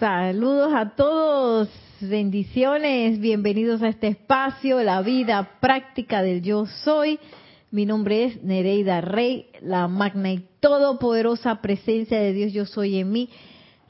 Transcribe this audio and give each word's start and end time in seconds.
Saludos 0.00 0.72
a 0.74 0.96
todos, 0.96 1.68
bendiciones, 2.00 3.20
bienvenidos 3.20 3.82
a 3.82 3.88
este 3.88 4.08
espacio, 4.08 4.82
la 4.82 5.02
vida 5.02 5.58
práctica 5.60 6.22
del 6.22 6.40
yo 6.40 6.64
soy. 6.64 7.18
Mi 7.70 7.84
nombre 7.84 8.24
es 8.24 8.42
Nereida 8.42 9.02
Rey, 9.02 9.50
la 9.60 9.88
magna 9.88 10.32
y 10.32 10.48
todopoderosa 10.60 11.60
presencia 11.60 12.18
de 12.18 12.32
Dios 12.32 12.54
yo 12.54 12.64
soy 12.64 12.96
en 12.98 13.12
mí. 13.12 13.28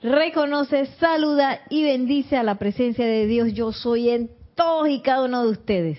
Reconoce, 0.02 0.86
saluda 0.98 1.60
y 1.70 1.84
bendice 1.84 2.36
a 2.36 2.42
la 2.42 2.56
presencia 2.56 3.06
de 3.06 3.28
Dios 3.28 3.52
yo 3.52 3.70
soy 3.70 4.10
en 4.10 4.32
todos 4.56 4.88
y 4.88 5.02
cada 5.02 5.26
uno 5.26 5.44
de 5.44 5.50
ustedes. 5.52 5.98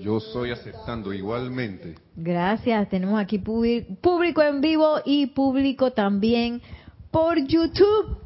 Yo 0.00 0.18
soy 0.18 0.50
aceptando 0.50 1.12
igualmente. 1.12 1.94
Gracias, 2.16 2.88
tenemos 2.88 3.20
aquí 3.20 3.38
público 3.38 4.42
en 4.42 4.60
vivo 4.60 4.96
y 5.04 5.26
público 5.26 5.92
también 5.92 6.60
por 7.12 7.38
YouTube. 7.38 8.25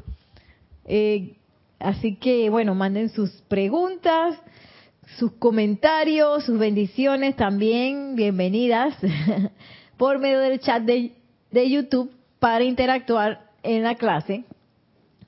Eh, 0.85 1.35
así 1.79 2.15
que, 2.15 2.49
bueno, 2.49 2.75
manden 2.75 3.09
sus 3.09 3.29
preguntas, 3.47 4.37
sus 5.17 5.33
comentarios, 5.33 6.45
sus 6.45 6.57
bendiciones 6.57 7.35
también, 7.35 8.15
bienvenidas 8.15 8.95
por 9.97 10.19
medio 10.19 10.39
del 10.39 10.59
chat 10.59 10.83
de, 10.83 11.13
de 11.51 11.69
YouTube 11.69 12.11
para 12.39 12.63
interactuar 12.63 13.49
en 13.63 13.83
la 13.83 13.95
clase. 13.95 14.45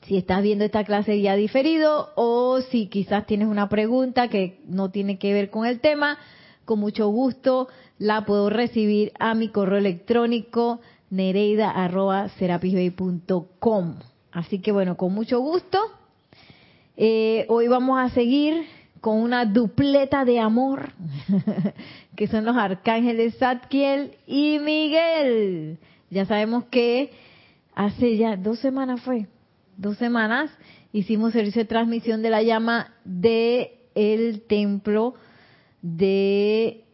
Si 0.04 0.18
estás 0.18 0.44
viendo 0.44 0.66
esta 0.66 0.84
clase 0.84 1.22
ya 1.22 1.36
diferido 1.36 2.10
o 2.16 2.60
si 2.62 2.88
quizás 2.88 3.26
tienes 3.26 3.48
una 3.48 3.70
pregunta 3.70 4.28
que 4.28 4.60
no 4.68 4.92
tiene 4.92 5.18
que 5.18 5.34
ver 5.34 5.50
con 5.50 5.66
el 5.66 5.80
tema, 5.80 6.18
con 6.66 6.80
mucho 6.80 7.08
gusto 7.08 7.70
la 8.00 8.26
puedo 8.26 8.50
recibir 8.50 9.14
a 9.20 9.34
mi 9.34 9.50
correo 9.50 9.78
electrónico 9.78 10.82
nereida.com. 11.10 13.96
Así 14.34 14.60
que 14.60 14.72
bueno, 14.72 14.98
con 14.98 15.14
mucho 15.14 15.40
gusto. 15.40 15.80
Eh, 16.98 17.46
hoy 17.50 17.68
vamos 17.68 18.00
a 18.00 18.10
seguir 18.10 18.66
con 19.00 19.18
una 19.20 19.46
dupleta 19.46 20.26
de 20.26 20.40
amor, 20.40 20.92
que 22.16 22.28
son 22.28 22.46
los 22.46 22.58
arcángeles 22.58 23.38
Zadkiel 23.38 24.16
y 24.26 24.58
Miguel. 24.60 25.78
Ya 26.10 26.26
sabemos 26.26 26.66
que 26.66 27.12
hace 27.76 28.18
ya 28.18 28.36
dos 28.36 28.60
semanas 28.60 29.02
fue, 29.02 29.28
dos 29.78 29.98
semanas 29.98 30.50
hicimos 30.94 31.34
servicio 31.34 31.62
de 31.62 31.68
transmisión 31.68 32.22
de 32.24 32.30
la 32.30 32.42
llama 32.42 32.94
de 33.04 33.82
el 33.94 34.42
templo 34.48 35.14
de 35.82 36.86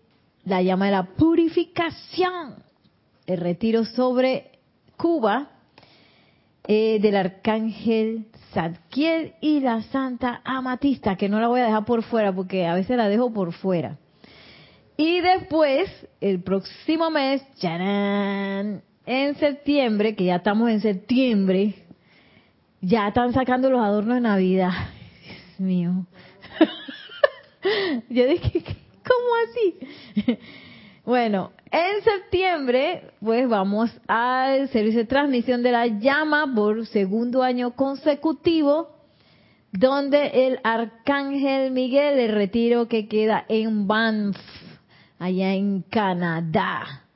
la 0.43 0.61
llama 0.61 0.85
de 0.85 0.91
la 0.91 1.03
purificación, 1.03 2.55
el 3.27 3.37
retiro 3.37 3.85
sobre 3.85 4.59
Cuba 4.97 5.58
eh, 6.71 6.99
del 7.01 7.15
arcángel 7.15 8.27
Zadkiel 8.53 9.33
y 9.41 9.59
la 9.59 9.81
Santa 9.81 10.39
Amatista, 10.45 11.15
que 11.15 11.27
no 11.27 11.39
la 11.39 11.47
voy 11.47 11.61
a 11.61 11.65
dejar 11.65 11.83
por 11.83 12.03
fuera 12.03 12.31
porque 12.31 12.67
a 12.67 12.75
veces 12.75 12.95
la 12.95 13.09
dejo 13.09 13.33
por 13.33 13.53
fuera. 13.53 13.97
Y 14.95 15.19
después, 15.19 15.89
el 16.21 16.43
próximo 16.43 17.09
mes, 17.09 17.41
¡charán! 17.55 18.83
en 19.07 19.35
septiembre, 19.37 20.15
que 20.15 20.25
ya 20.25 20.35
estamos 20.35 20.69
en 20.69 20.81
septiembre, 20.81 21.73
ya 22.81 23.07
están 23.07 23.33
sacando 23.33 23.71
los 23.71 23.81
adornos 23.81 24.13
de 24.17 24.21
Navidad. 24.21 24.69
Dios 25.25 25.59
mío. 25.59 26.05
Yo 28.09 28.27
dije, 28.27 28.63
¿cómo 29.03 30.37
así? 30.37 30.37
Bueno, 31.09 31.53
en 31.71 32.03
septiembre, 32.03 33.13
pues 33.19 33.49
vamos 33.49 33.89
al 34.07 34.69
servicio 34.69 34.99
de 34.99 35.07
transmisión 35.07 35.63
de 35.63 35.71
la 35.71 35.87
llama 35.87 36.53
por 36.53 36.85
segundo 36.85 37.41
año 37.41 37.71
consecutivo, 37.71 38.89
donde 39.71 40.45
el 40.45 40.59
arcángel 40.63 41.71
Miguel, 41.71 42.19
el 42.19 42.31
retiro 42.31 42.87
que 42.87 43.07
queda 43.07 43.43
en 43.49 43.87
Banff, 43.87 44.37
allá 45.17 45.55
en 45.55 45.81
Canadá. 45.81 47.07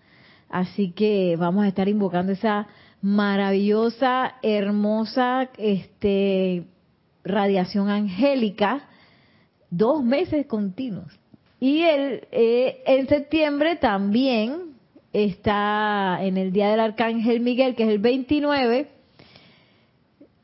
Así 0.50 0.92
que 0.94 1.36
vamos 1.38 1.64
a 1.64 1.68
estar 1.68 1.88
invocando 1.88 2.32
esa 2.32 2.66
maravillosa, 3.04 4.38
hermosa, 4.42 5.52
este, 5.60 6.66
radiación 7.24 7.90
angélica, 7.90 8.90
dos 9.70 10.04
meses 10.04 10.48
continuos. 10.48 11.14
Y 11.64 11.82
el, 11.82 12.28
eh, 12.34 12.84
en 12.86 13.08
septiembre 13.08 13.78
también 13.78 14.74
está 15.14 16.18
en 16.20 16.36
el 16.36 16.52
Día 16.52 16.70
del 16.70 16.82
Arcángel 16.82 17.40
Miguel, 17.40 17.76
que 17.76 17.84
es 17.84 17.90
el 17.90 18.00
29, 18.00 18.90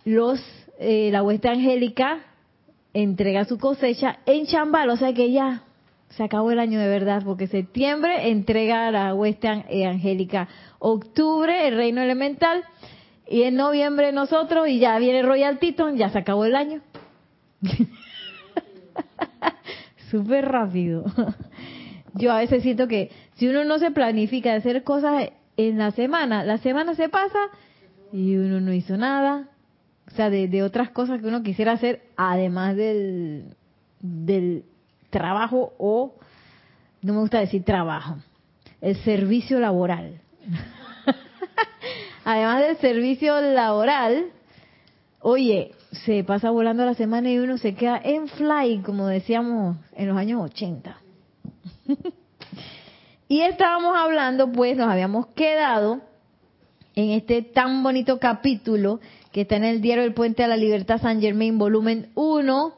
los, 0.06 0.40
eh, 0.80 1.09
la 1.12 1.22
hueste 1.22 1.50
angélica 1.50 2.19
entrega 2.94 3.44
su 3.44 3.57
cosecha 3.57 4.19
en 4.25 4.46
Chambal, 4.46 4.90
o 4.91 4.96
sea 4.96 5.12
que 5.12 5.30
ya 5.34 5.63
se 6.07 6.24
acabó 6.24 6.52
el 6.52 6.59
año 6.59 6.80
de 6.80 6.88
verdad, 6.88 7.22
porque 7.25 7.47
septiembre 7.47 8.30
entrega 8.30 8.90
la 8.90 9.13
hueste 9.13 9.66
eh, 9.68 9.86
angélica, 9.88 10.47
octubre 10.80 11.68
el 11.68 11.75
reino 11.75 12.01
elemental, 12.01 12.63
y 13.28 13.44
en 13.44 13.57
noviembre 13.57 14.13
nosotros, 14.13 14.69
y 14.69 14.80
ya 14.80 14.97
viene 15.00 15.22
Royal 15.24 15.59
Titon, 15.59 15.97
ya 15.97 16.12
se 16.12 16.19
acabó 16.19 16.46
el 16.46 16.56
año. 16.56 16.80
súper 20.09 20.46
rápido. 20.46 21.06
Yo 22.16 22.31
a 22.31 22.40
veces 22.40 22.64
siento 22.64 22.88
que 22.88 23.12
si 23.36 23.47
uno 23.47 23.64
no 23.64 23.80
se 23.80 23.92
planifica 23.92 24.52
de 24.52 24.58
hacer 24.58 24.84
cosas 24.84 25.30
en 25.58 25.78
la 25.78 25.92
semana, 25.92 26.44
la 26.44 26.58
semana 26.58 26.96
se 26.96 27.09
pasa 27.09 27.40
y 28.12 28.36
uno 28.36 28.59
no 28.59 28.74
hizo 28.74 28.98
nada. 28.98 29.48
O 30.08 30.12
sea, 30.16 30.30
de, 30.30 30.64
otras 30.64 30.90
cosas 30.90 31.22
que 31.22 31.28
uno 31.28 31.44
quisiera 31.44 31.74
hacer 31.74 32.02
además 32.18 32.75
del, 32.75 33.56
del 34.00 34.64
trabajo 35.12 35.74
o, 35.78 36.16
no 37.02 37.14
me 37.14 37.19
gusta 37.19 37.40
decir 37.40 37.64
trabajo, 37.64 38.18
el 38.81 38.96
servicio 39.03 39.59
laboral. 39.59 40.19
además 42.25 42.62
del 42.62 42.78
servicio 42.78 43.40
laboral, 43.40 44.31
oye, 45.22 45.72
se 45.92 46.24
pasa 46.24 46.52
volando 46.52 46.86
la 46.86 46.94
semana 46.94 47.32
y 47.32 47.40
uno 47.40 47.58
se 47.58 47.76
queda 47.76 48.00
en 48.04 48.28
fly, 48.28 48.82
como 48.84 49.08
decíamos 49.08 49.78
en 49.96 50.08
los 50.08 50.18
años 50.18 50.42
80. 50.42 50.98
y 53.28 53.42
estábamos 53.42 53.96
hablando, 53.98 54.52
pues 54.52 54.78
nos 54.78 54.88
habíamos 54.88 55.28
quedado 55.28 56.02
en 56.96 57.12
este 57.12 57.42
tan 57.42 57.82
bonito 57.82 58.20
capítulo 58.20 59.00
que 59.32 59.42
está 59.42 59.56
en 59.56 59.64
el 59.64 59.82
diario 59.82 60.04
El 60.04 60.14
Puente 60.14 60.44
a 60.44 60.48
la 60.48 60.58
Libertad 60.58 61.02
San 61.02 61.22
Germain, 61.22 61.58
volumen 61.58 62.10
1, 62.16 62.74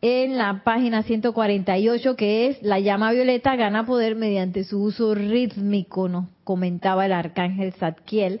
en 0.00 0.36
la 0.36 0.62
página 0.64 1.04
148, 1.04 2.16
que 2.16 2.48
es 2.48 2.62
la 2.62 2.80
llama 2.80 3.12
violeta 3.12 3.54
gana 3.54 3.86
poder 3.86 4.16
mediante 4.16 4.64
su 4.64 4.82
uso 4.82 5.14
rítmico, 5.14 6.08
nos 6.08 6.26
comentaba 6.42 7.06
el 7.06 7.12
arcángel 7.12 7.72
Zadkiel. 7.74 8.40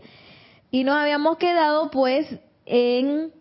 Y 0.72 0.82
nos 0.82 0.96
habíamos 0.96 1.36
quedado 1.36 1.90
pues 1.90 2.26
en 2.66 3.32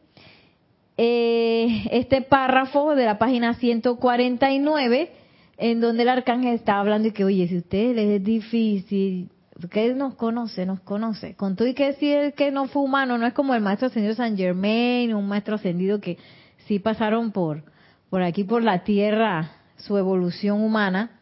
eh, 0.97 1.87
este 1.91 2.21
párrafo 2.21 2.95
de 2.95 3.05
la 3.05 3.17
página 3.17 3.53
149, 3.55 5.11
en 5.57 5.81
donde 5.81 6.03
el 6.03 6.09
arcángel 6.09 6.53
está 6.53 6.79
hablando 6.79 7.07
y 7.07 7.11
que, 7.11 7.23
oye, 7.23 7.47
si 7.47 7.57
ustedes 7.57 7.95
les 7.95 8.09
es 8.19 8.23
difícil, 8.23 9.29
porque 9.59 9.85
él 9.85 9.97
nos 9.97 10.15
conoce, 10.15 10.65
nos 10.65 10.81
conoce. 10.81 11.35
Con 11.35 11.55
todo 11.55 11.67
y 11.67 11.73
que 11.73 11.87
decir 11.87 12.33
que 12.33 12.51
no 12.51 12.67
fue 12.67 12.81
humano, 12.81 13.17
no 13.17 13.27
es 13.27 13.33
como 13.33 13.53
el 13.53 13.61
maestro 13.61 13.87
ascendido 13.87 14.15
San 14.15 14.35
Germain, 14.35 15.13
un 15.13 15.27
maestro 15.27 15.55
ascendido 15.55 15.99
que 15.99 16.17
sí 16.65 16.79
pasaron 16.79 17.31
por, 17.31 17.63
por 18.09 18.23
aquí, 18.23 18.43
por 18.43 18.63
la 18.63 18.83
tierra, 18.83 19.51
su 19.77 19.97
evolución 19.97 20.61
humana 20.61 21.20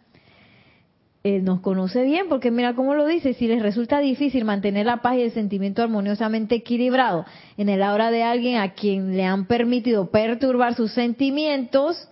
él 1.23 1.43
nos 1.43 1.59
conoce 1.59 2.03
bien, 2.03 2.27
porque 2.29 2.49
mira 2.49 2.75
cómo 2.75 2.95
lo 2.95 3.05
dice, 3.05 3.33
si 3.33 3.47
les 3.47 3.61
resulta 3.61 3.99
difícil 3.99 4.45
mantener 4.45 4.85
la 4.85 5.01
paz 5.01 5.17
y 5.17 5.21
el 5.21 5.31
sentimiento 5.31 5.83
armoniosamente 5.83 6.55
equilibrado 6.55 7.25
en 7.57 7.67
el 7.67 7.83
aura 7.83 8.09
de 8.09 8.23
alguien 8.23 8.61
a 8.61 8.73
quien 8.73 9.17
le 9.17 9.25
han 9.25 9.45
permitido 9.45 10.11
perturbar 10.11 10.75
sus 10.75 10.93
sentimientos, 10.93 12.09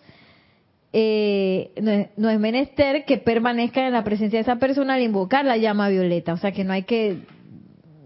eh, 0.92 1.71
no, 2.18 2.30
es, 2.30 2.39
menester 2.39 3.06
que 3.06 3.18
permanezca 3.18 3.86
en 3.86 3.94
la 3.94 4.04
presencia 4.04 4.39
de 4.39 4.44
esa 4.44 4.57
persona 4.57 4.95
al 4.95 5.01
invocar 5.01 5.45
la 5.45 5.56
llama 5.56 5.88
violeta. 5.89 6.33
O 6.33 6.38
sea 6.38 6.51
que 6.51 6.65
no 6.65 6.74
hay 6.74 6.83
que, 6.83 7.19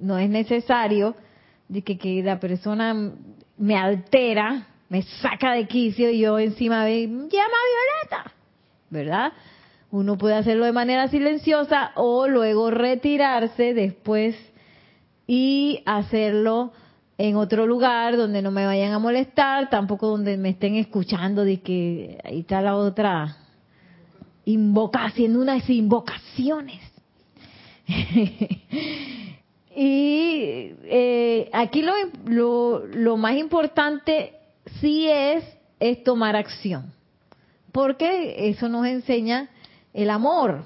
no 0.01 0.19
es 0.19 0.30
necesario 0.30 1.15
de 1.68 1.81
que, 1.81 1.97
que 1.97 2.21
la 2.21 2.39
persona 2.39 3.12
me 3.57 3.75
altera, 3.75 4.68
me 4.89 5.01
saca 5.01 5.54
de 5.54 5.65
quicio 5.65 6.12
y 6.12 6.19
yo 6.19 6.38
encima 6.38 6.86
de 6.86 7.07
llama 7.07 7.30
violeta, 7.30 8.33
¿verdad? 8.89 9.33
Uno 9.92 10.18
puede 10.18 10.36
hacerlo 10.36 10.66
de 10.66 10.72
manera 10.72 11.10
silenciosa 11.10 11.92
o 11.96 12.28
luego 12.28 12.72
retirarse 12.72 13.74
después 13.74 14.36
y 15.28 15.84
hacerlo 15.86 16.72
en 17.18 17.36
otro 17.36 17.68
lugar 17.68 18.16
donde 18.16 18.42
no 18.42 18.52
me 18.52 18.66
vayan 18.66 18.94
a 18.94 19.00
molestar, 19.00 19.70
tampoco 19.70 20.08
donde 20.08 20.38
me 20.38 20.50
estén 20.50 20.76
escuchando 20.76 21.44
de 21.44 21.60
que 21.62 22.18
ahí 22.24 22.40
está 22.40 22.62
la 22.62 22.76
otra 22.76 23.38
invoca, 24.46 25.04
haciendo 25.04 25.42
unas 25.42 25.70
invocaciones. 25.70 26.82
y 29.76 30.72
eh, 30.86 31.50
aquí 31.52 31.82
lo, 31.82 31.94
lo, 32.26 32.88
lo 32.88 33.18
más 33.18 33.36
importante 33.36 34.34
sí 34.80 35.08
es, 35.10 35.44
es 35.80 36.04
tomar 36.04 36.36
acción. 36.36 36.94
Porque 37.72 38.50
eso 38.50 38.68
nos 38.68 38.88
enseña 38.88 39.50
el 39.94 40.10
amor. 40.10 40.64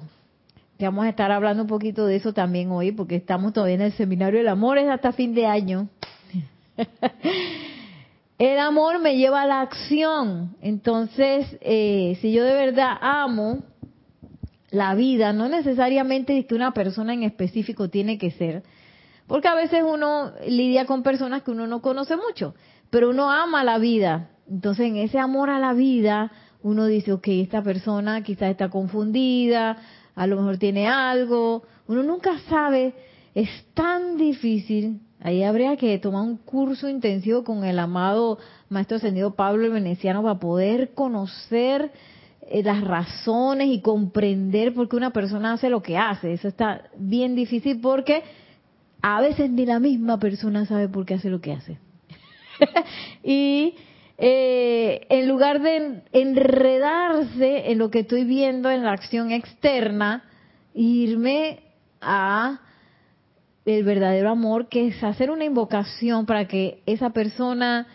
Que 0.78 0.86
vamos 0.86 1.06
a 1.06 1.10
estar 1.10 1.32
hablando 1.32 1.64
un 1.64 1.70
poquito 1.70 2.06
de 2.06 2.18
eso 2.18 2.34
también 2.34 2.72
hoy, 2.72 2.92
porque 2.92 3.16
estamos 3.16 3.54
todavía 3.54 3.76
en 3.76 3.82
el 3.82 3.94
seminario 3.94 4.40
del 4.40 4.50
amor, 4.50 4.78
es 4.78 4.90
hasta 4.90 5.14
fin 5.14 5.34
de 5.34 5.46
año. 5.46 5.88
el 8.38 8.60
amor 8.60 9.00
me 9.00 9.16
lleva 9.18 9.44
a 9.44 9.48
la 9.48 9.62
acción. 9.62 10.56
Entonces, 10.62 11.58
eh, 11.62 12.18
si 12.22 12.34
yo 12.34 12.44
de 12.44 12.54
verdad 12.54 12.98
amo 13.00 13.64
la 14.70 14.94
vida, 14.96 15.32
no 15.32 15.48
necesariamente 15.48 16.46
que 16.46 16.56
una 16.56 16.74
persona 16.74 17.14
en 17.14 17.24
específico 17.24 17.90
tiene 17.90 18.18
que 18.18 18.32
ser, 18.32 18.64
porque 19.28 19.48
a 19.48 19.56
veces 19.56 19.82
uno 19.82 20.34
lidia 20.46 20.86
con 20.86 21.04
personas 21.04 21.44
que 21.44 21.52
uno 21.52 21.68
no 21.68 21.82
conoce 21.82 22.16
mucho, 22.18 22.54
pero 22.90 23.10
uno 23.10 23.32
ama 23.32 23.64
la 23.64 23.78
vida. 23.78 24.30
Entonces, 24.48 24.88
en 24.88 24.98
ese 24.98 25.18
amor 25.18 25.50
a 25.50 25.58
la 25.58 25.74
vida, 25.74 26.32
uno 26.66 26.88
dice, 26.88 27.14
ok, 27.14 27.28
esta 27.28 27.62
persona 27.62 28.24
quizás 28.24 28.50
está 28.50 28.70
confundida, 28.70 29.78
a 30.16 30.26
lo 30.26 30.38
mejor 30.38 30.58
tiene 30.58 30.88
algo, 30.88 31.62
uno 31.88 32.02
nunca 32.02 32.40
sabe, 32.50 32.96
es 33.36 33.50
tan 33.76 34.18
difícil. 34.18 35.00
Ahí 35.22 35.44
habría 35.44 35.78
que 35.78 36.00
tomar 36.00 36.24
un 36.24 36.38
curso 36.38 36.90
intensivo 36.90 37.44
con 37.44 37.66
el 37.66 37.78
amado 37.78 38.40
Maestro 38.70 38.98
Ascendido 38.98 39.36
Pablo 39.36 39.66
el 39.66 39.74
Veneciano 39.74 40.24
para 40.24 40.40
poder 40.40 40.96
conocer 40.96 41.92
eh, 42.42 42.64
las 42.64 42.84
razones 42.84 43.68
y 43.68 43.82
comprender 43.82 44.74
por 44.74 44.90
qué 44.90 44.96
una 44.96 45.14
persona 45.14 45.54
hace 45.54 45.70
lo 45.70 45.84
que 45.84 46.00
hace. 46.00 46.34
Eso 46.34 46.48
está 46.48 46.86
bien 46.98 47.36
difícil 47.36 47.80
porque 47.80 48.24
a 49.04 49.22
veces 49.22 49.52
ni 49.52 49.68
la 49.68 49.80
misma 49.80 50.18
persona 50.18 50.66
sabe 50.66 50.90
por 50.90 51.06
qué 51.06 51.14
hace 51.14 51.30
lo 51.30 51.42
que 51.42 51.52
hace. 51.52 51.78
y 53.24 53.76
eh, 54.18 55.06
en 55.10 55.28
lugar 55.28 55.62
de 55.62 56.04
enredarse 56.14 57.72
en 57.72 57.78
lo 57.78 57.90
que 57.92 58.00
estoy 58.00 58.24
viendo 58.24 58.70
en 58.72 58.84
la 58.84 58.94
acción 58.94 59.32
externa, 59.32 60.24
irme 60.74 61.60
a 62.02 62.62
el 63.66 63.84
verdadero 63.84 64.30
amor, 64.30 64.68
que 64.68 64.88
es 64.88 65.04
hacer 65.04 65.32
una 65.32 65.44
invocación 65.44 66.26
para 66.26 66.48
que 66.48 66.82
esa 66.86 67.10
persona 67.10 67.88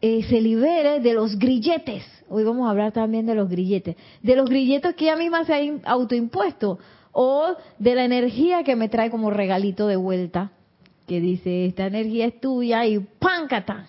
eh, 0.00 0.22
se 0.28 0.40
libere 0.40 1.00
de 1.00 1.14
los 1.14 1.38
grilletes. 1.38 2.04
Hoy 2.28 2.44
vamos 2.44 2.66
a 2.66 2.70
hablar 2.70 2.92
también 2.92 3.26
de 3.26 3.34
los 3.34 3.48
grilletes, 3.48 3.96
de 4.22 4.36
los 4.36 4.48
grilletes 4.48 4.94
que 4.94 5.06
ella 5.06 5.16
misma 5.16 5.44
se 5.44 5.54
ha 5.54 5.90
autoimpuesto 5.90 6.78
o 7.12 7.56
de 7.78 7.94
la 7.96 8.04
energía 8.04 8.62
que 8.62 8.76
me 8.76 8.88
trae 8.88 9.10
como 9.10 9.30
regalito 9.30 9.88
de 9.88 9.96
vuelta, 9.96 10.52
que 11.08 11.20
dice, 11.20 11.66
esta 11.66 11.86
energía 11.86 12.26
es 12.26 12.40
tuya 12.40 12.86
y 12.86 13.00
¡páncata! 13.00 13.88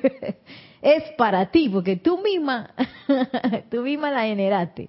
es 0.82 1.02
para 1.16 1.50
ti, 1.50 1.68
porque 1.68 1.96
tú 1.96 2.20
misma, 2.22 2.70
tú 3.70 3.82
misma 3.82 4.10
la 4.10 4.22
generaste. 4.22 4.88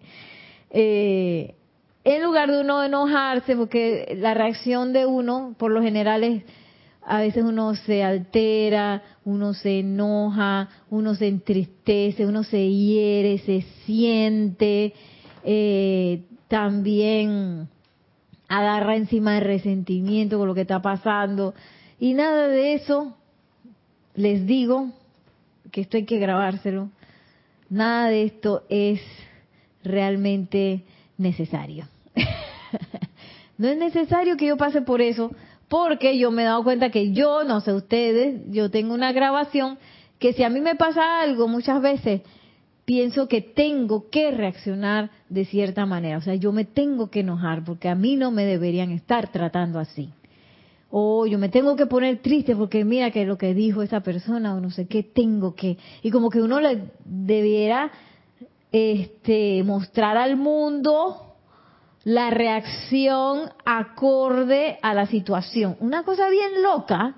Eh, 0.70 1.56
en 2.04 2.24
lugar 2.24 2.50
de 2.50 2.62
uno 2.62 2.84
enojarse, 2.84 3.56
porque 3.56 4.16
la 4.18 4.34
reacción 4.34 4.94
de 4.94 5.06
uno, 5.06 5.56
por 5.58 5.72
lo 5.72 5.82
general, 5.82 6.24
es, 6.24 6.44
a 7.06 7.20
veces 7.20 7.44
uno 7.44 7.76
se 7.76 8.04
altera, 8.04 9.04
uno 9.26 9.54
se 9.54 9.80
enoja, 9.80 10.70
uno 10.90 11.16
se 11.16 11.28
entristece, 11.28 12.26
uno 12.26 12.44
se 12.44 12.70
hiere, 12.70 13.40
se 13.40 13.64
siente, 13.86 14.94
eh, 15.44 16.24
también 16.48 17.68
agarra 18.48 18.96
encima 18.96 19.36
de 19.36 19.42
resentimiento 19.42 20.38
con 20.38 20.48
lo 20.48 20.56
que 20.56 20.62
está 20.62 20.82
pasando. 20.82 21.54
Y 22.00 22.14
nada 22.14 22.48
de 22.48 22.74
eso, 22.74 23.16
les 24.16 24.46
digo, 24.46 24.90
que 25.72 25.82
esto 25.82 25.98
hay 25.98 26.06
que 26.06 26.20
grabárselo, 26.20 26.90
nada 27.70 28.10
de 28.10 28.24
esto 28.24 28.64
es 28.70 29.02
realmente 29.84 30.84
necesario. 31.18 31.88
no 33.58 33.68
es 33.68 33.78
necesario 33.78 34.38
que 34.38 34.48
yo 34.48 34.58
pase 34.58 34.82
por 34.82 35.02
eso, 35.02 35.32
porque 35.68 36.18
yo 36.18 36.32
me 36.32 36.44
he 36.44 36.46
dado 36.46 36.64
cuenta 36.64 36.90
que 36.90 37.12
yo, 37.12 37.44
no 37.44 37.62
sé 37.62 37.74
ustedes, 37.74 38.42
yo 38.50 38.72
tengo 38.72 38.94
una 38.94 39.12
grabación 39.12 39.78
que 40.18 40.34
si 40.34 40.44
a 40.44 40.50
mí 40.50 40.60
me 40.60 40.76
pasa 40.76 41.22
algo 41.22 41.48
muchas 41.48 41.82
veces, 41.82 42.22
pienso 42.86 43.28
que 43.28 43.42
tengo 43.42 44.10
que 44.10 44.32
reaccionar 44.32 45.12
de 45.30 45.46
cierta 45.46 45.86
manera. 45.86 46.18
O 46.18 46.22
sea, 46.22 46.36
yo 46.36 46.52
me 46.52 46.66
tengo 46.66 47.10
que 47.10 47.20
enojar 47.20 47.64
porque 47.64 47.88
a 47.88 47.96
mí 47.96 48.16
no 48.16 48.32
me 48.32 48.46
deberían 48.46 48.92
estar 48.92 49.32
tratando 49.32 49.80
así. 49.80 50.10
O 50.90 51.28
yo 51.28 51.38
me 51.38 51.50
tengo 51.50 51.76
que 51.76 51.86
poner 51.86 52.22
triste 52.22 52.56
porque 52.56 52.84
mira 52.84 53.12
que 53.12 53.26
lo 53.26 53.38
que 53.38 53.54
dijo 53.54 53.82
esa 53.82 54.02
persona 54.02 54.56
o 54.56 54.60
no 54.60 54.72
sé 54.72 54.88
qué 54.88 55.04
tengo 55.04 55.54
que. 55.56 55.78
Y 56.02 56.12
como 56.12 56.30
que 56.30 56.42
uno 56.42 56.60
le 56.60 56.92
debiera 57.06 57.92
este, 58.72 59.64
mostrar 59.64 60.18
al 60.18 60.36
mundo 60.36 61.36
la 62.04 62.32
reacción 62.32 63.50
acorde 63.66 64.80
a 64.82 64.94
la 64.94 65.06
situación. 65.06 65.78
Una 65.80 66.04
cosa 66.04 66.30
bien 66.30 66.64
loca 66.64 67.16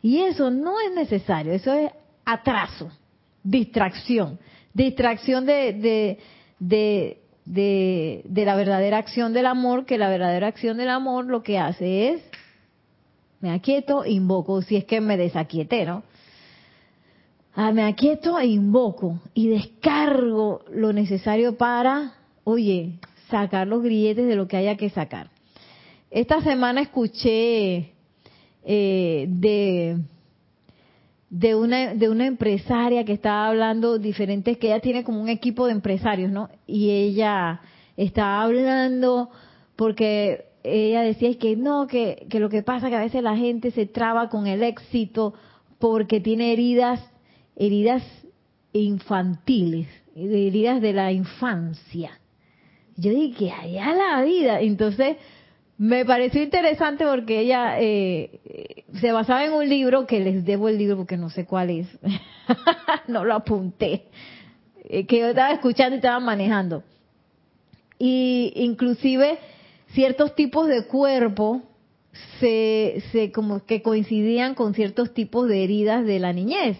y 0.00 0.22
eso 0.22 0.50
no 0.50 0.80
es 0.80 0.92
necesario, 0.92 1.52
eso 1.52 1.72
es 1.72 1.92
atraso, 2.24 2.90
distracción 3.44 4.38
distracción 4.74 5.46
de, 5.46 6.18
de, 6.58 7.18
de, 7.44 8.44
la 8.44 8.56
verdadera 8.56 8.98
acción 8.98 9.32
del 9.32 9.46
amor, 9.46 9.86
que 9.86 9.98
la 9.98 10.08
verdadera 10.08 10.48
acción 10.48 10.76
del 10.76 10.90
amor 10.90 11.26
lo 11.26 11.42
que 11.42 11.58
hace 11.58 12.10
es, 12.10 12.22
me 13.42 13.50
aquieto, 13.50 14.06
invoco, 14.06 14.62
si 14.62 14.76
es 14.76 14.84
que 14.84 15.00
me 15.02 15.18
desaquiete, 15.18 15.84
¿no? 15.84 16.02
Ah, 17.54 17.72
me 17.72 17.82
aquieto 17.82 18.38
e 18.38 18.46
invoco 18.46 19.20
y 19.34 19.48
descargo 19.48 20.62
lo 20.72 20.94
necesario 20.94 21.58
para, 21.58 22.14
oye, 22.44 22.98
sacar 23.28 23.66
los 23.66 23.82
grilletes 23.82 24.26
de 24.26 24.36
lo 24.36 24.48
que 24.48 24.56
haya 24.56 24.78
que 24.78 24.88
sacar. 24.88 25.28
Esta 26.10 26.40
semana 26.40 26.80
escuché 26.80 27.92
eh, 28.64 29.26
de 29.28 29.98
de 31.32 31.54
una, 31.54 31.94
de 31.94 32.10
una 32.10 32.26
empresaria 32.26 33.06
que 33.06 33.14
estaba 33.14 33.48
hablando 33.48 33.98
diferentes, 33.98 34.58
que 34.58 34.66
ella 34.66 34.80
tiene 34.80 35.02
como 35.02 35.18
un 35.18 35.30
equipo 35.30 35.64
de 35.64 35.72
empresarios, 35.72 36.30
¿no? 36.30 36.50
Y 36.66 36.90
ella 36.90 37.62
estaba 37.96 38.42
hablando 38.42 39.30
porque 39.74 40.51
ella 40.64 41.02
decía 41.02 41.36
que 41.38 41.56
no, 41.56 41.86
que, 41.86 42.26
que 42.30 42.40
lo 42.40 42.48
que 42.48 42.62
pasa 42.62 42.86
es 42.86 42.90
que 42.90 42.96
a 42.96 43.00
veces 43.00 43.22
la 43.22 43.36
gente 43.36 43.70
se 43.70 43.86
traba 43.86 44.28
con 44.28 44.46
el 44.46 44.62
éxito 44.62 45.34
porque 45.78 46.20
tiene 46.20 46.52
heridas, 46.52 47.00
heridas 47.56 48.02
infantiles, 48.72 49.88
heridas 50.14 50.80
de 50.80 50.92
la 50.92 51.12
infancia. 51.12 52.20
Yo 52.96 53.10
dije, 53.10 53.50
allá 53.50 53.94
la 53.94 54.22
vida. 54.22 54.60
Entonces, 54.60 55.16
me 55.78 56.04
pareció 56.04 56.42
interesante 56.42 57.04
porque 57.04 57.40
ella 57.40 57.80
eh, 57.80 58.84
se 59.00 59.10
basaba 59.10 59.44
en 59.44 59.52
un 59.52 59.68
libro 59.68 60.06
que 60.06 60.20
les 60.20 60.44
debo 60.44 60.68
el 60.68 60.78
libro 60.78 60.96
porque 60.98 61.16
no 61.16 61.30
sé 61.30 61.44
cuál 61.46 61.70
es, 61.70 61.88
no 63.08 63.24
lo 63.24 63.34
apunté, 63.34 64.04
eh, 64.84 65.06
que 65.06 65.18
yo 65.18 65.26
estaba 65.28 65.52
escuchando 65.52 65.96
y 65.96 65.98
estaba 65.98 66.20
manejando. 66.20 66.84
Y 67.98 68.52
inclusive 68.56 69.38
ciertos 69.94 70.34
tipos 70.34 70.66
de 70.68 70.86
cuerpo 70.86 71.62
se, 72.40 73.02
se 73.12 73.32
como 73.32 73.64
que 73.64 73.82
coincidían 73.82 74.54
con 74.54 74.74
ciertos 74.74 75.14
tipos 75.14 75.48
de 75.48 75.64
heridas 75.64 76.04
de 76.04 76.18
la 76.18 76.32
niñez. 76.32 76.78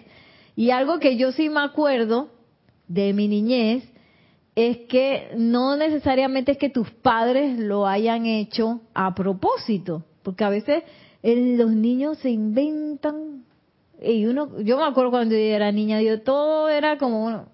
Y 0.56 0.70
algo 0.70 0.98
que 0.98 1.16
yo 1.16 1.32
sí 1.32 1.48
me 1.48 1.60
acuerdo 1.60 2.28
de 2.88 3.12
mi 3.12 3.28
niñez 3.28 3.84
es 4.54 4.78
que 4.88 5.30
no 5.36 5.76
necesariamente 5.76 6.52
es 6.52 6.58
que 6.58 6.68
tus 6.68 6.90
padres 6.90 7.58
lo 7.58 7.86
hayan 7.86 8.26
hecho 8.26 8.82
a 8.92 9.14
propósito, 9.14 10.04
porque 10.22 10.44
a 10.44 10.50
veces 10.50 10.82
los 11.22 11.72
niños 11.72 12.18
se 12.18 12.30
inventan 12.30 13.44
y 14.04 14.26
uno, 14.26 14.60
yo 14.60 14.78
me 14.78 14.84
acuerdo 14.84 15.10
cuando 15.10 15.34
yo 15.34 15.40
era 15.40 15.70
niña, 15.70 16.02
yo 16.02 16.22
todo 16.22 16.68
era 16.68 16.98
como, 16.98 17.46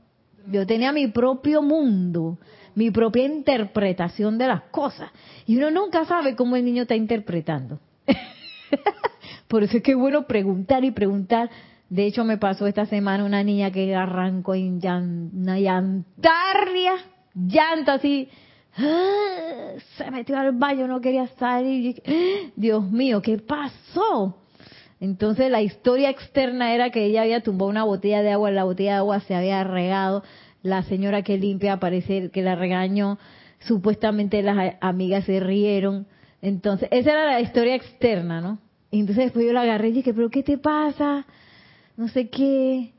yo 0.51 0.67
tenía 0.67 0.93
mi 0.93 1.07
propio 1.09 1.63
mundo, 1.63 2.39
mi 2.79 2.93
propia 2.93 3.25
interpretación 3.25 4.39
de 4.39 4.47
las 4.47 4.63
cosas, 4.71 5.11
y 5.47 5.57
uno 5.57 5.71
nunca 5.71 6.05
sabe 6.05 6.37
cómo 6.37 6.55
el 6.55 6.65
niño 6.65 6.83
está 6.83 6.95
interpretando. 6.95 7.81
Por 9.49 9.65
eso 9.65 9.79
es 9.79 9.83
que 9.83 9.93
es 9.93 9.97
bueno 9.97 10.27
preguntar 10.27 10.85
y 10.85 10.93
preguntar 10.93 11.51
de 11.89 12.05
hecho, 12.05 12.23
me 12.23 12.37
pasó 12.37 12.67
esta 12.67 12.85
semana 12.85 13.25
una 13.25 13.43
niña 13.43 13.71
que 13.71 13.95
arrancó 13.95 14.55
en 14.55 14.79
una 15.33 15.59
llantarria, 15.59 16.93
llanta 17.35 17.95
así, 17.95 18.29
¡ah! 18.77 19.73
se 19.97 20.11
metió 20.11 20.39
al 20.39 20.53
baño, 20.53 20.87
no 20.87 21.01
quería 21.01 21.29
salir. 21.39 22.03
¡ah! 22.07 22.51
Dios 22.57 22.91
mío, 22.91 23.23
¿qué 23.23 23.39
pasó? 23.39 24.37
Entonces 25.01 25.51
la 25.51 25.63
historia 25.63 26.11
externa 26.11 26.75
era 26.75 26.91
que 26.91 27.05
ella 27.05 27.23
había 27.23 27.43
tumbado 27.43 27.71
una 27.71 27.85
botella 27.85 28.23
de 28.23 28.33
agua, 28.33 28.51
la 28.51 28.65
botella 28.65 28.93
de 28.93 28.99
agua 28.99 29.21
se 29.21 29.35
había 29.35 29.65
regado, 29.65 30.25
la 30.63 30.83
señora 30.83 31.23
que 31.23 31.39
limpia 31.39 31.79
parece 31.79 32.31
que 32.31 32.43
la 32.43 32.55
regañó, 32.55 33.19
supuestamente 33.61 34.43
las 34.43 34.77
amigas 34.81 35.25
se 35.25 35.41
rieron. 35.41 36.07
Entonces, 36.43 36.89
esa 36.93 37.13
era 37.13 37.27
la 37.27 37.41
historia 37.41 37.75
externa, 37.75 38.41
¿no? 38.41 38.59
Entonces 38.91 39.25
después 39.25 39.45
yo 39.45 39.53
la 39.53 39.63
agarré 39.63 39.89
y 39.89 39.93
dije, 39.93 40.15
pero 40.15 40.31
¿qué 40.31 40.43
te 40.43 40.59
pasa? 40.59 41.27
no 41.99 42.09
sé 42.09 42.31
qué. 42.31 42.93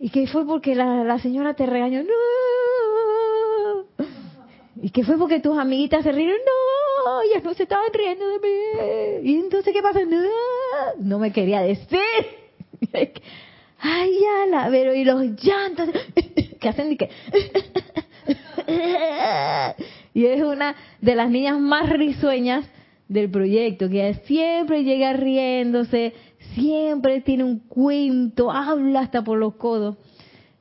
¿Y 0.00 0.08
qué 0.08 0.26
fue 0.26 0.44
porque 0.46 0.74
la, 0.74 1.04
la 1.04 1.18
señora 1.18 1.54
te 1.54 1.66
regañó? 1.66 2.02
No. 2.02 2.08
¿Y 4.82 4.88
qué 4.90 5.04
fue 5.04 5.18
porque 5.18 5.38
tus 5.38 5.56
amiguitas 5.56 6.02
se 6.02 6.10
rieron? 6.10 6.38
No, 6.38 7.20
ellas 7.22 7.44
no 7.44 7.52
se 7.54 7.64
estaban 7.64 7.92
riendo 7.92 8.26
de 8.26 8.38
mí. 8.38 9.28
¿Y 9.30 9.34
entonces 9.36 9.72
qué 9.72 9.82
pasa? 9.82 10.00
No, 10.04 10.18
no 10.98 11.18
me 11.18 11.30
quería 11.30 11.60
decir. 11.60 12.00
Ay, 13.78 14.18
ya 14.20 14.46
la, 14.46 14.70
pero 14.70 14.94
y 14.94 15.04
los 15.04 15.22
llantos 15.42 15.90
que 16.62 16.68
hacen 16.70 16.92
y 16.92 16.96
que 16.96 17.10
y 20.14 20.26
es 20.26 20.42
una 20.42 20.74
de 21.00 21.14
las 21.14 21.30
niñas 21.30 21.58
más 21.58 21.90
risueñas 21.90 22.64
del 23.08 23.30
proyecto, 23.30 23.90
que 23.90 24.14
siempre 24.24 24.84
llega 24.84 25.12
riéndose, 25.12 26.14
siempre 26.54 27.20
tiene 27.20 27.44
un 27.44 27.58
cuento, 27.58 28.50
habla 28.50 29.00
hasta 29.00 29.22
por 29.22 29.38
los 29.38 29.54
codos. 29.56 29.96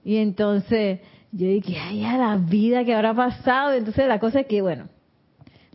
Y 0.03 0.17
entonces 0.17 1.00
yo 1.31 1.48
dije, 1.48 1.77
ay, 1.79 2.03
a 2.03 2.17
la 2.17 2.36
vida 2.36 2.84
que 2.84 2.93
habrá 2.93 3.13
pasado. 3.13 3.74
Entonces 3.74 4.08
la 4.08 4.20
cosa 4.20 4.41
es 4.41 4.48
que, 4.48 4.62
bueno, 4.62 4.89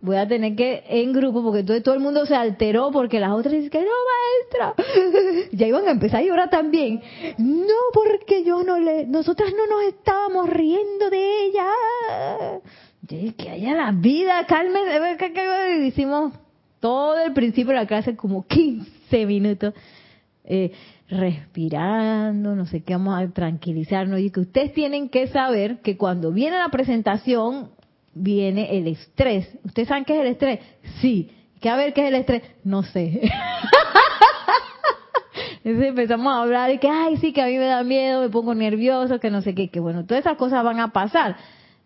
voy 0.00 0.16
a 0.16 0.28
tener 0.28 0.54
que 0.54 0.84
en 0.88 1.12
grupo, 1.12 1.42
porque 1.42 1.62
todo, 1.62 1.82
todo 1.82 1.94
el 1.94 2.00
mundo 2.00 2.26
se 2.26 2.34
alteró, 2.34 2.90
porque 2.90 3.20
las 3.20 3.32
otras 3.32 3.52
dicen 3.52 3.70
que 3.70 3.80
no, 3.80 3.86
maestra. 4.66 4.84
ya 5.52 5.66
iban 5.66 5.86
a 5.88 5.92
empezar 5.92 6.20
a 6.20 6.24
llorar 6.24 6.50
también. 6.50 7.00
No, 7.38 7.74
porque 7.92 8.44
yo 8.44 8.62
no 8.62 8.78
le, 8.78 9.06
nosotras 9.06 9.52
no 9.56 9.66
nos 9.66 9.84
estábamos 9.84 10.48
riendo 10.50 11.10
de 11.10 11.46
ella. 11.46 11.66
Que 13.08 13.50
haya 13.50 13.74
la 13.74 13.92
vida, 13.92 14.44
cálmese. 14.46 15.86
Hicimos 15.86 16.32
todo 16.80 17.18
el 17.20 17.32
principio 17.32 17.72
de 17.72 17.80
la 17.80 17.86
clase 17.86 18.16
como 18.16 18.46
15 18.46 19.26
minutos. 19.26 19.74
Eh, 20.44 20.72
respirando, 21.08 22.54
no 22.56 22.66
sé 22.66 22.82
qué, 22.82 22.94
vamos 22.94 23.20
a 23.20 23.28
tranquilizarnos 23.32 24.20
y 24.20 24.30
que 24.30 24.40
ustedes 24.40 24.72
tienen 24.72 25.08
que 25.08 25.28
saber 25.28 25.80
que 25.80 25.96
cuando 25.96 26.32
viene 26.32 26.58
la 26.58 26.68
presentación 26.68 27.70
viene 28.16 28.76
el 28.76 28.88
estrés. 28.88 29.48
¿Ustedes 29.64 29.88
saben 29.88 30.04
qué 30.04 30.14
es 30.14 30.20
el 30.20 30.26
estrés? 30.28 30.60
Sí. 31.00 31.30
¿Qué 31.60 31.68
a 31.68 31.76
ver 31.76 31.92
qué 31.92 32.02
es 32.02 32.08
el 32.08 32.14
estrés? 32.16 32.42
No 32.64 32.82
sé. 32.82 33.20
Entonces 35.64 35.88
empezamos 35.90 36.32
a 36.32 36.42
hablar 36.42 36.70
de 36.70 36.78
que, 36.78 36.88
ay, 36.88 37.16
sí, 37.16 37.32
que 37.32 37.42
a 37.42 37.46
mí 37.46 37.58
me 37.58 37.66
da 37.66 37.82
miedo, 37.82 38.20
me 38.20 38.28
pongo 38.28 38.54
nervioso, 38.54 39.18
que 39.18 39.30
no 39.30 39.42
sé 39.42 39.54
qué, 39.54 39.68
que 39.68 39.80
bueno, 39.80 40.06
todas 40.06 40.24
esas 40.24 40.36
cosas 40.36 40.62
van 40.62 40.78
a 40.80 40.92
pasar. 40.92 41.36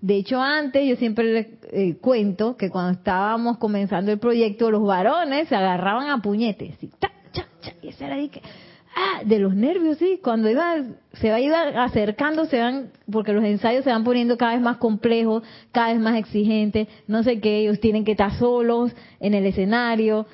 De 0.00 0.16
hecho, 0.16 0.40
antes 0.40 0.86
yo 0.86 0.96
siempre 0.96 1.32
les 1.32 1.46
eh, 1.72 1.96
cuento 2.00 2.56
que 2.56 2.70
cuando 2.70 2.92
estábamos 2.92 3.58
comenzando 3.58 4.12
el 4.12 4.18
proyecto, 4.18 4.70
los 4.70 4.82
varones 4.82 5.48
se 5.48 5.56
agarraban 5.56 6.08
a 6.10 6.20
puñetes. 6.20 6.82
Y, 6.82 6.90
era 8.00 8.16
ah, 8.94 9.22
de 9.24 9.38
los 9.38 9.54
nervios, 9.54 9.98
sí. 9.98 10.20
Cuando 10.22 10.50
iba, 10.50 10.76
se 11.12 11.30
va 11.30 11.36
a 11.36 11.40
ir 11.40 11.52
acercando, 11.52 12.46
se 12.46 12.58
van, 12.58 12.90
porque 13.10 13.32
los 13.32 13.44
ensayos 13.44 13.84
se 13.84 13.90
van 13.90 14.04
poniendo 14.04 14.36
cada 14.36 14.52
vez 14.52 14.60
más 14.60 14.78
complejos, 14.78 15.42
cada 15.72 15.92
vez 15.92 16.00
más 16.00 16.16
exigentes. 16.16 16.88
No 17.06 17.22
sé 17.22 17.40
qué, 17.40 17.60
ellos 17.60 17.80
tienen 17.80 18.04
que 18.04 18.12
estar 18.12 18.32
solos 18.34 18.92
en 19.20 19.34
el 19.34 19.46
escenario, 19.46 20.26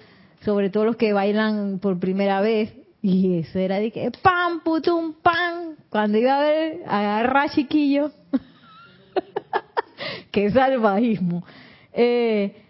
sobre 0.44 0.70
todo 0.70 0.84
los 0.84 0.96
que 0.96 1.12
bailan 1.12 1.78
por 1.78 1.98
primera 1.98 2.40
vez. 2.40 2.75
Y 3.02 3.38
eso 3.38 3.58
era 3.58 3.78
de 3.78 3.92
que, 3.92 4.10
pam, 4.22 4.60
putum, 4.60 5.14
pam. 5.22 5.76
Cuando 5.90 6.18
iba 6.18 6.38
a 6.38 6.42
ver, 6.42 6.82
agarra 6.86 7.48
chiquillo. 7.48 8.10
qué 10.32 10.50
salvajismo. 10.50 11.44
Eh, 11.92 12.65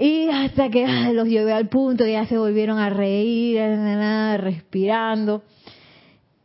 y 0.00 0.30
hasta 0.30 0.70
que 0.70 0.86
los 1.12 1.28
llevé 1.28 1.52
al 1.52 1.68
punto, 1.68 2.06
ya 2.06 2.24
se 2.24 2.38
volvieron 2.38 2.78
a 2.78 2.88
reír, 2.88 3.60
respirando. 4.38 5.42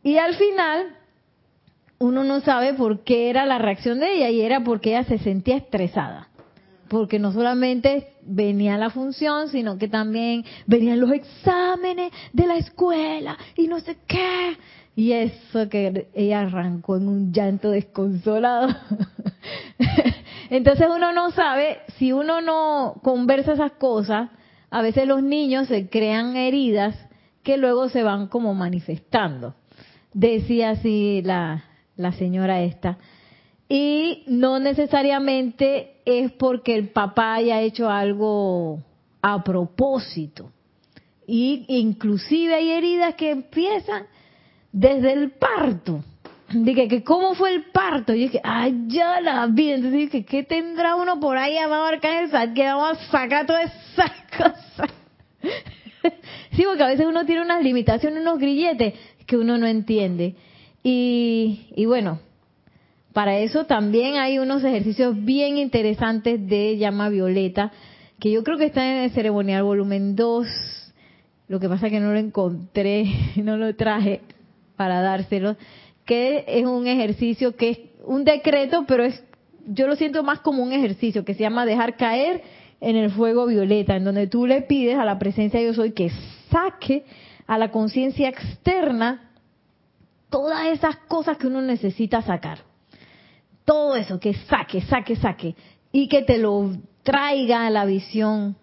Y 0.02 0.18
al 0.18 0.34
final, 0.34 0.88
uno 1.98 2.22
no 2.22 2.42
sabe 2.42 2.74
por 2.74 3.02
qué 3.02 3.30
era 3.30 3.46
la 3.46 3.56
reacción 3.56 3.98
de 3.98 4.12
ella, 4.12 4.28
y 4.28 4.42
era 4.42 4.62
porque 4.62 4.90
ella 4.90 5.04
se 5.04 5.16
sentía 5.20 5.56
estresada. 5.56 6.28
Porque 6.88 7.18
no 7.18 7.32
solamente 7.32 8.12
venía 8.20 8.76
la 8.76 8.90
función, 8.90 9.48
sino 9.48 9.78
que 9.78 9.88
también 9.88 10.44
venían 10.66 11.00
los 11.00 11.12
exámenes 11.12 12.12
de 12.34 12.46
la 12.46 12.58
escuela 12.58 13.38
y 13.56 13.68
no 13.68 13.80
sé 13.80 13.96
qué. 14.06 14.58
Y 14.94 15.12
eso 15.12 15.66
que 15.70 16.08
ella 16.14 16.40
arrancó 16.40 16.98
en 16.98 17.08
un 17.08 17.32
llanto 17.32 17.70
desconsolado. 17.70 18.68
Entonces 20.50 20.86
uno 20.94 21.12
no 21.12 21.30
sabe, 21.30 21.78
si 21.98 22.12
uno 22.12 22.40
no 22.40 23.00
conversa 23.02 23.54
esas 23.54 23.72
cosas, 23.72 24.30
a 24.70 24.82
veces 24.82 25.06
los 25.06 25.22
niños 25.22 25.68
se 25.68 25.88
crean 25.88 26.36
heridas 26.36 26.96
que 27.42 27.56
luego 27.56 27.88
se 27.88 28.02
van 28.02 28.26
como 28.28 28.54
manifestando. 28.54 29.54
Decía 30.12 30.70
así 30.70 31.22
la, 31.24 31.64
la 31.96 32.12
señora 32.12 32.62
esta. 32.62 32.98
Y 33.68 34.24
no 34.28 34.58
necesariamente 34.58 35.96
es 36.04 36.32
porque 36.32 36.74
el 36.74 36.90
papá 36.90 37.34
haya 37.34 37.60
hecho 37.60 37.90
algo 37.90 38.82
a 39.22 39.42
propósito. 39.42 40.52
Y 41.26 41.64
inclusive 41.68 42.54
hay 42.54 42.70
heridas 42.70 43.14
que 43.16 43.30
empiezan 43.30 44.06
desde 44.70 45.12
el 45.12 45.32
parto. 45.32 46.04
Dije 46.52 46.86
que 46.86 47.02
cómo 47.02 47.34
fue 47.34 47.54
el 47.54 47.64
parto. 47.72 48.14
Y 48.14 48.20
dije, 48.20 48.40
ay, 48.44 48.84
ya 48.86 49.20
la 49.20 49.46
vi. 49.46 49.72
Entonces 49.72 49.98
dije, 49.98 50.24
¿qué 50.24 50.42
tendrá 50.44 50.94
uno 50.94 51.18
por 51.18 51.36
ahí 51.36 51.56
amado 51.58 51.86
Arcángel 51.86 52.54
que 52.54 52.64
vamos 52.64 52.98
a 52.98 53.10
sacar 53.10 53.46
todas 53.46 53.72
esas 53.92 54.12
cosas? 54.36 54.90
sí, 56.52 56.62
porque 56.64 56.82
a 56.82 56.88
veces 56.88 57.06
uno 57.06 57.26
tiene 57.26 57.42
unas 57.42 57.62
limitaciones, 57.62 58.20
unos 58.20 58.38
grilletes 58.38 58.94
que 59.26 59.36
uno 59.36 59.58
no 59.58 59.66
entiende. 59.66 60.36
Y, 60.82 61.66
y 61.74 61.86
bueno, 61.86 62.20
para 63.12 63.38
eso 63.38 63.64
también 63.64 64.16
hay 64.16 64.38
unos 64.38 64.62
ejercicios 64.62 65.24
bien 65.24 65.58
interesantes 65.58 66.46
de 66.46 66.76
llama 66.76 67.08
violeta, 67.08 67.72
que 68.20 68.30
yo 68.30 68.44
creo 68.44 68.56
que 68.56 68.66
están 68.66 68.84
en 68.84 69.04
el 69.04 69.10
ceremonial 69.10 69.64
volumen 69.64 70.14
2. 70.14 70.46
Lo 71.48 71.58
que 71.58 71.68
pasa 71.68 71.86
es 71.86 71.92
que 71.92 72.00
no 72.00 72.12
lo 72.12 72.18
encontré, 72.18 73.06
no 73.36 73.56
lo 73.56 73.74
traje 73.74 74.20
para 74.76 75.00
dárselo, 75.00 75.56
que 76.06 76.44
es 76.46 76.64
un 76.64 76.86
ejercicio 76.86 77.56
que 77.56 77.70
es 77.70 77.78
un 78.04 78.24
decreto, 78.24 78.84
pero 78.86 79.04
es 79.04 79.22
yo 79.66 79.86
lo 79.86 79.96
siento 79.96 80.22
más 80.22 80.40
como 80.40 80.62
un 80.62 80.72
ejercicio 80.72 81.24
que 81.24 81.34
se 81.34 81.40
llama 81.40 81.66
dejar 81.66 81.96
caer 81.96 82.42
en 82.80 82.96
el 82.96 83.10
fuego 83.10 83.46
violeta, 83.46 83.96
en 83.96 84.04
donde 84.04 84.26
tú 84.26 84.46
le 84.46 84.62
pides 84.62 84.96
a 84.96 85.04
la 85.04 85.18
presencia 85.18 85.60
de 85.60 85.66
yo 85.66 85.74
soy 85.74 85.92
que 85.92 86.10
saque 86.50 87.04
a 87.46 87.58
la 87.58 87.70
conciencia 87.70 88.28
externa 88.28 89.30
todas 90.30 90.66
esas 90.68 90.96
cosas 91.08 91.36
que 91.36 91.46
uno 91.46 91.62
necesita 91.62 92.22
sacar. 92.22 92.58
Todo 93.64 93.96
eso, 93.96 94.20
que 94.20 94.34
saque, 94.34 94.82
saque, 94.82 95.16
saque. 95.16 95.56
Y 95.90 96.08
que 96.08 96.22
te 96.22 96.38
lo 96.38 96.72
traiga 97.02 97.66
a 97.66 97.70
la 97.70 97.84
visión, 97.84 98.56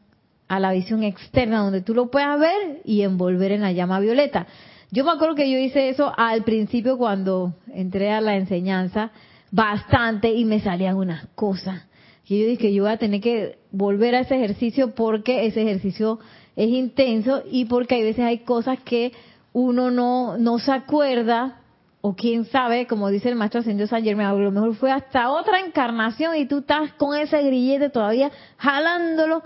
a 0.47 0.59
la 0.59 0.71
visión 0.71 1.03
externa, 1.03 1.59
donde 1.59 1.81
tú 1.81 1.93
lo 1.93 2.09
puedas 2.09 2.39
ver 2.39 2.81
y 2.85 3.01
envolver 3.01 3.51
en 3.51 3.62
la 3.62 3.71
llama 3.71 4.00
violeta. 4.00 4.47
Yo 4.93 5.03
me 5.03 5.09
acuerdo 5.09 5.33
que 5.33 5.50
yo 5.50 5.57
hice 5.57 5.89
eso 5.89 6.13
al 6.15 6.43
principio 6.43 7.00
cuando 7.00 7.55
entré 7.73 8.12
a 8.12 8.21
la 8.21 8.35
enseñanza 8.35 9.09
bastante 9.50 10.31
y 10.31 10.45
me 10.45 10.59
salían 10.59 10.97
unas 10.97 11.25
cosas. 11.33 11.88
Y 12.27 12.39
yo 12.39 12.47
dije, 12.47 12.71
yo 12.71 12.83
voy 12.83 12.91
a 12.91 12.97
tener 12.97 13.19
que 13.19 13.57
volver 13.71 14.13
a 14.13 14.19
ese 14.19 14.35
ejercicio 14.35 14.93
porque 14.93 15.47
ese 15.47 15.63
ejercicio 15.63 16.19
es 16.55 16.69
intenso 16.69 17.41
y 17.50 17.65
porque 17.65 17.95
hay 17.95 18.03
veces 18.03 18.23
hay 18.23 18.38
cosas 18.43 18.81
que 18.81 19.13
uno 19.51 19.89
no, 19.89 20.38
no 20.38 20.59
se 20.59 20.71
acuerda 20.71 21.59
o 22.01 22.15
quién 22.15 22.45
sabe, 22.45 22.85
como 22.85 23.09
dice 23.09 23.29
el 23.29 23.35
maestro 23.35 23.62
ascendido 23.62 23.88
San 23.88 24.03
Germán, 24.03 24.27
a 24.27 24.33
lo 24.35 24.51
mejor 24.51 24.75
fue 24.75 24.91
hasta 24.91 25.31
otra 25.31 25.59
encarnación 25.59 26.35
y 26.35 26.45
tú 26.45 26.59
estás 26.59 26.93
con 27.00 27.17
ese 27.17 27.41
grillete 27.41 27.89
todavía 27.89 28.31
jalándolo 28.57 29.41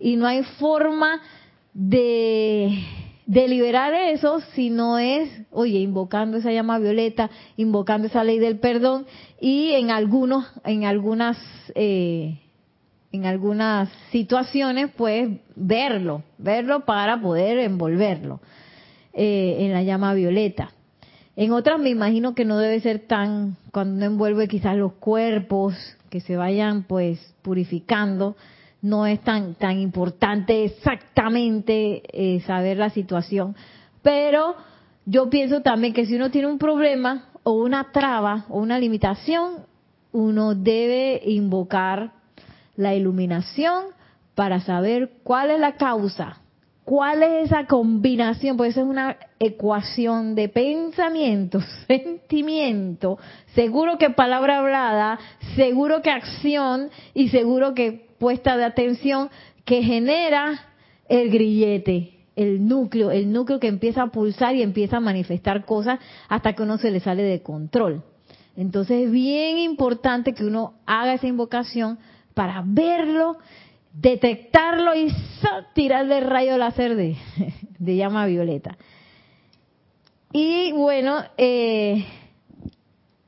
y 0.00 0.16
no 0.16 0.26
hay 0.26 0.44
forma 0.44 1.20
de 1.74 2.72
de 3.28 3.46
liberar 3.46 3.92
eso 3.92 4.40
si 4.54 4.70
no 4.70 4.98
es, 4.98 5.28
oye, 5.50 5.80
invocando 5.80 6.38
esa 6.38 6.50
llama 6.50 6.78
violeta, 6.78 7.28
invocando 7.58 8.06
esa 8.08 8.24
ley 8.24 8.38
del 8.38 8.58
perdón 8.58 9.04
y 9.38 9.72
en 9.72 9.90
algunos, 9.90 10.50
en 10.64 10.84
algunas, 10.86 11.36
eh, 11.74 12.40
en 13.12 13.26
algunas 13.26 13.90
situaciones, 14.12 14.90
pues 14.96 15.28
verlo, 15.54 16.22
verlo 16.38 16.86
para 16.86 17.20
poder 17.20 17.58
envolverlo 17.58 18.40
eh, 19.12 19.56
en 19.58 19.74
la 19.74 19.82
llama 19.82 20.14
violeta. 20.14 20.72
En 21.36 21.52
otras 21.52 21.78
me 21.78 21.90
imagino 21.90 22.34
que 22.34 22.46
no 22.46 22.56
debe 22.56 22.80
ser 22.80 23.00
tan, 23.00 23.58
cuando 23.72 23.94
uno 23.96 24.06
envuelve 24.06 24.48
quizás 24.48 24.74
los 24.74 24.94
cuerpos, 24.94 25.74
que 26.08 26.22
se 26.22 26.38
vayan 26.38 26.84
pues 26.84 27.34
purificando, 27.42 28.36
no 28.82 29.06
es 29.06 29.20
tan, 29.20 29.54
tan 29.54 29.78
importante 29.78 30.64
exactamente 30.64 32.02
eh, 32.12 32.40
saber 32.40 32.76
la 32.76 32.90
situación, 32.90 33.56
pero 34.02 34.54
yo 35.06 35.30
pienso 35.30 35.62
también 35.62 35.92
que 35.92 36.06
si 36.06 36.16
uno 36.16 36.30
tiene 36.30 36.48
un 36.48 36.58
problema 36.58 37.28
o 37.42 37.52
una 37.52 37.90
traba 37.92 38.46
o 38.48 38.58
una 38.58 38.78
limitación, 38.78 39.66
uno 40.12 40.54
debe 40.54 41.20
invocar 41.24 42.12
la 42.76 42.94
iluminación 42.94 43.86
para 44.34 44.60
saber 44.60 45.10
cuál 45.24 45.50
es 45.50 45.60
la 45.60 45.76
causa, 45.76 46.38
¿Cuál 46.88 47.22
es 47.22 47.48
esa 47.48 47.66
combinación? 47.66 48.56
Pues 48.56 48.74
es 48.74 48.82
una 48.82 49.18
ecuación 49.38 50.34
de 50.34 50.48
pensamiento, 50.48 51.60
sentimiento, 51.86 53.18
seguro 53.54 53.98
que 53.98 54.08
palabra 54.08 54.60
hablada, 54.60 55.18
seguro 55.54 56.00
que 56.00 56.10
acción 56.10 56.88
y 57.12 57.28
seguro 57.28 57.74
que 57.74 58.07
puesta 58.18 58.56
de 58.56 58.64
atención 58.64 59.30
que 59.64 59.82
genera 59.82 60.60
el 61.08 61.30
grillete, 61.30 62.14
el 62.36 62.66
núcleo, 62.66 63.10
el 63.10 63.32
núcleo 63.32 63.60
que 63.60 63.68
empieza 63.68 64.02
a 64.02 64.10
pulsar 64.10 64.54
y 64.54 64.62
empieza 64.62 64.98
a 64.98 65.00
manifestar 65.00 65.64
cosas 65.64 65.98
hasta 66.28 66.52
que 66.52 66.62
uno 66.62 66.78
se 66.78 66.90
le 66.90 67.00
sale 67.00 67.22
de 67.22 67.42
control. 67.42 68.02
Entonces 68.56 69.06
es 69.06 69.12
bien 69.12 69.58
importante 69.58 70.34
que 70.34 70.44
uno 70.44 70.74
haga 70.86 71.14
esa 71.14 71.26
invocación 71.26 71.98
para 72.34 72.62
verlo 72.64 73.38
detectarlo 73.92 74.94
y 74.94 75.12
tirarle 75.74 76.18
el 76.18 76.24
rayo 76.24 76.56
láser 76.56 76.94
de, 76.94 77.16
de 77.78 77.96
llama 77.96 78.26
violeta. 78.26 78.76
Y 80.32 80.72
bueno, 80.72 81.24
eh, 81.36 82.04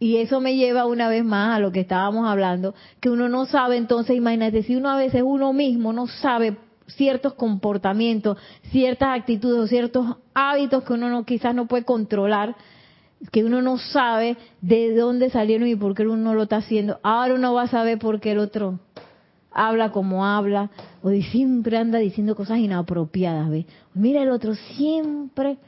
y 0.03 0.17
eso 0.17 0.41
me 0.41 0.57
lleva 0.57 0.87
una 0.87 1.09
vez 1.11 1.25
más 1.25 1.55
a 1.55 1.61
lo 1.61 1.73
que 1.73 1.81
estábamos 1.81 2.27
hablando, 2.27 2.75
que 3.01 3.11
uno 3.11 3.29
no 3.29 3.45
sabe, 3.45 3.77
entonces 3.77 4.17
imagínate, 4.17 4.63
si 4.63 4.75
uno 4.75 4.89
a 4.89 4.97
veces 4.97 5.23
uno 5.25 5.53
mismo 5.53 5.93
no 5.93 6.07
sabe 6.07 6.57
ciertos 6.87 7.35
comportamientos, 7.35 8.39
ciertas 8.71 9.11
actitudes 9.21 9.61
o 9.61 9.67
ciertos 9.67 10.17
hábitos 10.33 10.85
que 10.85 10.95
uno 10.95 11.11
no 11.11 11.25
quizás 11.25 11.55
no 11.55 11.67
puede 11.67 11.85
controlar, 11.85 12.57
que 13.31 13.45
uno 13.45 13.61
no 13.61 13.77
sabe 13.77 14.39
de 14.63 14.95
dónde 14.95 15.29
salieron 15.29 15.69
y 15.69 15.77
por 15.77 15.95
qué 15.95 16.07
uno 16.07 16.35
lo 16.35 16.45
está 16.45 16.57
haciendo, 16.57 16.99
ahora 17.03 17.35
uno 17.35 17.53
va 17.53 17.65
a 17.65 17.69
saber 17.69 17.99
por 17.99 18.21
qué 18.21 18.33
el 18.33 18.39
otro 18.39 18.81
habla 19.53 19.93
como 19.93 20.25
habla, 20.25 20.71
o 21.03 21.11
siempre 21.11 21.77
anda 21.77 21.99
diciendo 21.99 22.35
cosas 22.35 22.59
inapropiadas, 22.59 23.51
¿ve? 23.51 23.67
Mira 23.93 24.23
el 24.23 24.31
otro, 24.31 24.55
siempre, 24.55 25.59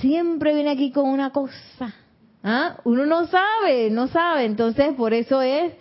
siempre 0.00 0.54
viene 0.54 0.70
aquí 0.70 0.92
con 0.92 1.08
una 1.08 1.30
cosa. 1.30 2.05
¿Ah? 2.48 2.76
Uno 2.84 3.06
no 3.06 3.26
sabe, 3.26 3.90
no 3.90 4.06
sabe. 4.06 4.44
Entonces, 4.44 4.94
por 4.94 5.12
eso 5.12 5.42
es 5.42 5.72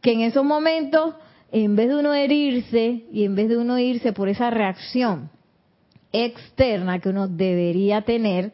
que 0.00 0.12
en 0.12 0.22
esos 0.22 0.44
momentos, 0.44 1.14
en 1.52 1.76
vez 1.76 1.88
de 1.88 1.96
uno 1.96 2.12
herirse 2.12 3.04
y 3.12 3.24
en 3.24 3.36
vez 3.36 3.48
de 3.48 3.56
uno 3.56 3.78
irse 3.78 4.12
por 4.12 4.28
esa 4.28 4.50
reacción 4.50 5.30
externa 6.12 6.98
que 6.98 7.10
uno 7.10 7.28
debería 7.28 8.02
tener, 8.02 8.52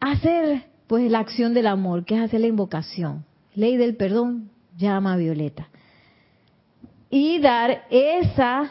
hacer 0.00 0.66
pues 0.86 1.10
la 1.10 1.20
acción 1.20 1.54
del 1.54 1.66
amor, 1.66 2.04
que 2.04 2.16
es 2.16 2.20
hacer 2.20 2.42
la 2.42 2.48
invocación. 2.48 3.24
Ley 3.54 3.78
del 3.78 3.96
perdón, 3.96 4.50
llama 4.76 5.14
a 5.14 5.16
Violeta 5.16 5.68
y 7.08 7.38
dar 7.40 7.84
esa, 7.90 8.70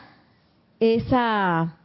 esa, 0.79 1.77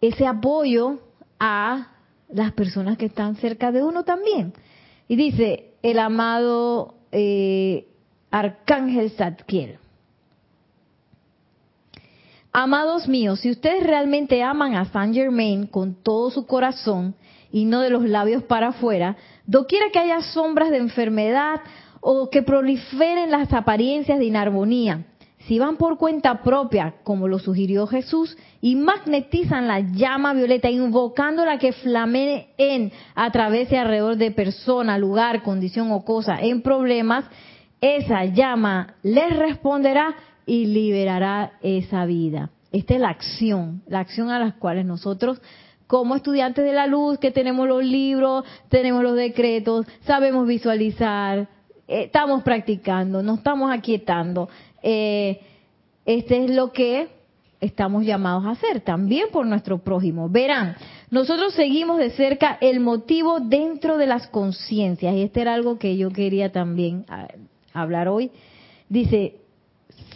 ese 0.00 0.26
apoyo 0.26 1.00
a 1.38 1.88
las 2.32 2.52
personas 2.52 2.96
que 2.96 3.06
están 3.06 3.36
cerca 3.36 3.72
de 3.72 3.82
uno 3.82 4.04
también. 4.04 4.52
Y 5.08 5.16
dice 5.16 5.74
el 5.82 5.98
amado 5.98 6.94
eh, 7.12 7.86
Arcángel 8.30 9.10
Zadkiel. 9.10 9.78
Amados 12.52 13.06
míos, 13.06 13.40
si 13.40 13.50
ustedes 13.50 13.84
realmente 13.84 14.42
aman 14.42 14.74
a 14.74 14.84
Saint 14.86 15.14
Germain 15.14 15.66
con 15.66 15.94
todo 15.94 16.30
su 16.30 16.46
corazón 16.46 17.14
y 17.52 17.64
no 17.64 17.80
de 17.80 17.90
los 17.90 18.04
labios 18.08 18.42
para 18.42 18.68
afuera, 18.68 19.16
doquiera 19.46 19.86
que 19.92 20.00
haya 20.00 20.20
sombras 20.20 20.70
de 20.70 20.78
enfermedad 20.78 21.60
o 22.00 22.28
que 22.28 22.42
proliferen 22.42 23.30
las 23.30 23.52
apariencias 23.52 24.18
de 24.18 24.24
inarmonía. 24.24 25.06
Si 25.46 25.58
van 25.58 25.76
por 25.76 25.96
cuenta 25.96 26.42
propia, 26.42 26.96
como 27.02 27.26
lo 27.26 27.38
sugirió 27.38 27.86
Jesús, 27.86 28.36
y 28.60 28.76
magnetizan 28.76 29.66
la 29.66 29.80
llama 29.80 30.34
violeta, 30.34 30.70
invocándola 30.70 31.58
que 31.58 31.72
flamee 31.72 32.50
en, 32.58 32.92
a 33.14 33.30
través 33.30 33.72
y 33.72 33.76
alrededor 33.76 34.16
de 34.16 34.30
persona, 34.30 34.98
lugar, 34.98 35.42
condición 35.42 35.90
o 35.92 36.04
cosa 36.04 36.38
en 36.40 36.60
problemas, 36.62 37.24
esa 37.80 38.26
llama 38.26 38.94
les 39.02 39.34
responderá 39.36 40.14
y 40.44 40.66
liberará 40.66 41.52
esa 41.62 42.04
vida. 42.04 42.50
Esta 42.72 42.94
es 42.94 43.00
la 43.00 43.08
acción, 43.08 43.82
la 43.86 44.00
acción 44.00 44.30
a 44.30 44.38
las 44.38 44.54
cuales 44.54 44.84
nosotros 44.84 45.40
como 45.86 46.14
estudiantes 46.14 46.64
de 46.64 46.72
la 46.72 46.86
luz, 46.86 47.18
que 47.18 47.32
tenemos 47.32 47.66
los 47.66 47.84
libros, 47.84 48.44
tenemos 48.68 49.02
los 49.02 49.16
decretos, 49.16 49.86
sabemos 50.02 50.46
visualizar, 50.46 51.48
eh, 51.88 52.04
estamos 52.04 52.44
practicando, 52.44 53.24
nos 53.24 53.38
estamos 53.38 53.72
aquietando. 53.72 54.48
Eh, 54.82 55.40
este 56.04 56.44
es 56.44 56.50
lo 56.50 56.72
que 56.72 57.08
estamos 57.60 58.04
llamados 58.04 58.44
a 58.46 58.52
hacer 58.52 58.80
también 58.80 59.28
por 59.30 59.46
nuestro 59.46 59.78
prójimo. 59.78 60.28
Verán, 60.28 60.76
nosotros 61.10 61.54
seguimos 61.54 61.98
de 61.98 62.10
cerca 62.10 62.58
el 62.60 62.80
motivo 62.80 63.40
dentro 63.40 63.98
de 63.98 64.06
las 64.06 64.26
conciencias, 64.28 65.14
y 65.14 65.22
este 65.22 65.42
era 65.42 65.54
algo 65.54 65.78
que 65.78 65.96
yo 65.96 66.10
quería 66.10 66.52
también 66.52 67.04
ah, 67.08 67.28
hablar 67.72 68.08
hoy. 68.08 68.30
Dice, 68.88 69.36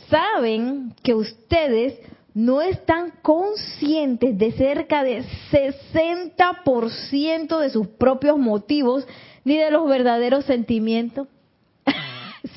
saben 0.08 0.94
que 1.02 1.14
ustedes 1.14 1.98
no 2.32 2.62
están 2.62 3.12
conscientes 3.22 4.36
de 4.36 4.50
cerca 4.52 5.04
de 5.04 5.22
60% 5.52 7.58
de 7.58 7.70
sus 7.70 7.86
propios 7.86 8.38
motivos 8.38 9.06
ni 9.44 9.56
de 9.56 9.70
los 9.70 9.88
verdaderos 9.88 10.44
sentimientos. 10.44 11.28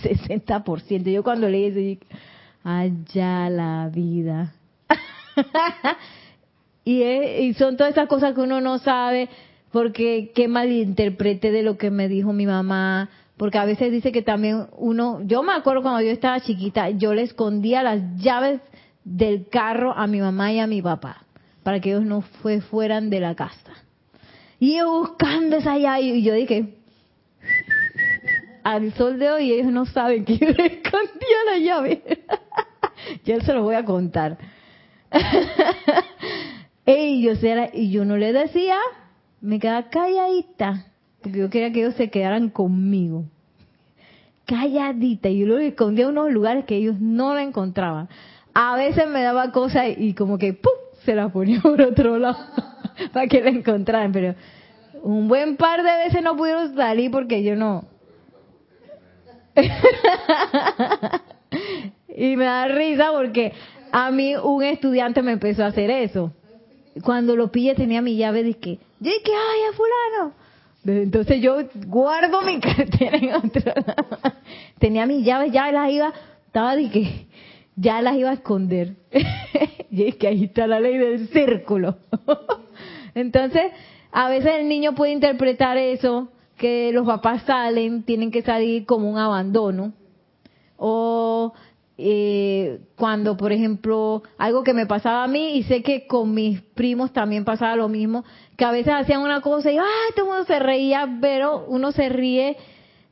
60%. 0.04 1.12
Yo 1.12 1.23
cuando 1.23 1.50
leí 1.50 1.65
eso, 1.65 1.80
dije, 1.80 2.00
allá 2.63 3.50
la 3.50 3.89
vida. 3.93 4.54
y, 6.86 7.04
y 7.04 7.54
son 7.54 7.78
todas 7.78 7.93
esas 7.93 8.08
cosas 8.08 8.34
que 8.34 8.41
uno 8.41 8.62
no 8.62 8.78
sabe 8.80 9.30
porque 9.71 10.32
qué 10.34 10.47
malinterpreté 10.47 11.52
de 11.52 11.63
lo 11.63 11.78
que 11.78 11.91
me 11.91 12.08
dijo 12.08 12.34
mi 12.34 12.45
mamá, 12.45 13.10
porque 13.38 13.58
a 13.58 13.65
veces 13.65 13.91
dice 13.91 14.12
que 14.12 14.21
también 14.21 14.67
uno, 14.78 15.21
yo 15.23 15.43
me 15.43 15.54
acuerdo 15.54 15.84
cuando 15.84 16.02
yo 16.02 16.12
estaba 16.12 16.39
chiquita, 16.39 16.89
yo 16.89 17.13
le 17.13 17.23
escondía 17.23 17.84
las 17.84 18.02
llaves 18.17 18.62
del 19.04 19.47
carro 19.50 19.93
a 19.95 20.08
mi 20.08 20.19
mamá 20.19 20.52
y 20.52 20.60
a 20.60 20.67
mi 20.67 20.82
papá, 20.82 21.26
para 21.63 21.80
que 21.80 21.91
ellos 21.91 22.06
no 22.06 22.21
fue, 22.21 22.62
fueran 22.62 23.10
de 23.10 23.19
la 23.19 23.36
casa. 23.36 23.71
Y 24.60 24.78
yo 24.78 24.91
buscando 24.91 25.58
esa 25.58 25.78
llave, 25.78 26.02
y 26.02 26.23
yo 26.23 26.34
dije, 26.34 26.73
al 28.67 28.93
sol 28.95 29.17
de 29.17 29.30
hoy 29.30 29.53
ellos 29.53 29.71
no 29.71 29.86
saben 29.86 30.25
que 30.25 30.38
yo 30.38 30.47
escondía 30.49 31.38
la 31.49 31.58
llave. 31.58 32.03
ya 33.23 33.39
se 33.39 33.53
lo 33.53 33.63
voy 33.63 33.75
a 33.75 33.86
contar. 33.86 34.38
ellos 36.86 37.41
era, 37.41 37.69
y 37.71 37.91
yo 37.91 38.03
no 38.03 38.17
le 38.17 38.34
decía, 38.34 38.75
me 39.39 39.60
quedaba 39.60 39.89
calladita, 39.89 40.86
porque 41.21 41.39
yo 41.39 41.49
quería 41.49 41.71
que 41.71 41.80
ellos 41.80 41.95
se 41.95 42.10
quedaran 42.10 42.49
conmigo. 42.49 43.23
Calladita, 44.43 45.30
y 45.30 45.39
yo 45.39 45.47
lo 45.47 45.60
escondía 45.60 46.03
en 46.03 46.12
unos 46.12 46.34
lugares 46.34 46.65
que 46.65 46.75
ellos 46.75 46.99
no 46.99 47.34
la 47.34 47.43
encontraban. 47.43 48.10
A 48.53 48.75
veces 48.75 49.08
me 49.08 49.21
daba 49.21 49.53
cosas 49.53 49.86
y 49.97 50.13
como 50.13 50.38
que 50.38 50.51
¡pum! 50.51 50.73
se 51.06 51.15
la 51.15 51.30
ponía 51.30 51.62
por 51.62 51.82
otro 51.82 52.19
lado 52.19 52.38
para 53.13 53.27
que 53.27 53.39
la 53.39 53.49
encontraran, 53.49 54.12
pero 54.12 54.36
un 55.03 55.30
buen 55.30 55.56
par 55.56 55.84
de 55.84 56.06
veces 56.06 56.21
no 56.21 56.36
pudieron 56.36 56.75
salir 56.75 57.12
porque 57.12 57.43
yo 57.43 57.56
no, 57.56 57.86
y 62.15 62.36
me 62.36 62.46
da 62.46 62.67
risa 62.67 63.12
porque 63.12 63.54
a 63.91 64.12
mí 64.12 64.36
un 64.36 64.63
estudiante 64.63 65.22
me 65.22 65.34
empezó 65.34 65.63
a 65.63 65.67
hacer 65.67 65.89
eso. 65.89 66.34
Cuando 67.04 67.36
lo 67.36 67.52
pillé 67.52 67.76
tenía 67.76 68.02
mi 68.02 68.17
llave 68.17 68.43
yo 68.43 69.12
dije, 69.12 69.22
ay, 69.28 69.62
a 69.70 69.74
fulano. 69.74 70.34
Entonces 70.86 71.41
yo 71.41 71.58
guardo 71.88 72.41
mi 72.41 72.60
cartera 72.60 73.17
en 73.17 73.36
otro 73.36 73.74
Tenía 74.80 75.06
mis 75.06 75.26
llaves, 75.26 75.52
ya 75.52 75.72
las 75.72 75.91
iba, 75.91 76.13
estaba 76.46 76.76
de 76.76 76.89
que 76.89 77.28
ya 77.76 78.02
las 78.02 78.15
iba 78.15 78.30
a 78.30 78.34
esconder. 78.34 78.96
y 79.91 80.08
es 80.08 80.15
que 80.15 80.28
ahí 80.28 80.46
está 80.46 80.67
la 80.67 80.80
ley 80.80 80.98
del 80.98 81.28
círculo. 81.30 81.98
Entonces, 83.13 83.63
a 84.12 84.30
veces 84.30 84.54
el 84.60 84.67
niño 84.67 84.96
puede 84.96 85.12
interpretar 85.12 85.78
eso 85.78 86.30
que 86.58 86.91
los 86.91 87.06
papás 87.06 87.43
salen, 87.43 88.04
tienen 88.04 88.32
que 88.32 88.41
salir 88.41 88.86
como 88.86 89.10
un 89.10 89.17
abandono. 89.17 89.93
O 90.78 91.54
eh, 91.98 92.80
cuando, 92.96 93.38
por 93.38 93.52
ejemplo, 93.52 94.22
algo 94.38 94.63
que 94.63 94.74
me 94.74 94.86
pasaba 94.86 95.24
a 95.24 95.28
mí, 95.28 95.58
y 95.58 95.63
sé 95.63 95.82
que 95.82 96.06
con 96.08 96.34
mis 96.34 96.62
primos 96.62 97.13
también 97.13 97.46
pasaba 97.46 97.76
lo 97.76 97.89
mismo, 97.89 98.24
que 98.56 98.65
a 98.65 98.72
veces 98.72 98.93
hacían 98.93 99.22
una 99.22 99.41
cosa 99.41 99.72
y 99.72 99.78
¡ay! 99.78 99.86
todo 100.15 100.26
el 100.26 100.32
mundo 100.32 100.46
se 100.46 100.60
reía, 100.60 101.17
pero 101.22 101.65
uno 101.67 101.91
se 101.91 102.10
ríe 102.10 102.58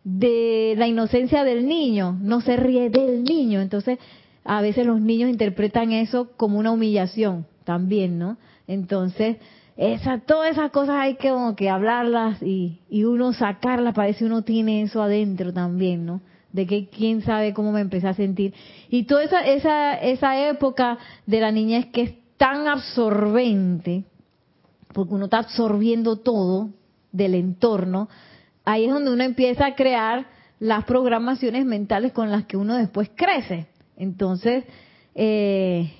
de 0.03 0.75
la 0.77 0.87
inocencia 0.87 1.43
del 1.43 1.67
niño, 1.67 2.15
no 2.21 2.41
se 2.41 2.57
ríe 2.57 2.89
del 2.89 3.23
niño. 3.23 3.61
Entonces, 3.61 3.97
a 4.43 4.61
veces 4.61 4.85
los 4.85 5.01
niños 5.01 5.29
interpretan 5.29 5.91
eso 5.91 6.29
como 6.37 6.59
una 6.59 6.71
humillación 6.71 7.47
también, 7.63 8.19
¿no? 8.19 8.37
Entonces, 8.67 9.37
esa, 9.77 10.19
todas 10.19 10.51
esas 10.51 10.71
cosas 10.71 10.95
hay 10.97 11.15
que 11.15 11.33
que 11.57 11.69
hablarlas 11.69 12.41
y, 12.41 12.79
y 12.89 13.03
uno 13.03 13.33
sacarlas, 13.33 13.93
parece 13.93 14.25
uno 14.25 14.43
tiene 14.43 14.81
eso 14.81 15.01
adentro 15.01 15.51
también, 15.53 16.05
¿no? 16.05 16.21
De 16.53 16.65
que 16.65 16.87
quién 16.87 17.21
sabe 17.21 17.53
cómo 17.53 17.73
me 17.73 17.81
empecé 17.81 18.07
a 18.07 18.13
sentir. 18.13 18.53
Y 18.89 19.03
toda 19.03 19.23
esa, 19.23 19.41
esa, 19.41 19.95
esa 19.95 20.47
época 20.47 20.97
de 21.25 21.41
la 21.41 21.51
niñez 21.51 21.87
que 21.87 22.01
es 22.03 22.13
tan 22.37 22.67
absorbente, 22.67 24.05
porque 24.93 25.13
uno 25.13 25.25
está 25.25 25.39
absorbiendo 25.39 26.17
todo 26.17 26.69
del 27.11 27.35
entorno, 27.35 28.07
ahí 28.63 28.85
es 28.85 28.91
donde 28.91 29.11
uno 29.11 29.23
empieza 29.23 29.65
a 29.65 29.75
crear 29.75 30.27
las 30.59 30.85
programaciones 30.85 31.65
mentales 31.65 32.13
con 32.13 32.31
las 32.31 32.45
que 32.45 32.55
uno 32.55 32.75
después 32.75 33.11
crece. 33.13 33.67
Entonces, 33.97 34.63
eh, 35.15 35.91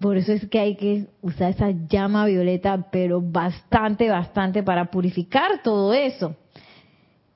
por 0.00 0.16
eso 0.16 0.32
es 0.32 0.48
que 0.48 0.60
hay 0.60 0.76
que 0.76 1.06
usar 1.22 1.50
esa 1.50 1.70
llama 1.70 2.26
violeta, 2.26 2.88
pero 2.92 3.20
bastante, 3.20 4.08
bastante 4.08 4.62
para 4.62 4.90
purificar 4.90 5.62
todo 5.62 5.92
eso. 5.92 6.36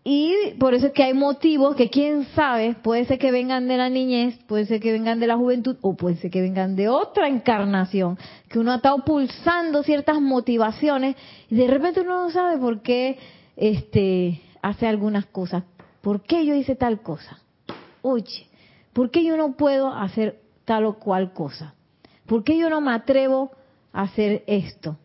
Y 0.05 0.55
por 0.59 0.75
eso 0.75 0.87
es 0.87 0.93
que 0.93 1.05
hay 1.05 1.15
motivos 1.15 1.77
que 1.77 1.89
quién 1.89 2.25
sabe, 2.35 2.75
puede 2.75 3.05
ser 3.05 3.19
que 3.19 3.31
vengan 3.31 3.69
de 3.69 3.77
la 3.77 3.89
niñez, 3.89 4.37
puede 4.49 4.67
ser 4.67 4.81
que 4.81 4.91
vengan 4.91 5.21
de 5.21 5.29
la 5.29 5.37
juventud 5.37 5.77
o 5.81 5.95
puede 5.95 6.17
ser 6.17 6.31
que 6.31 6.41
vengan 6.41 6.75
de 6.75 6.89
otra 6.89 7.29
encarnación, 7.29 8.19
que 8.49 8.59
uno 8.59 8.73
ha 8.73 8.77
estado 8.77 9.05
pulsando 9.05 9.85
ciertas 9.85 10.21
motivaciones 10.21 11.15
y 11.49 11.55
de 11.55 11.69
repente 11.69 12.01
uno 12.01 12.25
no 12.25 12.31
sabe 12.31 12.59
por 12.59 12.83
qué 12.83 13.17
este 13.57 14.41
hace 14.61 14.89
algunas 14.89 15.27
cosas. 15.27 15.63
¿Por 16.01 16.23
qué 16.23 16.45
yo 16.45 16.55
hice 16.55 16.75
tal 16.75 17.01
cosa? 17.01 17.39
Oye, 18.03 18.49
¿por 18.93 19.13
qué 19.13 19.25
yo 19.25 19.37
no 19.37 19.53
puedo 19.53 19.93
hacer 19.93 20.41
tal 20.65 20.85
o 20.87 20.99
cual 20.99 21.33
cosa? 21.33 21.75
¿Por 22.27 22.45
qué 22.45 22.57
yo 22.59 22.71
no 22.71 22.81
me 22.81 22.93
atrevo 22.93 23.51
a 23.93 24.03
hacer 24.03 24.45
esto? 24.47 24.97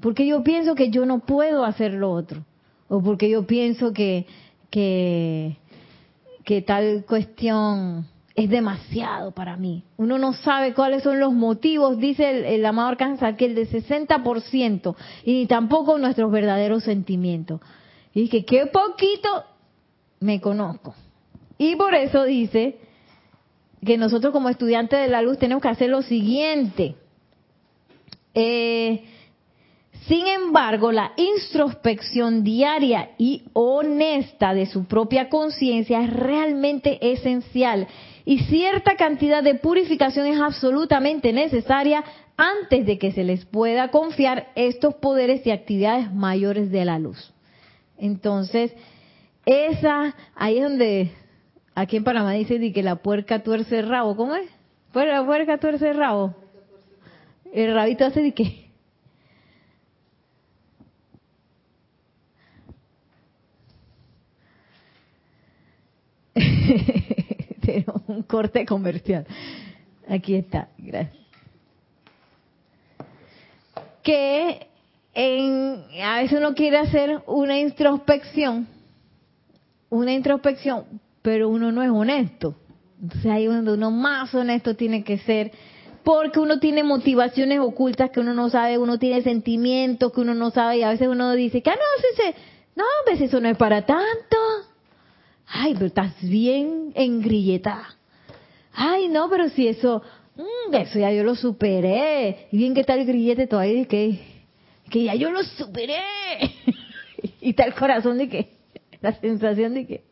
¿Por 0.00 0.14
qué 0.14 0.26
yo 0.26 0.42
pienso 0.42 0.74
que 0.74 0.90
yo 0.90 1.04
no 1.06 1.20
puedo 1.20 1.64
hacer 1.64 1.94
lo 1.94 2.10
otro? 2.10 2.44
o 2.90 3.00
porque 3.00 3.30
yo 3.30 3.46
pienso 3.46 3.92
que, 3.92 4.26
que, 4.68 5.56
tal 6.66 7.04
cuestión 7.06 8.04
es 8.34 8.50
demasiado 8.50 9.30
para 9.30 9.56
mí. 9.56 9.84
Uno 9.96 10.18
no 10.18 10.32
sabe 10.32 10.74
cuáles 10.74 11.04
son 11.04 11.20
los 11.20 11.32
motivos, 11.32 11.98
dice 11.98 12.28
el, 12.28 12.44
el 12.44 12.66
amado 12.66 12.88
Arcángel, 12.88 13.36
que 13.36 13.46
el 13.46 13.54
de 13.54 13.68
60%, 13.68 14.96
y 15.24 15.46
tampoco 15.46 15.98
nuestros 15.98 16.32
verdaderos 16.32 16.82
sentimientos. 16.82 17.60
Y 18.12 18.28
que 18.28 18.44
qué 18.44 18.66
poquito 18.66 19.44
me 20.18 20.40
conozco. 20.40 20.94
Y 21.56 21.76
por 21.76 21.94
eso 21.94 22.24
dice 22.24 22.80
que 23.84 23.96
nosotros 23.96 24.32
como 24.32 24.48
estudiantes 24.48 25.00
de 25.00 25.08
la 25.08 25.22
luz 25.22 25.38
tenemos 25.38 25.62
que 25.62 25.68
hacer 25.68 25.90
lo 25.90 26.02
siguiente. 26.02 26.96
Eh, 28.34 29.04
sin 30.06 30.26
embargo, 30.26 30.92
la 30.92 31.12
introspección 31.16 32.42
diaria 32.42 33.10
y 33.18 33.44
honesta 33.52 34.54
de 34.54 34.66
su 34.66 34.86
propia 34.86 35.28
conciencia 35.28 36.02
es 36.02 36.10
realmente 36.10 37.12
esencial 37.12 37.86
y 38.24 38.40
cierta 38.40 38.96
cantidad 38.96 39.42
de 39.42 39.54
purificación 39.56 40.26
es 40.26 40.40
absolutamente 40.40 41.32
necesaria 41.32 42.02
antes 42.36 42.86
de 42.86 42.98
que 42.98 43.12
se 43.12 43.24
les 43.24 43.44
pueda 43.44 43.90
confiar 43.90 44.48
estos 44.54 44.94
poderes 44.94 45.46
y 45.46 45.50
actividades 45.50 46.12
mayores 46.12 46.70
de 46.70 46.84
la 46.84 46.98
luz. 46.98 47.32
Entonces, 47.98 48.72
esa, 49.44 50.16
ahí 50.34 50.58
es 50.58 50.64
donde, 50.64 51.12
aquí 51.74 51.96
en 51.96 52.04
Panamá 52.04 52.32
dice 52.32 52.72
que 52.72 52.82
la 52.82 52.96
puerca 52.96 53.42
tuerce 53.42 53.78
el 53.78 53.88
rabo, 53.88 54.16
¿cómo 54.16 54.34
es? 54.34 54.50
Pues 54.92 55.06
la 55.06 55.24
puerca 55.24 55.58
tuerce 55.58 55.90
el 55.90 55.96
rabo. 55.96 56.34
El 57.52 57.74
rabito 57.74 58.04
hace 58.04 58.22
de 58.22 58.32
que 58.32 58.70
un 68.06 68.22
corte 68.22 68.64
comercial. 68.66 69.26
Aquí 70.08 70.34
está, 70.34 70.68
gracias. 70.78 71.16
Que 74.02 74.66
en, 75.14 75.84
a 76.02 76.20
veces 76.20 76.38
uno 76.38 76.54
quiere 76.54 76.78
hacer 76.78 77.22
una 77.26 77.58
introspección, 77.58 78.66
una 79.88 80.12
introspección, 80.12 81.00
pero 81.22 81.48
uno 81.48 81.72
no 81.72 81.82
es 81.82 81.90
honesto. 81.90 82.56
Entonces 83.00 83.30
ahí 83.30 83.44
es 83.44 83.50
donde 83.50 83.72
uno 83.72 83.90
más 83.90 84.34
honesto 84.34 84.76
tiene 84.76 85.04
que 85.04 85.18
ser, 85.18 85.52
porque 86.04 86.38
uno 86.38 86.58
tiene 86.58 86.82
motivaciones 86.82 87.60
ocultas 87.60 88.10
que 88.10 88.20
uno 88.20 88.34
no 88.34 88.50
sabe, 88.50 88.78
uno 88.78 88.98
tiene 88.98 89.22
sentimientos 89.22 90.12
que 90.12 90.20
uno 90.20 90.34
no 90.34 90.50
sabe 90.50 90.78
y 90.78 90.82
a 90.82 90.90
veces 90.90 91.08
uno 91.08 91.32
dice 91.32 91.62
que, 91.62 91.70
ah, 91.70 91.76
no, 91.76 92.24
ese, 92.24 92.36
no, 92.76 92.84
a 92.84 93.10
veces 93.10 93.28
eso 93.28 93.40
no 93.40 93.48
es 93.48 93.56
para 93.56 93.86
tanto. 93.86 94.36
Ay, 95.46 95.74
pero 95.74 95.86
estás 95.86 96.14
bien 96.22 96.92
engrilletada. 96.94 97.96
Ay, 98.72 99.08
no, 99.08 99.28
pero 99.28 99.48
si 99.48 99.66
eso, 99.66 100.02
mm, 100.36 100.74
eso 100.74 100.98
ya 100.98 101.10
yo 101.12 101.24
lo 101.24 101.34
superé. 101.34 102.48
Y 102.52 102.58
bien 102.58 102.74
que 102.74 102.80
está 102.80 102.94
el 102.94 103.04
grillete 103.04 103.46
todavía, 103.46 103.84
que, 103.86 104.20
que 104.90 105.04
ya 105.04 105.14
yo 105.14 105.30
lo 105.30 105.42
superé. 105.42 106.00
y 107.40 107.50
está 107.50 107.64
el 107.64 107.74
corazón 107.74 108.18
de 108.18 108.28
que, 108.28 108.50
la 109.00 109.12
sensación 109.20 109.74
de 109.74 109.86
que. 109.86 110.04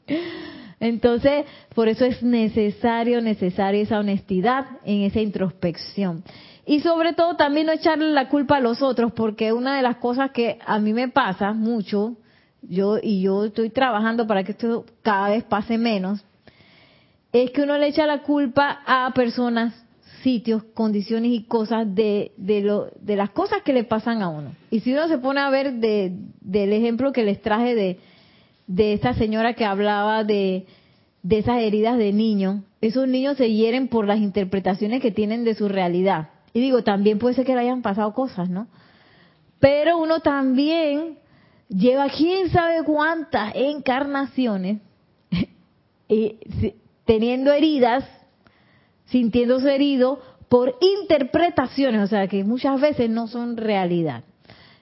Entonces, 0.81 1.45
por 1.75 1.89
eso 1.89 2.05
es 2.05 2.23
necesario, 2.23 3.21
necesaria 3.21 3.83
esa 3.83 3.99
honestidad 3.99 4.67
en 4.85 5.03
esa 5.03 5.21
introspección. 5.21 6.23
Y 6.67 6.81
sobre 6.81 7.15
todo 7.15 7.37
también 7.37 7.67
no 7.67 7.73
echarle 7.73 8.11
la 8.13 8.29
culpa 8.29 8.59
a 8.59 8.61
los 8.61 8.83
otros, 8.83 9.13
porque 9.13 9.53
una 9.53 9.77
de 9.77 9.83
las 9.83 9.97
cosas 9.97 10.31
que 10.31 10.59
a 10.65 10.79
mí 10.79 10.93
me 10.93 11.09
pasa 11.09 11.53
mucho, 11.53 12.17
yo 12.63 12.99
y 13.03 13.23
yo 13.23 13.45
estoy 13.45 13.71
trabajando 13.71 14.27
para 14.27 14.45
que 14.45 14.53
esto 14.53 14.85
cada 15.03 15.31
vez 15.31 15.45
pase 15.45 15.79
menos, 15.79 16.25
es 17.33 17.51
que 17.51 17.63
uno 17.63 17.77
le 17.79 17.89
echa 17.89 18.07
la 18.07 18.23
culpa 18.23 18.81
a 18.87 19.13
personas, 19.15 19.75
sitios, 20.23 20.63
condiciones 20.75 21.33
y 21.33 21.45
cosas 21.45 21.95
de, 21.95 22.33
de, 22.37 22.61
lo, 22.61 22.91
de 23.01 23.17
las 23.17 23.31
cosas 23.31 23.63
que 23.63 23.73
le 23.73 23.85
pasan 23.85 24.23
a 24.23 24.29
uno. 24.29 24.53
Y 24.71 24.81
si 24.81 24.93
uno 24.93 25.09
se 25.09 25.19
pone 25.19 25.41
a 25.41 25.51
ver 25.51 25.75
de, 25.75 26.13
del 26.41 26.73
ejemplo 26.73 27.13
que 27.13 27.25
les 27.25 27.41
traje 27.41 27.75
de, 27.75 27.99
de 28.69 28.93
esta 28.93 29.15
señora 29.15 29.55
que 29.55 29.65
hablaba 29.65 30.23
de, 30.23 30.67
de 31.23 31.39
esas 31.39 31.59
heridas 31.59 31.99
de 31.99 32.13
niño, 32.13 32.63
esos 32.81 33.09
niños 33.09 33.37
se 33.39 33.53
hieren 33.53 33.89
por 33.89 34.07
las 34.07 34.19
interpretaciones 34.19 35.03
que 35.03 35.11
tienen 35.11 35.43
de 35.43 35.55
su 35.55 35.69
realidad. 35.69 36.29
Y 36.53 36.61
digo, 36.61 36.85
también 36.85 37.19
puede 37.19 37.35
ser 37.35 37.45
que 37.45 37.55
le 37.55 37.63
hayan 37.63 37.83
pasado 37.83 38.13
cosas, 38.13 38.49
¿no? 38.49 38.69
Pero 39.59 39.99
uno 39.99 40.21
también 40.21 41.19
lleva 41.69 42.09
quién 42.11 42.51
sabe 42.51 42.85
cuántas 42.85 43.53
encarnaciones 43.55 44.81
y 46.09 46.37
teniendo 47.05 47.53
heridas, 47.53 48.05
sintiéndose 49.07 49.75
herido 49.75 50.21
por 50.49 50.77
interpretaciones, 51.01 52.03
o 52.03 52.07
sea, 52.07 52.29
que 52.29 52.45
muchas 52.45 52.81
veces 52.81 53.11
no 53.11 53.27
son 53.29 53.57
realidad. 53.57 54.25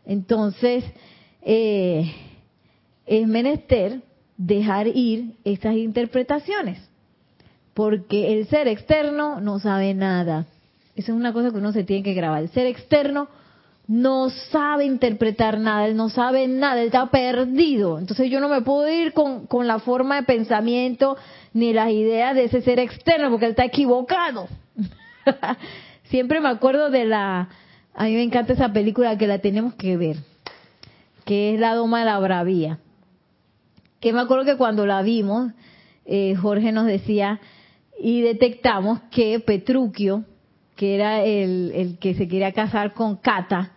Entonces, 0.05 0.85
eh, 1.43 2.13
es 3.07 3.27
menester 3.27 4.03
dejar 4.37 4.89
ir 4.89 5.35
esas 5.45 5.77
interpretaciones, 5.77 6.79
porque 7.75 8.35
el 8.35 8.47
ser 8.49 8.69
externo 8.69 9.41
no 9.41 9.59
sabe 9.59 9.95
nada. 9.95 10.47
Esa 10.95 11.13
es 11.13 11.17
una 11.17 11.33
cosa 11.33 11.51
que 11.51 11.59
uno 11.59 11.73
se 11.73 11.85
tiene 11.85 12.03
que 12.03 12.15
grabar. 12.15 12.43
El 12.43 12.49
ser 12.51 12.67
externo 12.67 13.29
no 13.87 14.31
sabe 14.31 14.85
interpretar 14.85 15.61
nada, 15.61 15.87
él 15.87 15.97
no 15.97 16.09
sabe 16.09 16.49
nada, 16.49 16.81
él 16.81 16.87
está 16.87 17.07
perdido. 17.07 17.99
Entonces 17.99 18.31
yo 18.31 18.41
no 18.41 18.49
me 18.49 18.63
puedo 18.63 18.89
ir 18.89 19.13
con, 19.13 19.47
con 19.47 19.67
la 19.67 19.79
forma 19.79 20.17
de 20.17 20.23
pensamiento 20.25 21.17
ni 21.53 21.73
las 21.73 21.91
ideas 21.91 22.35
de 22.35 22.45
ese 22.45 22.63
ser 22.63 22.81
externo, 22.81 23.31
porque 23.31 23.47
él 23.47 23.53
está 23.53 23.65
equivocado. 23.65 24.49
Siempre 26.05 26.41
me 26.41 26.49
acuerdo 26.49 26.91
de 26.91 27.05
la, 27.05 27.49
a 27.95 28.05
mí 28.05 28.15
me 28.15 28.23
encanta 28.23 28.53
esa 28.53 28.73
película 28.73 29.17
que 29.17 29.27
la 29.27 29.39
tenemos 29.39 29.75
que 29.75 29.97
ver, 29.97 30.17
que 31.25 31.55
es 31.55 31.61
La 31.61 31.75
Doma 31.75 32.01
de 32.01 32.05
la 32.07 32.19
Bravía. 32.19 32.79
Que 34.01 34.13
me 34.13 34.21
acuerdo 34.21 34.45
que 34.45 34.57
cuando 34.57 34.87
la 34.87 35.03
vimos, 35.03 35.53
eh, 36.05 36.35
Jorge 36.37 36.73
nos 36.73 36.87
decía, 36.87 37.41
y 37.99 38.21
detectamos 38.21 39.01
que 39.11 39.41
Petruquio, 39.41 40.25
que 40.75 40.95
era 40.95 41.25
el, 41.25 41.73
el 41.75 41.99
que 41.99 42.15
se 42.15 42.29
quería 42.29 42.53
casar 42.53 42.93
con 42.93 43.17
Cata, 43.17 43.73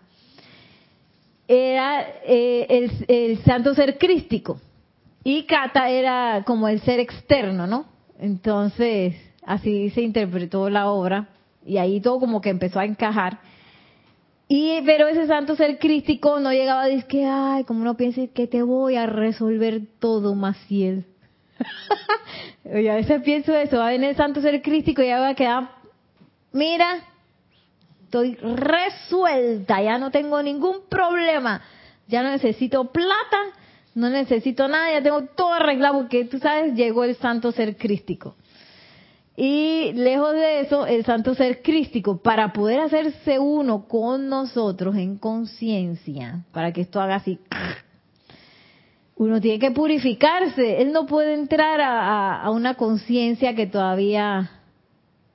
era 1.50 2.06
eh, 2.26 2.88
el, 3.08 3.40
santo 3.40 3.74
ser 3.74 3.98
crístico 3.98 4.62
y 5.24 5.48
Cata 5.48 5.90
era 5.90 6.44
como 6.46 6.68
el 6.68 6.80
ser 6.82 7.00
externo, 7.00 7.66
¿no? 7.66 7.86
Entonces, 8.20 9.16
así 9.44 9.90
se 9.90 10.02
interpretó 10.02 10.70
la 10.70 10.92
obra 10.92 11.30
y 11.66 11.78
ahí 11.78 12.02
todo 12.02 12.20
como 12.20 12.40
que 12.40 12.52
empezó 12.52 12.80
a 12.80 12.86
encajar. 12.86 13.40
Y 14.52 14.82
pero 14.82 15.08
ese 15.08 15.28
santo 15.28 15.56
ser 15.56 15.78
crístico 15.78 16.40
no 16.40 16.52
llegaba 16.52 16.82
a 16.82 16.88
decir 16.88 17.06
que, 17.06 17.24
ay, 17.24 17.64
como 17.66 17.82
uno 17.82 17.96
piensa 17.96 18.22
que 18.34 18.48
te 18.48 18.64
voy 18.64 18.96
a 18.96 19.06
resolver 19.06 19.82
todo, 20.00 20.34
Maciel. 20.34 21.06
y 22.66 22.88
a 22.88 22.96
veces 22.96 23.22
pienso 23.22 23.56
eso, 23.56 23.78
va 23.78 23.90
a 23.90 23.92
venir 23.92 24.10
el 24.10 24.16
santo 24.16 24.42
ser 24.42 24.60
crístico 24.64 25.04
y 25.04 25.08
ya 25.08 25.20
va 25.20 25.30
a 25.30 25.36
quedar, 25.36 25.70
mira, 26.52 26.98
estoy 28.06 28.38
resuelta, 28.38 29.84
ya 29.84 30.00
no 30.00 30.10
tengo 30.10 30.42
ningún 30.42 30.78
problema, 30.90 31.62
ya 32.08 32.24
no 32.24 32.32
necesito 32.32 32.86
plata, 32.86 33.38
no 33.94 34.10
necesito 34.10 34.68
nada, 34.68 34.92
ya 34.94 35.04
tengo 35.04 35.26
todo 35.26 35.54
arreglado 35.54 36.00
porque 36.00 36.26
tú 36.26 36.40
sabes, 36.40 36.74
llegó 36.74 37.04
el 37.04 37.16
santo 37.18 37.52
ser 37.52 37.78
crístico. 37.78 38.36
Y 39.42 39.94
lejos 39.94 40.34
de 40.34 40.60
eso, 40.60 40.86
el 40.86 41.06
santo 41.06 41.34
ser 41.34 41.62
crístico, 41.62 42.18
para 42.22 42.52
poder 42.52 42.82
hacerse 42.82 43.40
uno 43.40 43.88
con 43.88 44.28
nosotros 44.28 44.98
en 44.98 45.18
conciencia, 45.18 46.44
para 46.52 46.74
que 46.74 46.82
esto 46.82 47.00
haga 47.00 47.16
así, 47.16 47.40
uno 49.16 49.40
tiene 49.40 49.58
que 49.58 49.72
purificarse. 49.72 50.82
Él 50.82 50.92
no 50.92 51.06
puede 51.06 51.36
entrar 51.36 51.80
a, 51.80 52.52
una 52.52 52.74
conciencia 52.74 53.56
que 53.56 53.66
todavía 53.66 54.52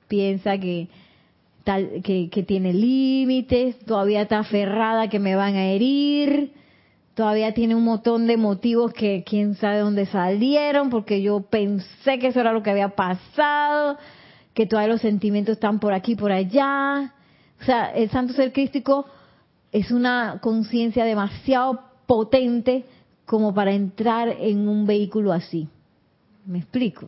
piensa 0.07 0.59
que, 0.59 0.87
tal, 1.63 2.03
que, 2.03 2.45
tiene 2.47 2.73
límites, 2.73 3.79
todavía 3.87 4.21
está 4.21 4.37
aferrada 4.37 5.09
que 5.09 5.17
me 5.17 5.35
van 5.35 5.55
a 5.55 5.65
herir, 5.65 6.51
todavía 7.15 7.53
tiene 7.53 7.75
un 7.75 7.83
montón 7.83 8.27
de 8.27 8.37
motivos 8.37 8.93
que 8.93 9.23
quién 9.25 9.55
sabe 9.55 9.79
dónde 9.79 10.05
salieron, 10.05 10.89
porque 10.89 11.21
yo 11.21 11.41
pensé 11.41 12.19
que 12.19 12.27
eso 12.27 12.41
era 12.41 12.53
lo 12.53 12.61
que 12.61 12.69
había 12.69 12.89
pasado, 12.89 13.97
que 14.53 14.67
todavía 14.67 14.93
los 14.93 15.01
sentimientos 15.01 15.53
están 15.53 15.79
por 15.79 15.93
aquí, 15.93 16.15
por 16.15 16.31
allá. 16.31 17.13
O 17.61 17.63
sea, 17.63 17.85
el 17.95 18.09
santo 18.09 18.33
ser 18.33 18.51
crístico 18.51 19.05
es 19.71 19.91
una 19.91 20.39
conciencia 20.41 21.05
demasiado 21.05 21.79
potente 22.05 22.85
como 23.25 23.53
para 23.53 23.73
entrar 23.73 24.29
en 24.29 24.67
un 24.67 24.85
vehículo 24.85 25.31
así. 25.31 25.67
¿Me 26.45 26.59
explico? 26.59 27.07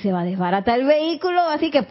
Se 0.00 0.12
va 0.12 0.20
a 0.20 0.24
desbaratar 0.24 0.78
el 0.78 0.86
vehículo, 0.86 1.40
así 1.40 1.70
que... 1.70 1.86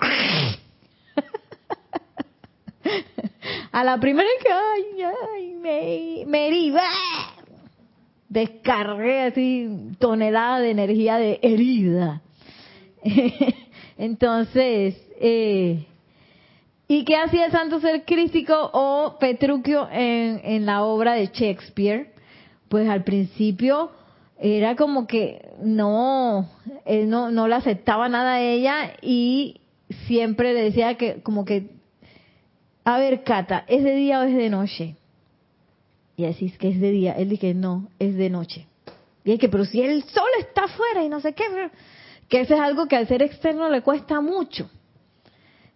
a 3.71 3.83
la 3.83 3.97
primera 3.99 4.27
que 4.43 4.51
ay, 4.51 5.13
ay, 5.33 5.53
me, 5.55 6.25
me 6.25 6.47
herí, 6.47 6.73
descargué 8.27 9.21
así 9.21 9.69
toneladas 9.99 10.61
de 10.61 10.71
energía 10.71 11.17
de 11.17 11.39
herida. 11.41 12.21
Entonces, 13.97 14.95
eh, 15.19 15.85
¿y 16.87 17.03
qué 17.05 17.15
hacía 17.15 17.45
el 17.45 17.51
santo 17.51 17.79
ser 17.79 18.03
crístico 18.05 18.53
o 18.73 19.17
Petruchio 19.19 19.87
en, 19.91 20.41
en 20.43 20.65
la 20.65 20.83
obra 20.83 21.13
de 21.13 21.27
Shakespeare? 21.27 22.13
Pues 22.69 22.89
al 22.89 23.03
principio 23.03 23.91
era 24.39 24.75
como 24.75 25.07
que 25.07 25.49
no, 25.61 26.49
él 26.85 27.09
no, 27.09 27.31
no 27.31 27.47
le 27.47 27.55
aceptaba 27.55 28.09
nada 28.09 28.35
a 28.35 28.41
ella 28.41 28.93
y 29.01 29.61
siempre 30.07 30.53
le 30.53 30.63
decía 30.63 30.95
que 30.95 31.21
como 31.21 31.45
que 31.45 31.80
a 32.83 32.97
ver, 32.97 33.23
Cata, 33.23 33.63
¿es 33.67 33.83
de 33.83 33.95
día 33.95 34.19
o 34.19 34.23
es 34.23 34.35
de 34.35 34.49
noche? 34.49 34.95
Y 36.15 36.23
decís 36.23 36.57
que 36.57 36.69
es 36.69 36.79
de 36.79 36.91
día. 36.91 37.13
Él 37.13 37.29
dice, 37.29 37.53
no, 37.53 37.89
es 37.99 38.15
de 38.15 38.29
noche. 38.29 38.67
Y 39.23 39.33
es 39.33 39.39
que, 39.39 39.49
pero 39.49 39.65
si 39.65 39.81
el 39.81 40.03
sol 40.03 40.29
está 40.39 40.63
afuera 40.65 41.03
y 41.03 41.09
no 41.09 41.19
sé 41.19 41.33
qué, 41.33 41.43
que 42.27 42.41
eso 42.41 42.55
es 42.55 42.59
algo 42.59 42.87
que 42.87 42.95
al 42.95 43.07
ser 43.07 43.21
externo 43.21 43.69
le 43.69 43.81
cuesta 43.81 44.19
mucho. 44.21 44.69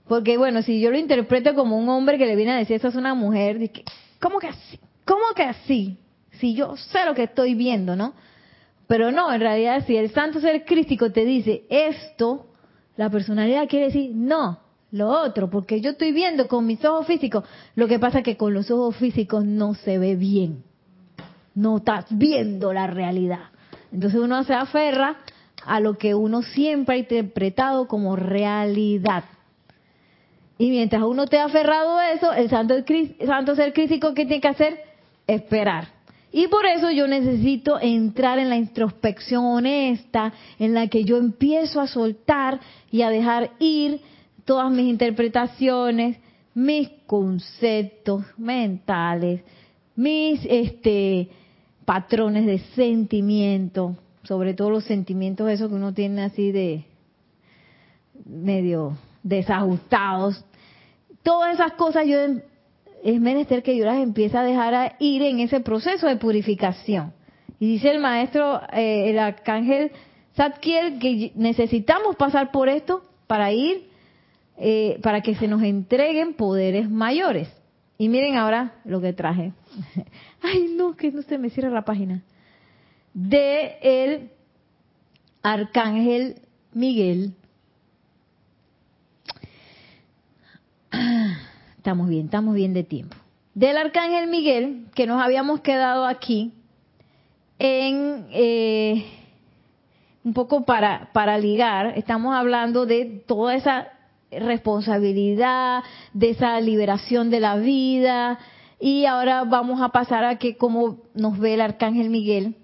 Porque 0.08 0.38
bueno, 0.38 0.62
si 0.62 0.80
yo 0.80 0.92
lo 0.92 0.98
interpreto 0.98 1.54
como 1.56 1.78
un 1.78 1.90
hombre 1.90 2.18
que 2.18 2.26
le 2.26 2.36
viene 2.36 2.54
a 2.54 2.58
decir 2.58 2.78
eso 2.78 2.88
es 2.88 2.96
una 2.96 3.14
mujer, 3.14 3.60
dice, 3.60 3.84
¿cómo 4.20 4.40
que 4.40 4.48
así? 4.48 4.80
¿Cómo 5.04 5.34
que 5.36 5.44
así? 5.44 5.98
Si 6.40 6.54
yo 6.56 6.76
sé 6.76 7.06
lo 7.06 7.14
que 7.14 7.24
estoy 7.24 7.56
viendo, 7.56 7.96
¿no? 7.96 8.14
Pero 8.88 9.12
no, 9.12 9.32
en 9.34 9.42
realidad 9.42 9.84
si 9.86 9.96
el 9.98 10.12
santo 10.12 10.40
ser 10.40 10.66
crístico 10.66 11.12
te 11.12 11.26
dice 11.26 11.64
esto, 11.70 12.48
la 12.98 13.10
personalidad 13.10 13.68
quiere 13.68 13.86
decir, 13.86 14.12
no, 14.14 14.60
lo 14.96 15.10
otro, 15.10 15.50
porque 15.50 15.82
yo 15.82 15.92
estoy 15.92 16.14
viendo 16.14 16.48
con 16.48 16.66
mis 16.66 16.84
ojos 16.86 17.06
físicos, 17.06 17.44
lo 17.76 17.90
que 17.90 18.00
pasa 18.00 18.20
es 18.20 18.24
que 18.24 18.38
con 18.38 18.54
los 18.54 18.72
ojos 18.72 18.96
físicos 18.96 19.44
no 19.44 19.74
se 19.74 19.98
ve 19.98 20.16
bien, 20.16 20.64
no 21.54 21.78
estás 21.78 22.06
viendo 22.10 22.72
la 22.72 22.88
realidad. 22.88 23.50
Entonces 23.92 24.22
uno 24.22 24.42
se 24.46 24.54
aferra 24.54 25.18
a 25.66 25.82
lo 25.82 25.98
que 25.98 26.16
uno 26.16 26.44
siempre 26.44 26.96
ha 26.96 26.98
interpretado 26.98 27.90
como 27.90 28.16
realidad. 28.16 29.26
Y 30.58 30.70
mientras 30.70 31.04
uno 31.04 31.28
te 31.28 31.40
ha 31.40 31.46
aferrado 31.46 31.98
a 31.98 32.12
eso, 32.12 32.32
el 32.32 32.50
santo, 32.50 32.76
santo 33.26 33.56
ser 33.56 33.74
crítico, 33.74 34.14
¿qué 34.14 34.26
tiene 34.26 34.40
que 34.40 34.48
hacer? 34.48 34.80
Esperar. 35.28 35.90
Y 36.32 36.48
por 36.48 36.66
eso 36.66 36.90
yo 36.92 37.06
necesito 37.10 37.82
entrar 37.82 38.40
en 38.40 38.50
la 38.50 38.56
introspección 38.56 39.44
honesta, 39.44 40.32
en 40.58 40.74
la 40.74 40.88
que 40.88 41.04
yo 41.04 41.18
empiezo 41.18 41.82
a 41.82 41.88
soltar 41.88 42.62
y 42.92 43.02
a 43.02 43.10
dejar 43.10 43.52
ir 43.60 44.00
todas 44.46 44.72
mis 44.72 44.88
interpretaciones, 44.88 46.18
mis 46.54 46.90
conceptos 47.08 48.24
mentales, 48.38 49.42
mis 49.96 50.40
este 50.50 51.30
patrones 51.84 52.46
de 52.46 52.60
sentimiento, 52.76 53.98
sobre 54.24 54.54
todo 54.54 54.70
los 54.70 54.86
sentimientos 54.86 55.50
esos 55.50 55.70
que 55.70 55.76
uno 55.76 55.94
tiene 55.94 56.24
así 56.24 56.52
de 56.52 56.86
medio 58.26 58.98
desajustados. 59.24 60.44
Todas 61.22 61.56
esas 61.56 61.74
cosas 61.74 62.06
yo 62.08 62.18
es 63.04 63.22
menester 63.22 63.62
que 63.62 63.78
yo 63.78 63.86
las 63.86 63.98
empiece 63.98 64.38
a 64.38 64.44
dejar 64.44 64.74
a 64.74 64.96
ir 65.00 65.22
en 65.22 65.40
ese 65.40 65.60
proceso 65.60 66.08
de 66.08 66.16
purificación. 66.16 67.14
Y 67.60 67.74
dice 67.74 67.92
el 67.92 68.00
maestro, 68.00 68.62
eh, 68.74 69.10
el 69.10 69.20
arcángel 69.20 69.92
Zadkiel, 70.36 71.00
que 71.00 71.32
necesitamos 71.36 72.16
pasar 72.16 72.52
por 72.52 72.68
esto 72.68 73.04
para 73.28 73.52
ir 73.52 73.95
eh, 74.58 75.00
para 75.02 75.22
que 75.22 75.36
se 75.36 75.48
nos 75.48 75.62
entreguen 75.64 76.34
poderes 76.34 76.90
mayores. 76.90 77.50
Y 77.98 78.10
miren 78.10 78.36
ahora 78.36 78.76
lo 78.84 79.02
que 79.02 79.14
traje. 79.14 79.54
Ay, 80.42 80.74
no, 80.76 80.96
que 80.96 81.12
no 81.12 81.22
se 81.22 81.38
me 81.38 81.50
cierra 81.50 81.70
la 81.70 81.86
página. 81.86 82.24
De 83.14 83.78
el 83.82 84.32
arcángel 85.42 86.42
Miguel. 86.74 87.34
Estamos 91.78 92.10
bien, 92.10 92.26
estamos 92.26 92.56
bien 92.56 92.74
de 92.74 92.84
tiempo. 92.84 93.16
Del 93.54 93.78
arcángel 93.78 94.28
Miguel, 94.28 94.88
que 94.96 95.08
nos 95.08 95.22
habíamos 95.22 95.62
quedado 95.62 96.06
aquí 96.06 96.54
en 97.60 98.28
eh, 98.32 99.06
un 100.24 100.34
poco 100.34 100.66
para, 100.66 101.12
para 101.14 101.38
ligar, 101.38 101.94
estamos 101.96 102.36
hablando 102.36 102.86
de 102.86 103.24
toda 103.28 103.56
esa 103.56 103.95
responsabilidad, 104.40 105.84
de 106.14 106.30
esa 106.32 106.60
liberación 106.62 107.30
de 107.30 107.40
la 107.40 107.58
vida. 107.58 108.40
Y 108.80 109.06
ahora 109.06 109.44
vamos 109.44 109.82
a 109.82 109.90
pasar 109.90 110.24
a 110.26 110.38
que 110.38 110.58
como 110.58 111.00
nos 111.14 111.40
ve 111.40 111.54
el 111.56 111.62
arcángel 111.62 112.10
Miguel, 112.10 112.56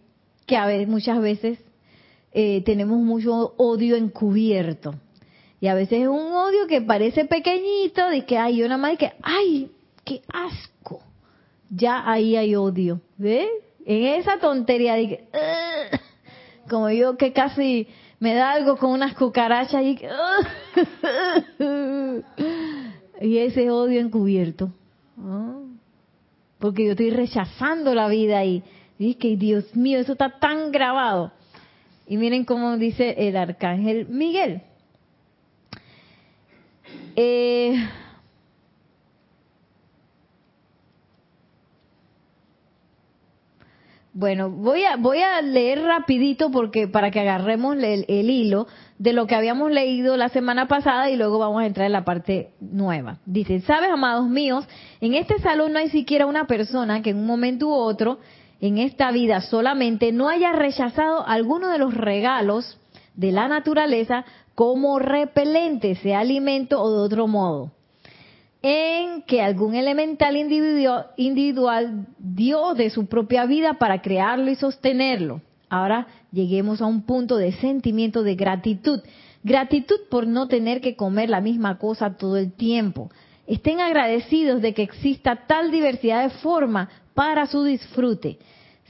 que 0.45 0.57
a 0.57 0.65
veces, 0.65 0.87
muchas 0.87 1.21
veces 1.21 1.59
eh, 2.33 2.61
tenemos 2.65 2.99
mucho 2.99 3.53
odio 3.57 3.95
encubierto. 3.95 4.95
Y 5.59 5.67
a 5.67 5.75
veces 5.75 6.01
es 6.01 6.07
un 6.07 6.33
odio 6.33 6.65
que 6.67 6.81
parece 6.81 7.25
pequeñito, 7.25 8.07
de 8.09 8.25
que 8.25 8.37
hay 8.37 8.63
una 8.63 8.77
más 8.77 8.97
que, 8.97 9.13
ay, 9.21 9.69
qué 10.03 10.21
asco. 10.27 11.01
Ya 11.69 12.09
ahí 12.09 12.35
hay 12.35 12.55
odio, 12.55 12.99
¿ves? 13.17 13.47
En 13.85 14.03
esa 14.03 14.39
tontería 14.39 14.95
de 14.95 15.07
que, 15.07 15.27
como 16.69 16.89
yo 16.89 17.15
que 17.15 17.31
casi 17.31 17.87
me 18.21 18.33
da 18.35 18.51
algo 18.51 18.77
con 18.77 18.91
unas 18.91 19.15
cucarachas 19.15 19.83
y, 19.83 19.99
y 23.27 23.37
ese 23.39 23.71
odio 23.71 23.99
encubierto. 23.99 24.71
Porque 26.59 26.85
yo 26.85 26.91
estoy 26.91 27.09
rechazando 27.09 27.95
la 27.95 28.07
vida 28.07 28.45
y, 28.45 28.63
y 28.99 29.15
que 29.15 29.35
Dios 29.37 29.75
mío, 29.75 29.97
eso 29.97 30.11
está 30.11 30.37
tan 30.37 30.71
grabado. 30.71 31.31
Y 32.05 32.17
miren 32.17 32.45
cómo 32.45 32.77
dice 32.77 33.15
el 33.17 33.35
arcángel 33.35 34.07
Miguel. 34.07 34.61
Eh, 37.15 37.73
Bueno, 44.13 44.49
voy 44.49 44.83
a, 44.83 44.97
voy 44.97 45.19
a 45.19 45.41
leer 45.41 45.83
rapidito 45.83 46.51
porque 46.51 46.89
para 46.89 47.11
que 47.11 47.21
agarremos 47.21 47.77
el, 47.77 48.29
hilo 48.29 48.67
de 48.99 49.13
lo 49.13 49.25
que 49.25 49.35
habíamos 49.35 49.71
leído 49.71 50.17
la 50.17 50.27
semana 50.27 50.67
pasada 50.67 51.09
y 51.09 51.15
luego 51.15 51.39
vamos 51.39 51.61
a 51.61 51.65
entrar 51.65 51.85
en 51.85 51.93
la 51.93 52.03
parte 52.03 52.49
nueva. 52.59 53.19
Dice, 53.25 53.61
sabes, 53.61 53.89
amados 53.89 54.27
míos, 54.27 54.67
en 54.99 55.13
este 55.13 55.39
salón 55.39 55.71
no 55.71 55.79
hay 55.79 55.89
siquiera 55.89 56.25
una 56.25 56.45
persona 56.45 57.01
que 57.01 57.11
en 57.11 57.19
un 57.19 57.25
momento 57.25 57.69
u 57.69 57.73
otro 57.73 58.19
en 58.59 58.79
esta 58.79 59.11
vida 59.11 59.39
solamente 59.39 60.11
no 60.11 60.27
haya 60.27 60.51
rechazado 60.51 61.25
alguno 61.25 61.69
de 61.69 61.77
los 61.77 61.93
regalos 61.93 62.79
de 63.15 63.31
la 63.31 63.47
naturaleza 63.47 64.25
como 64.55 64.99
repelente, 64.99 65.95
sea 65.95 66.19
alimento 66.19 66.81
o 66.81 66.91
de 66.91 67.05
otro 67.05 67.27
modo 67.27 67.71
en 68.61 69.23
que 69.23 69.41
algún 69.41 69.75
elemental 69.75 70.37
individual, 70.37 72.07
dio 72.19 72.73
de 72.73 72.89
su 72.89 73.07
propia 73.07 73.45
vida 73.45 73.73
para 73.75 74.01
crearlo 74.01 74.51
y 74.51 74.55
sostenerlo. 74.55 75.41
Ahora 75.69 76.07
lleguemos 76.31 76.81
a 76.81 76.85
un 76.85 77.03
punto 77.03 77.37
de 77.37 77.53
sentimiento 77.53 78.23
de 78.23 78.35
gratitud. 78.35 79.01
Gratitud 79.43 79.97
por 80.09 80.27
no 80.27 80.47
tener 80.47 80.81
que 80.81 80.95
comer 80.95 81.29
la 81.29 81.41
misma 81.41 81.79
cosa 81.79 82.17
todo 82.17 82.37
el 82.37 82.51
tiempo. 82.53 83.09
Estén 83.47 83.79
agradecidos 83.79 84.61
de 84.61 84.73
que 84.73 84.83
exista 84.83 85.47
tal 85.47 85.71
diversidad 85.71 86.23
de 86.23 86.29
forma 86.29 86.89
para 87.15 87.47
su 87.47 87.63
disfrute. 87.63 88.37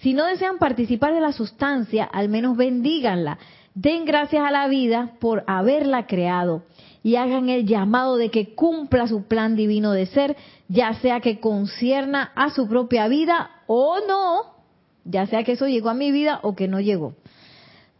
Si 0.02 0.14
no 0.14 0.26
desean 0.26 0.58
participar 0.58 1.14
de 1.14 1.22
la 1.22 1.32
sustancia, 1.32 2.04
al 2.04 2.28
menos 2.28 2.58
bendíganla 2.58 3.38
Den 3.74 4.04
gracias 4.04 4.44
a 4.44 4.52
la 4.52 4.68
vida 4.68 5.14
por 5.22 5.46
haberla 5.48 6.06
creado 6.06 6.64
y 7.04 7.16
hagan 7.16 7.50
el 7.50 7.66
llamado 7.66 8.18
de 8.18 8.30
que 8.30 8.54
cumpla 8.54 9.08
su 9.08 9.24
plan 9.24 9.56
divino 9.56 9.92
de 9.92 10.06
ser, 10.06 10.38
ya 10.68 10.94
sea 10.96 11.20
que 11.20 11.40
concierna 11.40 12.32
a 12.36 12.52
su 12.52 12.68
propia 12.68 13.08
vida 13.08 13.50
o 13.68 13.98
no, 14.08 14.56
ya 15.04 15.26
sea 15.26 15.44
que 15.44 15.54
eso 15.54 15.68
llegó 15.68 15.90
a 15.90 15.96
mi 15.96 16.12
vida 16.12 16.40
o 16.44 16.56
que 16.56 16.68
no 16.68 16.80
llegó. 16.80 17.14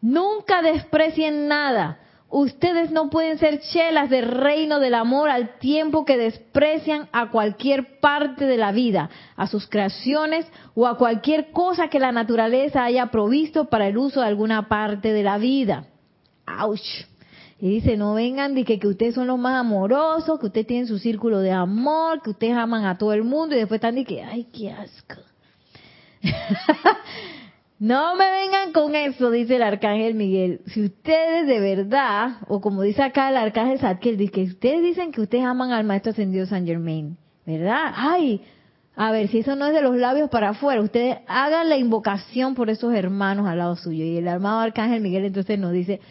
Nunca 0.02 0.62
desprecien 0.62 1.48
nada. 1.48 2.00
Ustedes 2.30 2.92
no 2.92 3.10
pueden 3.10 3.38
ser 3.40 3.60
chelas 3.60 4.10
del 4.10 4.26
reino 4.26 4.80
del 4.80 4.94
amor 4.94 5.30
al 5.30 5.60
tiempo 5.60 6.06
que 6.06 6.18
desprecian 6.18 7.10
a 7.12 7.30
cualquier 7.30 8.00
parte 8.00 8.46
de 8.46 8.56
la 8.56 8.72
vida, 8.72 9.10
a 9.36 9.48
sus 9.48 9.68
creaciones 9.68 10.48
o 10.74 10.88
a 10.88 10.98
cualquier 10.98 11.52
cosa 11.52 11.90
que 11.90 12.00
la 12.00 12.14
naturaleza 12.14 12.86
haya 12.86 13.08
provisto 13.08 13.66
para 13.66 13.88
el 13.88 13.98
uso 13.98 14.22
de 14.22 14.28
alguna 14.28 14.70
parte 14.70 15.12
de 15.12 15.24
la 15.24 15.38
vida. 15.40 15.88
¡Auch! 16.46 17.11
Y 17.62 17.70
dice, 17.70 17.96
no 17.96 18.16
vengan 18.16 18.56
de 18.56 18.66
que, 18.66 18.80
ustedes 18.88 19.14
son 19.14 19.28
los 19.28 19.38
más 19.38 19.54
amorosos, 19.54 20.40
que 20.40 20.48
ustedes 20.48 20.66
tienen 20.66 20.88
su 20.88 20.98
círculo 20.98 21.42
de 21.42 21.52
amor, 21.52 22.24
que 22.24 22.32
ustedes 22.32 22.56
aman 22.56 22.86
a 22.86 22.98
todo 22.98 23.14
el 23.14 23.24
mundo 23.24 23.54
y 23.54 23.60
después 23.60 23.78
están 23.78 23.94
de 23.94 24.04
que, 24.04 24.24
ay, 24.24 24.48
qué 24.52 24.72
asco. 24.72 25.22
no 27.80 28.16
me 28.16 28.32
vengan 28.32 28.72
con 28.74 28.96
eso, 28.96 29.30
dice 29.30 29.58
el 29.58 29.62
arcángel 29.62 30.16
Miguel. 30.16 30.62
Si 30.66 30.84
ustedes 30.84 31.46
de 31.46 31.60
verdad, 31.60 32.38
o 32.48 32.62
como 32.62 32.82
dice 32.82 33.04
acá 33.04 33.30
el 33.30 33.38
arcángel 33.38 33.78
Zadkiel, 33.78 34.18
dice 34.18 34.32
que 34.32 34.44
ustedes 34.46 34.82
dicen 34.82 35.12
que 35.12 35.22
ustedes 35.22 35.46
aman 35.46 35.72
al 35.72 35.84
maestro 35.84 36.14
ascendido 36.14 36.48
San 36.48 36.66
Germain, 36.66 37.16
¿verdad? 37.46 37.94
Ay, 37.96 38.42
a 38.96 39.12
ver, 39.12 39.28
si 39.28 39.38
eso 39.38 39.56
no 39.56 39.68
es 39.68 39.74
de 39.76 39.84
los 39.84 39.96
labios 39.96 40.32
para 40.32 40.50
afuera, 40.50 40.82
ustedes 40.82 41.20
hagan 41.28 41.70
la 41.70 41.78
invocación 41.78 42.56
por 42.56 42.72
esos 42.72 42.92
hermanos 42.96 43.48
al 43.48 43.60
lado 43.60 43.76
suyo. 43.76 44.04
Y 44.04 44.18
el 44.18 44.28
armado 44.28 44.62
arcángel 44.62 45.00
Miguel 45.00 45.26
entonces 45.26 45.60
nos 45.60 45.74
dice, 45.74 46.02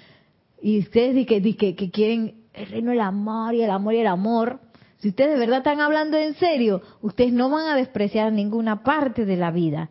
y 0.62 0.78
ustedes 0.80 1.14
dicen 1.14 1.56
que, 1.76 1.90
quieren 1.90 2.44
el 2.52 2.66
reino 2.66 2.90
del 2.90 3.00
amor 3.00 3.54
y 3.54 3.62
el 3.62 3.70
amor 3.70 3.94
y 3.94 3.98
el 3.98 4.06
amor, 4.06 4.60
si 4.98 5.08
ustedes 5.08 5.32
de 5.32 5.38
verdad 5.38 5.58
están 5.58 5.80
hablando 5.80 6.16
en 6.18 6.34
serio, 6.34 6.82
ustedes 7.00 7.32
no 7.32 7.48
van 7.48 7.66
a 7.68 7.76
despreciar 7.76 8.32
ninguna 8.32 8.82
parte 8.82 9.24
de 9.24 9.36
la 9.36 9.50
vida. 9.50 9.88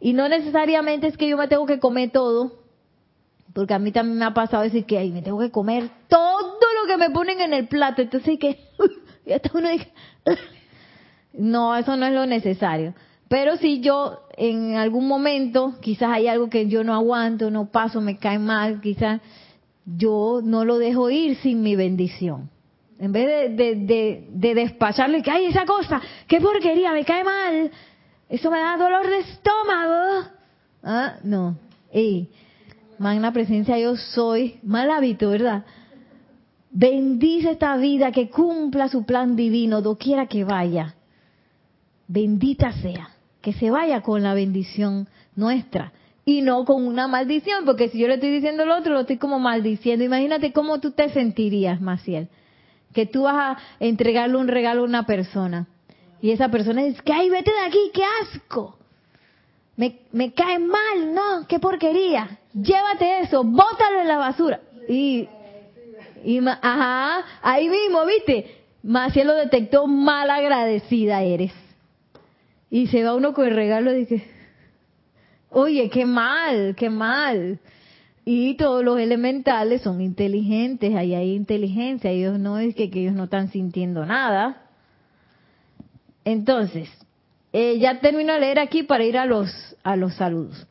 Y 0.00 0.14
no 0.14 0.28
necesariamente 0.28 1.06
es 1.06 1.16
que 1.16 1.28
yo 1.28 1.36
me 1.36 1.48
tengo 1.48 1.66
que 1.66 1.78
comer 1.78 2.10
todo, 2.10 2.62
porque 3.52 3.74
a 3.74 3.78
mí 3.78 3.92
también 3.92 4.18
me 4.18 4.24
ha 4.24 4.32
pasado 4.34 4.62
decir 4.62 4.86
que 4.86 5.04
me 5.10 5.22
tengo 5.22 5.38
que 5.38 5.50
comer 5.50 5.90
todo 6.08 6.56
lo 6.80 6.88
que 6.88 6.96
me 6.96 7.10
ponen 7.10 7.40
en 7.40 7.52
el 7.52 7.68
plato. 7.68 8.00
Entonces, 8.02 8.38
que 8.38 8.58
ya 9.26 9.36
está 9.36 9.50
uno 9.54 9.68
dice, 9.68 9.92
no, 11.34 11.76
eso 11.76 11.96
no 11.96 12.06
es 12.06 12.14
lo 12.14 12.26
necesario. 12.26 12.94
Pero 13.28 13.56
si 13.56 13.80
yo 13.80 14.26
en 14.36 14.76
algún 14.76 15.06
momento, 15.06 15.74
quizás 15.80 16.10
hay 16.10 16.28
algo 16.28 16.48
que 16.48 16.68
yo 16.68 16.84
no 16.84 16.94
aguanto, 16.94 17.50
no 17.50 17.70
paso, 17.70 18.00
me 18.00 18.18
cae 18.18 18.38
mal, 18.38 18.80
quizás 18.80 19.20
yo 19.84 20.40
no 20.42 20.64
lo 20.64 20.78
dejo 20.78 21.10
ir 21.10 21.36
sin 21.36 21.62
mi 21.62 21.76
bendición. 21.76 22.50
En 22.98 23.12
vez 23.12 23.26
de, 23.26 23.48
de, 23.56 23.74
de, 23.74 24.28
de 24.30 24.54
despacharle 24.54 25.22
que, 25.22 25.30
ay, 25.30 25.46
esa 25.46 25.64
cosa, 25.64 26.00
qué 26.28 26.40
porquería, 26.40 26.92
me 26.92 27.04
cae 27.04 27.24
mal, 27.24 27.70
eso 28.28 28.50
me 28.50 28.58
da 28.58 28.76
dolor 28.76 29.08
de 29.08 29.18
estómago. 29.18 30.28
Ah, 30.84 31.16
no. 31.24 31.56
Ey, 31.92 32.30
magna 32.98 33.32
presencia 33.32 33.78
yo 33.78 33.96
soy, 33.96 34.60
mal 34.62 34.90
hábito, 34.90 35.30
¿verdad? 35.30 35.64
Bendice 36.70 37.50
esta 37.50 37.76
vida, 37.76 38.12
que 38.12 38.30
cumpla 38.30 38.88
su 38.88 39.04
plan 39.04 39.36
divino, 39.36 39.82
doquiera 39.82 40.26
que 40.26 40.44
vaya. 40.44 40.94
Bendita 42.06 42.72
sea, 42.72 43.10
que 43.40 43.52
se 43.52 43.70
vaya 43.70 44.00
con 44.02 44.22
la 44.22 44.34
bendición 44.34 45.08
nuestra 45.34 45.92
y 46.24 46.42
no 46.42 46.64
con 46.64 46.86
una 46.86 47.08
maldición, 47.08 47.64
porque 47.64 47.88
si 47.88 47.98
yo 47.98 48.08
le 48.08 48.14
estoy 48.14 48.30
diciendo 48.30 48.64
lo 48.64 48.76
otro, 48.78 48.94
lo 48.94 49.00
estoy 49.00 49.18
como 49.18 49.38
maldiciendo. 49.38 50.04
Imagínate 50.04 50.52
cómo 50.52 50.80
tú 50.80 50.92
te 50.92 51.08
sentirías, 51.08 51.80
Maciel, 51.80 52.28
que 52.92 53.06
tú 53.06 53.22
vas 53.22 53.56
a 53.56 53.62
entregarle 53.80 54.36
un 54.36 54.48
regalo 54.48 54.82
a 54.82 54.84
una 54.84 55.04
persona 55.04 55.66
y 56.22 56.30
esa 56.30 56.48
persona 56.48 56.84
dice, 56.84 57.02
que 57.02 57.12
ay, 57.12 57.28
vete 57.28 57.50
de 57.50 57.66
aquí, 57.66 57.90
qué 57.92 58.02
asco. 58.22 58.78
Me, 59.76 59.98
me 60.12 60.32
cae 60.32 60.60
mal, 60.60 61.12
no, 61.12 61.46
qué 61.48 61.58
porquería. 61.58 62.38
Llévate 62.54 63.22
eso, 63.22 63.42
bótalo 63.42 64.00
en 64.00 64.08
la 64.08 64.18
basura. 64.18 64.60
Y, 64.88 65.28
y 66.24 66.38
ajá, 66.46 67.24
ahí 67.42 67.68
mismo, 67.68 68.06
¿viste? 68.06 68.62
Maciel 68.84 69.26
lo 69.26 69.34
detectó, 69.34 69.88
mal 69.88 70.30
agradecida 70.30 71.22
eres. 71.22 71.52
Y 72.70 72.86
se 72.86 73.02
va 73.02 73.16
uno 73.16 73.34
con 73.34 73.48
el 73.48 73.56
regalo 73.56 73.92
y 73.92 74.04
dice, 74.04 74.31
Oye, 75.52 75.90
qué 75.90 76.06
mal, 76.06 76.74
qué 76.76 76.88
mal. 76.88 77.60
Y 78.24 78.54
todos 78.54 78.82
los 78.82 78.98
elementales 78.98 79.82
son 79.82 80.00
inteligentes, 80.00 80.94
ahí 80.94 81.14
hay 81.14 81.34
inteligencia, 81.34 82.10
ellos 82.10 82.38
no 82.38 82.58
es 82.58 82.74
que, 82.74 82.84
ellos 82.84 83.14
no 83.14 83.24
están 83.24 83.50
sintiendo 83.50 84.06
nada. 84.06 84.62
Entonces, 86.24 86.88
eh, 87.52 87.78
ya 87.78 88.00
termino 88.00 88.32
de 88.32 88.40
leer 88.40 88.58
aquí 88.60 88.82
para 88.82 89.04
ir 89.04 89.18
a 89.18 89.26
los, 89.26 89.50
a 89.82 89.96
los 89.96 90.14
saludos. 90.14 90.66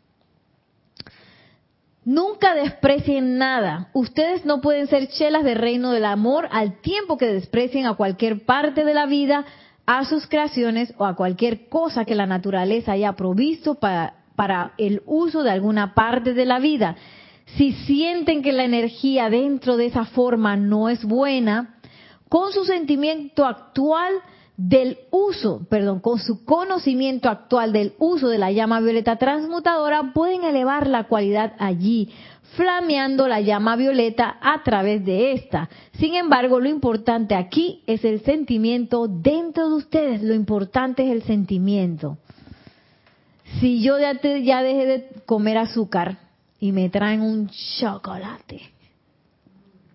Nunca 2.04 2.56
desprecien 2.56 3.38
nada. 3.38 3.90
Ustedes 3.94 4.46
no 4.46 4.62
pueden 4.62 4.88
ser 4.88 5.10
chelas 5.10 5.44
del 5.44 5.60
reino 5.60 5.92
del 5.92 6.06
amor 6.06 6.48
al 6.52 6.82
tiempo 6.82 7.18
que 7.18 7.28
desprecien 7.28 7.86
a 7.86 7.94
cualquier 7.94 8.46
parte 8.46 8.84
de 8.84 8.96
la 8.96 9.06
vida, 9.06 9.46
a 9.86 10.06
sus 10.06 10.26
creaciones 10.26 10.94
o 10.98 11.06
a 11.06 11.16
cualquier 11.16 11.68
cosa 11.70 12.06
que 12.06 12.16
la 12.16 12.26
naturaleza 12.26 12.94
haya 12.94 13.14
provisto 13.14 13.76
para 13.76 14.21
para 14.42 14.74
el 14.80 15.04
uso 15.06 15.44
de 15.44 15.52
alguna 15.52 15.94
parte 15.94 16.34
de 16.34 16.46
la 16.46 16.58
vida. 16.58 16.96
Si 17.58 17.74
sienten 17.74 18.42
que 18.42 18.52
la 18.52 18.64
energía 18.64 19.30
dentro 19.30 19.78
de 19.78 19.86
esa 19.86 20.06
forma 20.06 20.58
no 20.58 20.90
es 20.90 21.06
buena, 21.06 21.76
con 22.28 22.52
su 22.52 22.66
sentimiento 22.66 23.46
actual 23.46 24.16
del 24.58 24.98
uso, 25.12 25.62
perdón, 25.70 26.00
con 26.00 26.18
su 26.18 26.44
conocimiento 26.44 27.30
actual 27.30 27.72
del 27.72 27.94
uso 28.00 28.30
de 28.30 28.40
la 28.40 28.52
llama 28.52 28.80
violeta 28.80 29.18
transmutadora, 29.18 30.12
pueden 30.12 30.44
elevar 30.44 30.88
la 30.88 31.04
cualidad 31.04 31.54
allí, 31.60 32.10
flameando 32.56 33.28
la 33.28 33.42
llama 33.42 33.76
violeta 33.76 34.40
a 34.42 34.64
través 34.64 35.06
de 35.06 35.34
esta. 35.34 35.70
Sin 36.00 36.16
embargo, 36.16 36.60
lo 36.60 36.68
importante 36.68 37.36
aquí 37.36 37.84
es 37.86 38.04
el 38.04 38.22
sentimiento 38.22 39.08
dentro 39.08 39.70
de 39.70 39.76
ustedes, 39.76 40.24
lo 40.24 40.34
importante 40.34 41.04
es 41.04 41.12
el 41.12 41.22
sentimiento 41.22 42.18
si 43.60 43.82
yo 43.82 43.98
ya, 44.00 44.14
dejé 44.14 44.86
de 44.86 45.10
comer 45.26 45.58
azúcar 45.58 46.18
y 46.60 46.72
me 46.72 46.90
traen 46.90 47.22
un 47.22 47.50
chocolate 47.80 48.62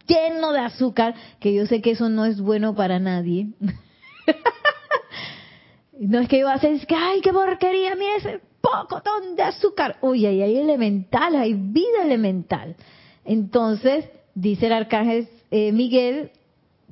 lleno 0.07 0.53
de 0.53 0.61
azúcar, 0.61 1.15
que 1.41 1.53
yo 1.53 1.67
sé 1.67 1.83
que 1.83 1.91
eso 1.91 2.09
no 2.09 2.25
es 2.25 2.41
bueno 2.41 2.75
para 2.75 3.01
nadie. 3.01 3.49
no 5.99 6.21
es 6.21 6.29
que 6.29 6.39
yo 6.39 6.49
a 6.49 6.55
hacer, 6.55 6.73
es 6.73 6.87
que, 6.87 6.95
ay, 6.95 7.21
qué 7.21 7.33
porquería, 7.33 7.97
mira 7.97 8.17
ese 8.17 8.41
pocotón 8.61 9.35
de 9.35 9.43
azúcar. 9.43 9.97
Uy, 10.01 10.27
ahí 10.27 10.43
hay 10.43 10.59
elemental, 10.59 11.35
hay 11.35 11.55
vida 11.55 12.05
elemental. 12.05 12.77
Entonces, 13.25 14.09
dice 14.35 14.67
el 14.67 14.75
arcángel 14.75 15.29
eh, 15.51 15.73
Miguel, 15.73 16.31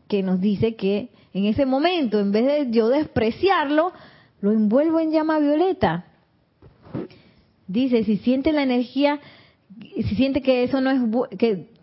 que 0.09 0.23
nos 0.23 0.41
dice 0.41 0.75
que 0.75 1.11
en 1.33 1.47
ese 1.47 1.67
momento, 1.67 2.19
en 2.19 2.33
vez 2.33 2.47
de 2.47 2.71
yo 2.71 2.89
despreciarlo, 2.89 3.93
lo 4.41 4.51
envuelvo 4.51 5.01
en 5.01 5.13
llama 5.13 5.39
violeta 5.39 6.07
Dice, 7.67 8.05
si 8.05 8.19
siente 8.19 8.53
la 8.53 8.63
energía, 8.63 9.21
si 9.95 10.15
siente 10.17 10.43
que 10.43 10.63
eso 10.63 10.81
no 10.81 10.91
es 10.91 11.39
que 11.39 11.75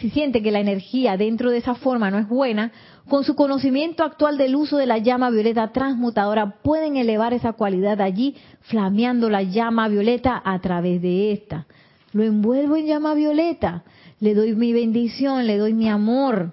si 0.00 0.08
siente 0.10 0.42
que 0.42 0.50
la 0.50 0.60
energía 0.60 1.18
dentro 1.18 1.50
de 1.50 1.58
esa 1.58 1.74
forma 1.74 2.10
no 2.10 2.18
es 2.18 2.28
buena, 2.28 2.72
con 3.08 3.24
su 3.24 3.34
conocimiento 3.34 4.02
actual 4.02 4.38
del 4.38 4.56
uso 4.56 4.78
de 4.78 4.86
la 4.86 4.98
llama 4.98 5.30
violeta 5.30 5.72
transmutadora 5.72 6.62
pueden 6.62 6.96
elevar 6.96 7.34
esa 7.34 7.52
cualidad 7.52 8.00
allí, 8.00 8.34
flameando 8.62 9.28
la 9.28 9.42
llama 9.42 9.88
violeta 9.88 10.40
a 10.42 10.58
través 10.60 11.02
de 11.02 11.32
esta. 11.32 11.66
Lo 12.12 12.22
envuelvo 12.22 12.76
en 12.76 12.86
llama 12.86 13.14
violeta, 13.14 13.84
le 14.20 14.34
doy 14.34 14.54
mi 14.54 14.72
bendición, 14.72 15.46
le 15.46 15.58
doy 15.58 15.74
mi 15.74 15.88
amor. 15.88 16.52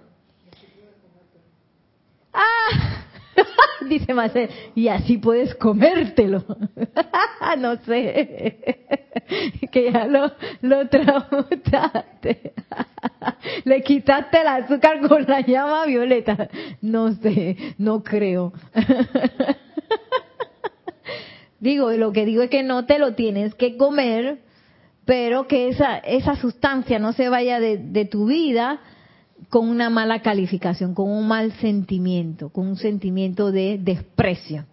¡Ah! 2.33 2.86
Dice 3.89 4.13
Marcel, 4.13 4.49
y 4.75 4.87
así 4.87 5.17
puedes 5.17 5.55
comértelo. 5.55 6.43
no 7.57 7.75
sé, 7.77 8.83
que 9.71 9.91
ya 9.91 10.05
lo, 10.05 10.31
lo 10.61 10.87
tramutaste. 10.87 12.53
Le 13.63 13.81
quitaste 13.81 14.41
el 14.41 14.47
azúcar 14.47 15.07
con 15.07 15.23
la 15.23 15.41
llama 15.41 15.85
violeta. 15.85 16.49
No 16.81 17.13
sé, 17.13 17.75
no 17.77 18.03
creo. 18.03 18.53
digo, 21.59 21.91
lo 21.91 22.11
que 22.11 22.25
digo 22.25 22.43
es 22.43 22.49
que 22.49 22.63
no 22.63 22.85
te 22.85 22.99
lo 22.99 23.13
tienes 23.13 23.55
que 23.55 23.77
comer, 23.77 24.39
pero 25.05 25.47
que 25.47 25.69
esa, 25.69 25.97
esa 25.97 26.35
sustancia 26.35 26.99
no 26.99 27.13
se 27.13 27.29
vaya 27.29 27.59
de 27.59 28.05
tu 28.05 28.25
vida 28.25 28.81
con 29.49 29.69
una 29.69 29.89
mala 29.89 30.21
calificación, 30.21 30.93
con 30.93 31.09
un 31.09 31.27
mal 31.27 31.51
sentimiento, 31.53 32.49
con 32.49 32.67
un 32.67 32.75
sentimiento 32.75 33.51
de 33.51 33.79
desprecio, 33.81 34.65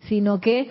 sino 0.00 0.40
que 0.40 0.70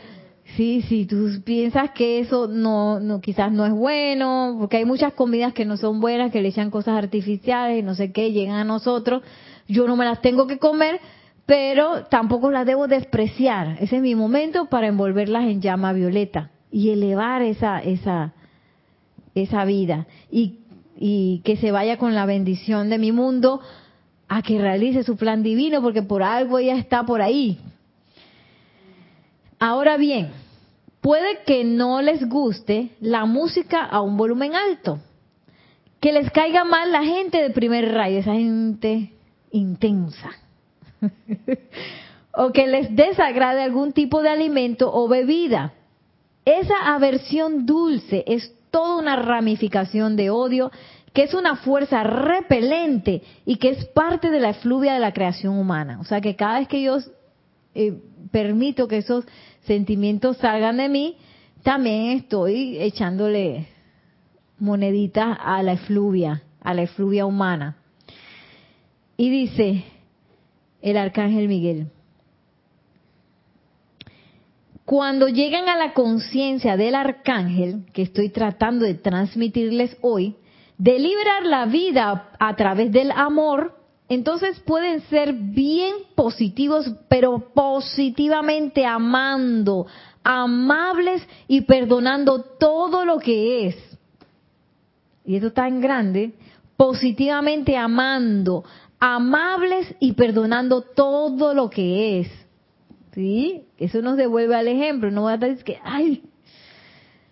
Sí, 0.55 0.83
sí, 0.83 1.05
tú 1.05 1.41
piensas 1.43 1.91
que 1.91 2.19
eso 2.19 2.47
no, 2.47 2.99
no, 2.99 3.19
quizás 3.19 3.51
no 3.51 3.65
es 3.65 3.73
bueno, 3.73 4.55
porque 4.59 4.77
hay 4.77 4.85
muchas 4.85 5.13
comidas 5.13 5.53
que 5.53 5.65
no 5.65 5.75
son 5.75 5.99
buenas, 5.99 6.31
que 6.31 6.41
le 6.41 6.49
echan 6.49 6.69
cosas 6.69 6.97
artificiales 6.97 7.79
y 7.79 7.83
no 7.83 7.95
sé 7.95 8.11
qué, 8.11 8.31
llegan 8.31 8.55
a 8.55 8.63
nosotros. 8.63 9.23
Yo 9.67 9.87
no 9.87 9.95
me 9.95 10.05
las 10.05 10.21
tengo 10.21 10.45
que 10.45 10.59
comer, 10.59 11.01
pero 11.47 12.05
tampoco 12.05 12.51
las 12.51 12.65
debo 12.65 12.87
despreciar. 12.87 13.77
Ese 13.79 13.97
es 13.97 14.01
mi 14.01 14.13
momento 14.13 14.67
para 14.67 14.87
envolverlas 14.87 15.45
en 15.45 15.61
llama 15.61 15.93
violeta 15.93 16.51
y 16.71 16.91
elevar 16.91 17.41
esa, 17.41 17.79
esa, 17.79 18.33
esa 19.33 19.65
vida 19.65 20.05
y, 20.31 20.59
y 20.97 21.41
que 21.43 21.57
se 21.57 21.71
vaya 21.71 21.97
con 21.97 22.15
la 22.15 22.25
bendición 22.25 22.89
de 22.89 22.97
mi 22.97 23.11
mundo 23.11 23.61
a 24.27 24.41
que 24.41 24.59
realice 24.59 25.03
su 25.03 25.17
plan 25.17 25.43
divino, 25.43 25.81
porque 25.81 26.01
por 26.01 26.23
algo 26.23 26.57
ella 26.57 26.75
está 26.77 27.05
por 27.05 27.21
ahí. 27.21 27.59
Ahora 29.59 29.97
bien, 29.97 30.31
puede 31.01 31.43
que 31.45 31.63
no 31.63 32.01
les 32.01 32.27
guste 32.27 32.89
la 32.99 33.25
música 33.25 33.83
a 33.83 34.01
un 34.01 34.17
volumen 34.17 34.55
alto, 34.55 34.99
que 35.99 36.11
les 36.11 36.31
caiga 36.31 36.63
mal 36.63 36.91
la 36.91 37.03
gente 37.03 37.41
de 37.41 37.49
primer 37.51 37.93
rayo, 37.93 38.19
esa 38.19 38.33
gente 38.33 39.11
intensa, 39.51 40.31
o 42.33 42.51
que 42.51 42.67
les 42.67 42.95
desagrade 42.95 43.63
algún 43.63 43.93
tipo 43.93 44.21
de 44.21 44.29
alimento 44.29 44.91
o 44.91 45.07
bebida. 45.07 45.73
Esa 46.43 46.93
aversión 46.93 47.65
dulce 47.65 48.23
es 48.27 48.53
toda 48.75 48.97
una 48.97 49.15
ramificación 49.15 50.17
de 50.17 50.29
odio 50.29 50.69
que 51.13 51.23
es 51.23 51.33
una 51.33 51.55
fuerza 51.55 52.03
repelente 52.03 53.21
y 53.45 53.55
que 53.55 53.69
es 53.69 53.85
parte 53.85 54.29
de 54.29 54.41
la 54.41 54.49
efluvia 54.49 54.95
de 54.95 54.99
la 54.99 55.13
creación 55.13 55.57
humana. 55.57 55.97
O 56.01 56.03
sea 56.03 56.19
que 56.19 56.35
cada 56.35 56.59
vez 56.59 56.67
que 56.67 56.81
yo 56.81 56.97
eh, 57.73 57.93
permito 58.31 58.89
que 58.89 58.97
esos 58.97 59.23
sentimientos 59.61 60.35
salgan 60.39 60.75
de 60.75 60.89
mí, 60.89 61.15
también 61.63 62.17
estoy 62.17 62.77
echándole 62.77 63.69
moneditas 64.59 65.37
a 65.41 65.63
la 65.63 65.71
efluvia, 65.71 66.43
a 66.59 66.73
la 66.73 66.81
efluvia 66.81 67.25
humana. 67.25 67.77
Y 69.15 69.29
dice 69.29 69.85
el 70.81 70.97
arcángel 70.97 71.47
Miguel, 71.47 71.87
cuando 74.85 75.27
llegan 75.27 75.67
a 75.67 75.77
la 75.77 75.93
conciencia 75.93 76.77
del 76.77 76.93
arcángel 76.93 77.85
que 77.91 78.03
estoy 78.03 78.29
tratando 78.29 78.85
de 78.85 78.93
transmitirles 78.93 79.97
hoy, 80.01 80.35
de 80.77 80.99
liberar 80.99 81.45
la 81.45 81.65
vida 81.65 82.29
a 82.39 82.55
través 82.55 82.91
del 82.91 83.09
amor, 83.11 83.75
entonces 84.07 84.59
pueden 84.59 85.01
ser 85.01 85.33
bien 85.33 85.95
positivos, 86.13 86.93
pero 87.09 87.51
positivamente 87.55 88.85
amando, 88.85 89.87
amables 90.23 91.27
y 91.47 91.61
perdonando 91.61 92.43
todo 92.43 93.05
lo 93.05 93.17
que 93.17 93.67
es. 93.67 93.75
Y 95.25 95.37
eso 95.37 95.51
tan 95.51 95.81
grande, 95.81 96.33
positivamente 96.77 97.75
amando, 97.75 98.63
amables 98.99 99.95
y 99.99 100.13
perdonando 100.13 100.81
todo 100.81 101.55
lo 101.55 101.71
que 101.71 102.19
es. 102.19 102.44
¿Sí? 103.15 103.63
Eso 103.79 104.01
nos 104.01 104.17
devuelve 104.17 104.55
al 104.55 104.67
ejemplo. 104.67 105.09
No 105.09 105.21
voy 105.21 105.33
a 105.33 105.37
decir 105.37 105.63
que, 105.63 105.79
ay, 105.83 106.23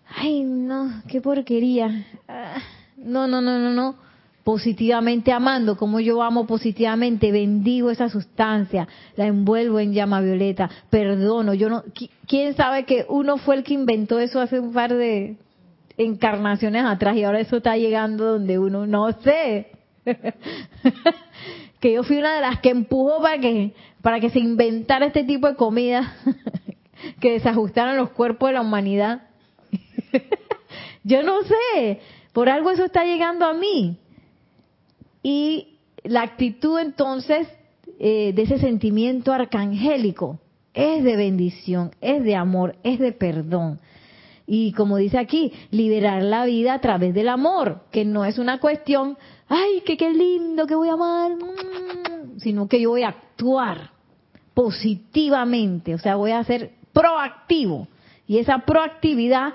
ay, 0.08 0.44
no, 0.44 1.04
qué 1.08 1.22
porquería. 1.22 2.08
Ah 2.28 2.58
no, 3.04 3.28
no, 3.28 3.42
no, 3.42 3.60
no, 3.60 3.72
no. 3.72 3.96
Positivamente 4.44 5.32
amando, 5.32 5.78
como 5.78 6.02
yo 6.02 6.22
amo 6.22 6.46
positivamente, 6.46 7.32
bendigo 7.32 7.90
esa 7.90 8.10
sustancia, 8.10 8.90
la 9.16 9.26
envuelvo 9.26 9.80
en 9.80 9.94
llama 9.94 10.20
violeta, 10.20 10.70
perdono. 10.90 11.54
Yo 11.54 11.70
no, 11.70 11.84
quién 12.28 12.54
sabe 12.54 12.84
que 12.84 13.06
uno 13.08 13.38
fue 13.38 13.56
el 13.56 13.64
que 13.64 13.74
inventó 13.74 14.20
eso 14.20 14.42
hace 14.42 14.60
un 14.60 14.74
par 14.74 14.94
de 14.94 15.38
encarnaciones 15.98 16.84
atrás 16.84 17.16
y 17.16 17.24
ahora 17.24 17.40
eso 17.40 17.58
está 17.58 17.78
llegando 17.78 18.34
donde 18.34 18.60
uno 18.60 18.86
no 18.86 19.14
sé. 19.22 19.72
que 21.84 21.92
yo 21.92 22.04
fui 22.04 22.16
una 22.16 22.36
de 22.36 22.40
las 22.40 22.62
que 22.62 22.70
empujó 22.70 23.22
para 23.22 23.40
que 23.40 23.74
para 24.02 24.22
que 24.22 24.30
se 24.30 24.40
inventara 24.40 25.08
este 25.08 25.26
tipo 25.26 25.50
de 25.50 25.58
comida 25.58 26.16
que 27.20 27.34
desajustaran 27.34 27.98
los 27.98 28.12
cuerpos 28.12 28.48
de 28.48 28.54
la 28.54 28.62
humanidad. 28.62 29.24
yo 31.04 31.24
no 31.24 31.42
sé, 31.44 32.00
por 32.32 32.48
algo 32.48 32.72
eso 32.72 32.86
está 32.86 33.04
llegando 33.04 33.46
a 33.46 33.54
mí. 33.54 33.98
Y 35.24 35.76
la 36.04 36.22
actitud 36.22 36.80
entonces 36.80 37.50
eh, 38.00 38.32
de 38.34 38.44
ese 38.44 38.60
sentimiento 38.60 39.34
arcangélico 39.34 40.40
es 40.74 41.04
de 41.04 41.18
bendición, 41.18 41.92
es 42.00 42.24
de 42.24 42.38
amor, 42.38 42.78
es 42.84 42.98
de 42.98 43.12
perdón. 43.12 43.82
Y 44.48 44.72
como 44.72 44.96
dice 44.96 45.18
aquí, 45.18 45.52
liberar 45.70 46.24
la 46.24 46.46
vida 46.46 46.76
a 46.76 46.80
través 46.80 47.14
del 47.14 47.28
amor, 47.28 47.82
que 47.92 48.06
no 48.06 48.24
es 48.24 48.38
una 48.38 48.62
cuestión, 48.62 49.18
ay, 49.54 49.82
que 49.82 49.97
qué 49.97 50.12
lindo, 50.12 50.66
que 50.66 50.76
voy 50.76 50.89
a 50.89 50.93
amar, 50.93 51.32
mm", 51.32 52.39
sino 52.39 52.68
que 52.68 52.82
yo 52.82 52.89
voy 52.91 53.04
a 53.04 53.10
actuar 53.10 53.91
positivamente, 54.54 55.93
o 55.93 55.97
sea, 55.97 56.16
voy 56.16 56.32
a 56.32 56.43
ser 56.43 56.72
proactivo. 56.91 57.88
Y 58.28 58.38
esa 58.38 58.60
proactividad 58.60 59.54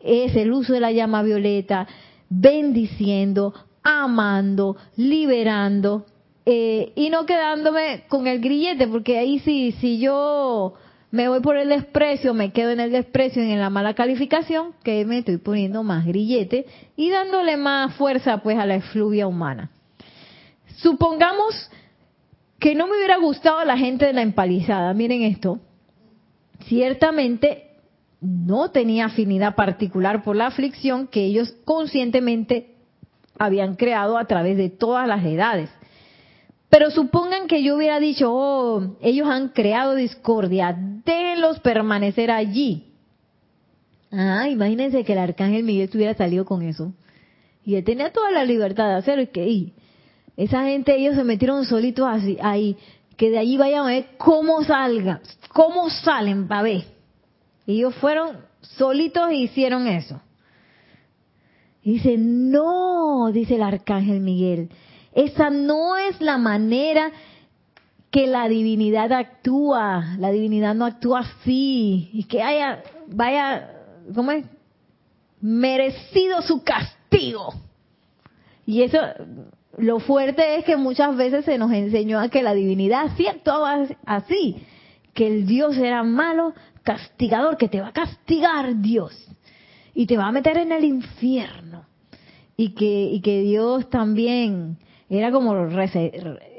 es 0.00 0.36
el 0.36 0.52
uso 0.52 0.72
de 0.72 0.80
la 0.80 0.92
llama 0.92 1.22
violeta, 1.22 1.86
bendiciendo, 2.28 3.54
amando, 3.82 4.76
liberando 4.96 6.06
eh, 6.44 6.92
y 6.94 7.10
no 7.10 7.26
quedándome 7.26 8.04
con 8.08 8.26
el 8.26 8.40
grillete, 8.40 8.86
porque 8.86 9.18
ahí 9.18 9.40
sí, 9.40 9.72
si 9.80 9.98
yo 9.98 10.74
me 11.10 11.28
voy 11.28 11.40
por 11.40 11.56
el 11.56 11.68
desprecio, 11.68 12.34
me 12.34 12.52
quedo 12.52 12.70
en 12.70 12.80
el 12.80 12.92
desprecio 12.92 13.42
y 13.44 13.50
en 13.50 13.60
la 13.60 13.70
mala 13.70 13.94
calificación, 13.94 14.74
que 14.82 15.04
me 15.04 15.18
estoy 15.18 15.38
poniendo 15.38 15.82
más 15.82 16.04
grillete 16.04 16.66
y 16.96 17.10
dándole 17.10 17.56
más 17.56 17.94
fuerza 17.94 18.38
pues 18.38 18.58
a 18.58 18.66
la 18.66 18.76
efluvia 18.76 19.26
humana. 19.26 19.70
Supongamos 20.76 21.70
que 22.58 22.74
no 22.74 22.86
me 22.86 22.96
hubiera 22.96 23.16
gustado 23.18 23.64
la 23.64 23.78
gente 23.78 24.06
de 24.06 24.12
la 24.12 24.22
empalizada, 24.22 24.92
miren 24.94 25.22
esto, 25.22 25.60
ciertamente 26.64 27.66
no 28.20 28.70
tenía 28.70 29.06
afinidad 29.06 29.54
particular 29.54 30.22
por 30.24 30.36
la 30.36 30.46
aflicción 30.46 31.06
que 31.06 31.24
ellos 31.24 31.54
conscientemente 31.64 32.74
habían 33.38 33.76
creado 33.76 34.18
a 34.18 34.24
través 34.24 34.56
de 34.56 34.70
todas 34.70 35.06
las 35.06 35.24
edades. 35.24 35.70
Pero 36.68 36.90
supongan 36.90 37.46
que 37.46 37.62
yo 37.62 37.76
hubiera 37.76 38.00
dicho, 38.00 38.32
oh, 38.32 38.96
ellos 39.00 39.28
han 39.28 39.50
creado 39.50 39.94
discordia, 39.94 40.76
déjenlos 41.04 41.60
permanecer 41.60 42.30
allí. 42.30 42.92
Ah, 44.10 44.48
imagínense 44.48 45.04
que 45.04 45.12
el 45.12 45.18
arcángel 45.18 45.62
Miguel 45.62 45.90
hubiera 45.94 46.14
salido 46.14 46.44
con 46.44 46.62
eso. 46.62 46.92
Y 47.64 47.74
él 47.76 47.84
tenía 47.84 48.12
toda 48.12 48.30
la 48.30 48.44
libertad 48.44 48.88
de 48.88 48.94
hacer 48.94 49.30
que 49.30 49.72
esa 50.36 50.64
gente, 50.64 50.96
ellos 50.96 51.16
se 51.16 51.24
metieron 51.24 51.64
solitos 51.64 52.06
así, 52.08 52.36
ahí, 52.40 52.76
que 53.16 53.30
de 53.30 53.38
allí 53.38 53.56
vayan 53.56 53.86
a 53.86 53.88
ver 53.88 54.08
cómo 54.18 54.62
salgan, 54.62 55.20
cómo 55.52 55.88
salen, 55.88 56.46
para 56.46 56.62
ver. 56.62 56.84
Y 57.66 57.78
ellos 57.78 57.94
fueron 57.96 58.38
solitos 58.60 59.30
e 59.30 59.36
hicieron 59.36 59.86
eso. 59.86 60.20
dice, 61.82 62.16
no, 62.18 63.30
dice 63.32 63.54
el 63.54 63.62
arcángel 63.62 64.20
Miguel, 64.20 64.68
esa 65.16 65.48
no 65.48 65.96
es 65.96 66.20
la 66.20 66.36
manera 66.36 67.10
que 68.10 68.26
la 68.26 68.48
divinidad 68.48 69.10
actúa. 69.12 70.14
La 70.18 70.30
divinidad 70.30 70.74
no 70.74 70.84
actúa 70.84 71.20
así. 71.20 72.10
Y 72.12 72.24
que 72.24 72.42
haya, 72.42 72.82
vaya, 73.08 73.72
¿cómo 74.14 74.30
es? 74.32 74.44
Merecido 75.40 76.42
su 76.42 76.62
castigo. 76.62 77.54
Y 78.66 78.82
eso, 78.82 78.98
lo 79.78 80.00
fuerte 80.00 80.56
es 80.56 80.64
que 80.66 80.76
muchas 80.76 81.16
veces 81.16 81.46
se 81.46 81.56
nos 81.56 81.72
enseñó 81.72 82.20
a 82.20 82.28
que 82.28 82.42
la 82.42 82.52
divinidad 82.52 83.12
sí 83.16 83.26
actuaba 83.26 83.86
así, 84.04 84.56
que 85.14 85.26
el 85.26 85.46
Dios 85.46 85.78
era 85.78 86.02
malo 86.02 86.52
castigador 86.82 87.56
que 87.56 87.68
te 87.68 87.80
va 87.80 87.88
a 87.88 87.92
castigar 87.92 88.82
Dios 88.82 89.14
y 89.94 90.06
te 90.06 90.18
va 90.18 90.26
a 90.26 90.32
meter 90.32 90.58
en 90.58 90.72
el 90.72 90.84
infierno. 90.84 91.86
Y 92.58 92.70
que, 92.70 93.10
y 93.12 93.20
que 93.20 93.40
Dios 93.40 93.88
también 93.88 94.78
era 95.08 95.30
como, 95.30 95.54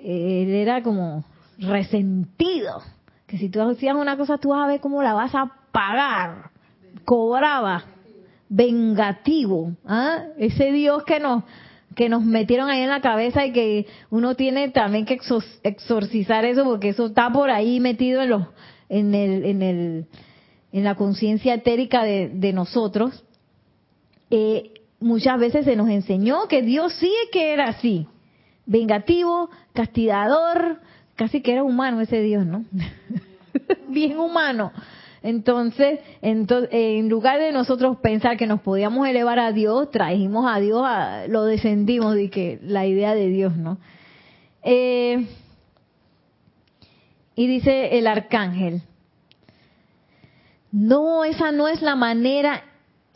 era 0.03 0.83
como 0.83 1.25
resentido. 1.59 2.81
Que 3.25 3.37
si 3.37 3.49
tú 3.49 3.61
hacías 3.61 3.95
una 3.95 4.17
cosa, 4.17 4.37
tú 4.37 4.49
vas 4.49 4.63
a 4.63 4.67
ver 4.67 4.79
cómo 4.79 5.03
la 5.03 5.13
vas 5.13 5.35
a 5.35 5.51
pagar. 5.71 6.51
Cobraba. 7.05 7.83
Vengativo. 8.49 9.73
¿ah? 9.85 10.23
Ese 10.37 10.71
Dios 10.71 11.03
que 11.03 11.19
nos, 11.19 11.43
que 11.95 12.07
nos 12.07 12.23
metieron 12.23 12.69
ahí 12.69 12.81
en 12.81 12.89
la 12.89 13.01
cabeza 13.01 13.45
y 13.45 13.51
que 13.51 13.87
uno 14.09 14.35
tiene 14.35 14.69
también 14.69 15.05
que 15.05 15.19
exorcizar 15.63 16.45
eso 16.45 16.63
porque 16.63 16.89
eso 16.89 17.07
está 17.07 17.29
por 17.29 17.49
ahí 17.49 17.79
metido 17.79 18.21
en 18.21 18.29
los 18.29 18.43
en 18.89 19.13
el, 19.13 19.45
en 19.45 19.61
el, 19.61 20.05
en 20.71 20.83
la 20.83 20.95
conciencia 20.95 21.53
etérica 21.53 22.03
de, 22.03 22.53
nosotros, 22.53 23.23
eh, 24.29 24.71
muchas 24.99 25.39
veces 25.39 25.65
se 25.65 25.75
nos 25.75 25.89
enseñó 25.89 26.47
que 26.47 26.61
Dios 26.61 26.93
sí 26.99 27.11
que 27.31 27.53
era 27.53 27.69
así, 27.69 28.07
vengativo, 28.67 29.49
castigador, 29.73 30.79
casi 31.15 31.41
que 31.41 31.53
era 31.53 31.63
humano 31.63 32.01
ese 32.01 32.21
Dios, 32.21 32.45
¿no? 32.45 32.65
Bien 33.87 34.19
humano. 34.19 34.71
Entonces, 35.23 35.99
en 36.21 37.09
lugar 37.09 37.39
de 37.39 37.51
nosotros 37.51 37.97
pensar 37.97 38.37
que 38.37 38.45
nos 38.45 38.61
podíamos 38.61 39.07
elevar 39.07 39.39
a 39.39 39.51
Dios, 39.51 39.89
trajimos 39.89 40.45
a 40.47 40.59
Dios, 40.59 40.83
a, 40.85 41.25
lo 41.27 41.43
descendimos 41.45 42.13
de 42.13 42.29
que 42.29 42.59
la 42.61 42.85
idea 42.85 43.15
de 43.15 43.27
Dios, 43.29 43.57
¿no? 43.57 43.79
Eh, 44.63 45.27
y 47.35 47.47
dice 47.47 47.97
el 47.97 48.07
arcángel, 48.07 48.83
no, 50.71 51.23
esa 51.23 51.51
no 51.51 51.67
es 51.67 51.81
la 51.81 51.95
manera 51.95 52.63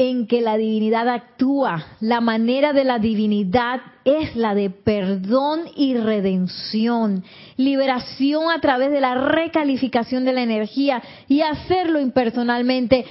en 0.09 0.25
que 0.25 0.41
la 0.41 0.57
divinidad 0.57 1.07
actúa. 1.07 1.85
La 1.99 2.21
manera 2.21 2.73
de 2.73 2.83
la 2.83 2.97
divinidad 2.97 3.81
es 4.03 4.35
la 4.35 4.55
de 4.55 4.71
perdón 4.71 5.65
y 5.75 5.93
redención, 5.95 7.23
liberación 7.55 8.49
a 8.49 8.59
través 8.59 8.89
de 8.89 8.99
la 8.99 9.13
recalificación 9.13 10.25
de 10.25 10.33
la 10.33 10.41
energía 10.41 11.03
y 11.27 11.41
hacerlo 11.41 11.99
impersonalmente. 11.99 13.05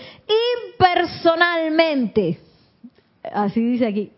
Impersonalmente. 0.74 2.41
Así 3.32 3.61
dice 3.61 3.86
aquí. 3.86 4.11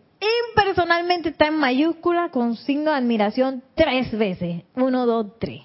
Impersonalmente 0.49 1.29
está 1.29 1.47
en 1.47 1.57
mayúscula 1.57 2.29
con 2.29 2.55
signo 2.55 2.89
de 2.89 2.97
admiración 2.97 3.61
tres 3.75 4.17
veces. 4.17 4.63
Uno, 4.75 5.05
dos, 5.05 5.37
tres. 5.37 5.61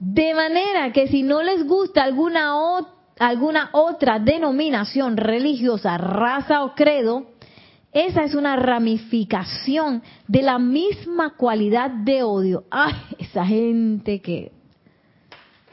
De 0.00 0.32
manera 0.32 0.92
que 0.92 1.08
si 1.08 1.22
no 1.22 1.42
les 1.42 1.66
gusta 1.66 2.04
alguna 2.04 2.56
otra 2.56 2.91
alguna 3.18 3.70
otra 3.72 4.18
denominación 4.18 5.16
religiosa, 5.16 5.98
raza 5.98 6.64
o 6.64 6.74
credo, 6.74 7.26
esa 7.92 8.24
es 8.24 8.34
una 8.34 8.56
ramificación 8.56 10.02
de 10.26 10.42
la 10.42 10.58
misma 10.58 11.36
cualidad 11.36 11.90
de 11.90 12.22
odio. 12.22 12.64
Ay, 12.70 12.94
esa 13.18 13.44
gente 13.44 14.20
que, 14.20 14.50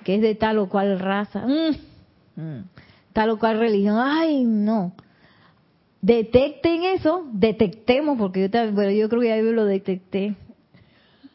que 0.04 0.16
es 0.16 0.22
de 0.22 0.36
tal 0.36 0.58
o 0.58 0.68
cual 0.68 1.00
raza, 1.00 1.46
mm, 1.48 2.42
mm, 2.42 2.64
tal 3.14 3.30
o 3.30 3.40
cual 3.40 3.60
religión. 3.60 3.98
Ay, 4.00 4.44
no. 4.44 4.94
Detecten 6.02 6.84
eso, 6.84 7.26
detectemos, 7.32 8.18
porque 8.18 8.50
yo, 8.50 8.72
bueno, 8.72 8.92
yo 8.92 9.10
creo 9.10 9.22
que 9.22 9.28
ya 9.28 9.38
lo 9.38 9.66
detecté. 9.66 10.36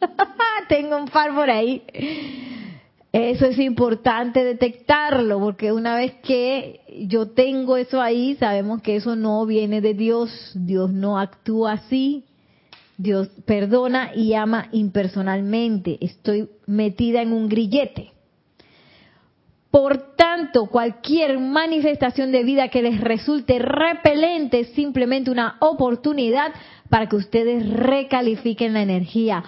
Tengo 0.69 0.97
un 0.97 1.07
par 1.07 1.35
por 1.35 1.49
ahí 1.49 1.83
eso 3.15 3.47
es 3.47 3.61
importante 3.61 4.43
detectarlo, 4.43 5.39
porque 5.39 5.71
una 5.71 5.95
vez 5.95 6.15
que 6.15 6.81
yo 7.07 7.29
tengo 7.29 7.77
eso 7.77 8.01
ahí, 8.01 8.35
sabemos 8.35 8.83
que 8.83 8.97
eso 8.97 9.15
no 9.15 9.47
viene 9.47 9.81
de 9.81 9.95
Dios, 9.95 10.51
Dios 10.57 10.93
no 10.93 11.17
actúa 11.17 11.75
así, 11.75 12.25
Dios 12.99 13.29
perdona 13.47 14.17
y 14.17 14.35
ama 14.35 14.67
impersonalmente, 14.73 15.97
estoy 16.01 16.49
metida 16.67 17.23
en 17.23 17.33
un 17.33 17.49
grillete. 17.49 18.11
Por 19.71 20.17
tanto, 20.17 20.67
cualquier 20.67 21.39
manifestación 21.39 22.33
de 22.33 22.43
vida 22.43 22.67
que 22.67 22.83
les 22.83 23.01
resulte 23.01 23.61
repelente 23.61 24.59
es 24.59 24.71
simplemente 24.71 25.31
una 25.31 25.57
oportunidad 25.61 26.53
para 26.89 27.09
que 27.09 27.15
ustedes 27.15 27.69
recalifiquen 27.71 28.73
la 28.73 28.83
energía 28.83 29.45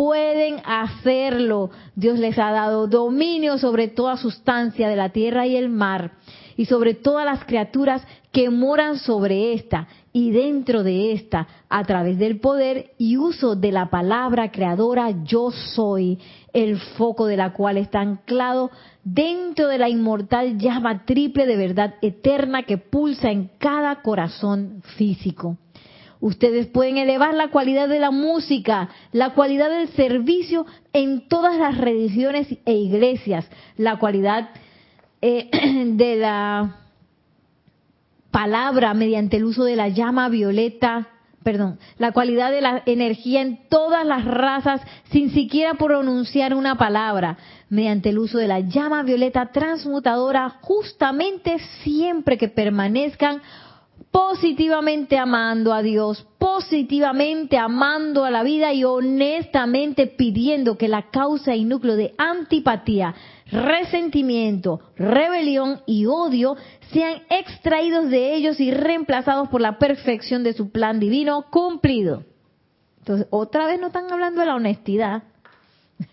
pueden 0.00 0.62
hacerlo. 0.64 1.68
Dios 1.94 2.18
les 2.18 2.38
ha 2.38 2.52
dado 2.52 2.86
dominio 2.86 3.58
sobre 3.58 3.86
toda 3.86 4.16
sustancia 4.16 4.88
de 4.88 4.96
la 4.96 5.10
tierra 5.10 5.46
y 5.46 5.56
el 5.56 5.68
mar 5.68 6.12
y 6.56 6.64
sobre 6.64 6.94
todas 6.94 7.26
las 7.26 7.44
criaturas 7.44 8.02
que 8.32 8.48
moran 8.48 8.96
sobre 8.96 9.52
esta 9.52 9.88
y 10.10 10.30
dentro 10.30 10.84
de 10.84 11.12
esta 11.12 11.46
a 11.68 11.84
través 11.84 12.18
del 12.18 12.40
poder 12.40 12.92
y 12.96 13.18
uso 13.18 13.56
de 13.56 13.72
la 13.72 13.90
palabra 13.90 14.50
creadora 14.50 15.10
yo 15.24 15.50
soy, 15.50 16.18
el 16.54 16.78
foco 16.78 17.26
de 17.26 17.36
la 17.36 17.52
cual 17.52 17.76
está 17.76 18.00
anclado 18.00 18.70
dentro 19.04 19.68
de 19.68 19.76
la 19.76 19.90
inmortal 19.90 20.56
llama 20.56 21.04
triple 21.04 21.44
de 21.44 21.58
verdad 21.58 21.96
eterna 22.00 22.62
que 22.62 22.78
pulsa 22.78 23.30
en 23.30 23.50
cada 23.58 24.00
corazón 24.00 24.80
físico. 24.96 25.58
Ustedes 26.20 26.66
pueden 26.66 26.98
elevar 26.98 27.34
la 27.34 27.48
cualidad 27.48 27.88
de 27.88 27.98
la 27.98 28.10
música, 28.10 28.90
la 29.10 29.30
cualidad 29.30 29.70
del 29.70 29.88
servicio 29.88 30.66
en 30.92 31.28
todas 31.28 31.56
las 31.58 31.78
religiones 31.78 32.46
e 32.66 32.74
iglesias, 32.74 33.48
la 33.78 33.98
cualidad 33.98 34.50
eh, 35.22 35.48
de 35.94 36.16
la 36.16 36.76
palabra 38.30 38.92
mediante 38.92 39.38
el 39.38 39.44
uso 39.44 39.64
de 39.64 39.76
la 39.76 39.88
llama 39.88 40.28
violeta, 40.28 41.08
perdón, 41.42 41.78
la 41.96 42.12
cualidad 42.12 42.50
de 42.50 42.60
la 42.60 42.82
energía 42.84 43.40
en 43.40 43.66
todas 43.70 44.04
las 44.04 44.26
razas 44.26 44.82
sin 45.10 45.30
siquiera 45.30 45.74
pronunciar 45.74 46.54
una 46.54 46.76
palabra, 46.76 47.38
mediante 47.70 48.10
el 48.10 48.18
uso 48.18 48.36
de 48.36 48.46
la 48.46 48.60
llama 48.60 49.02
violeta 49.04 49.52
transmutadora, 49.52 50.58
justamente 50.60 51.58
siempre 51.82 52.36
que 52.36 52.48
permanezcan 52.48 53.40
positivamente 54.10 55.18
amando 55.18 55.72
a 55.72 55.82
Dios, 55.82 56.26
positivamente 56.38 57.56
amando 57.56 58.24
a 58.24 58.30
la 58.30 58.42
vida 58.42 58.72
y 58.72 58.84
honestamente 58.84 60.06
pidiendo 60.08 60.76
que 60.76 60.88
la 60.88 61.10
causa 61.10 61.54
y 61.54 61.64
núcleo 61.64 61.96
de 61.96 62.14
antipatía, 62.18 63.14
resentimiento, 63.50 64.80
rebelión 64.96 65.82
y 65.86 66.06
odio 66.06 66.56
sean 66.92 67.22
extraídos 67.30 68.10
de 68.10 68.34
ellos 68.34 68.58
y 68.60 68.72
reemplazados 68.72 69.48
por 69.48 69.60
la 69.60 69.78
perfección 69.78 70.42
de 70.42 70.54
su 70.54 70.70
plan 70.70 70.98
divino 70.98 71.46
cumplido. 71.50 72.24
Entonces, 72.98 73.26
otra 73.30 73.66
vez 73.66 73.80
no 73.80 73.88
están 73.88 74.12
hablando 74.12 74.40
de 74.40 74.46
la 74.46 74.56
honestidad. 74.56 75.22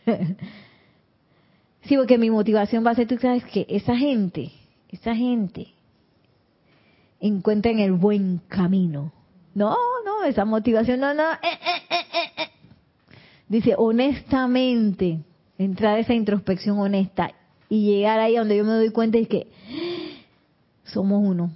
sí, 1.81 1.97
porque 1.97 2.17
mi 2.17 2.29
motivación 2.29 2.85
va 2.85 2.91
a 2.91 2.95
ser, 2.95 3.07
tú 3.07 3.17
sabes 3.17 3.43
que 3.45 3.65
esa 3.69 3.95
gente, 3.95 4.51
esa 4.89 5.15
gente 5.15 5.76
encuentren 7.19 7.79
el 7.79 7.93
buen 7.93 8.41
camino. 8.47 9.11
No, 9.53 9.75
no, 10.05 10.23
esa 10.23 10.45
motivación, 10.45 10.99
no, 10.99 11.13
no. 11.13 11.33
Eh, 11.33 11.37
eh, 11.43 11.81
eh, 11.89 12.47
Dice, 13.47 13.75
honestamente, 13.77 15.19
entrar 15.57 15.95
a 15.95 15.99
esa 15.99 16.13
introspección 16.13 16.79
honesta 16.79 17.31
y 17.69 17.85
llegar 17.85 18.19
ahí 18.19 18.35
donde 18.35 18.57
yo 18.57 18.63
me 18.63 18.73
doy 18.73 18.91
cuenta 18.91 19.17
es 19.17 19.27
que 19.27 19.47
somos 20.83 21.23
uno. 21.23 21.51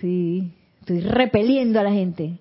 Sí, 0.00 0.50
estoy 0.80 1.00
repeliendo 1.00 1.78
a 1.78 1.84
la 1.84 1.92
gente. 1.92 2.38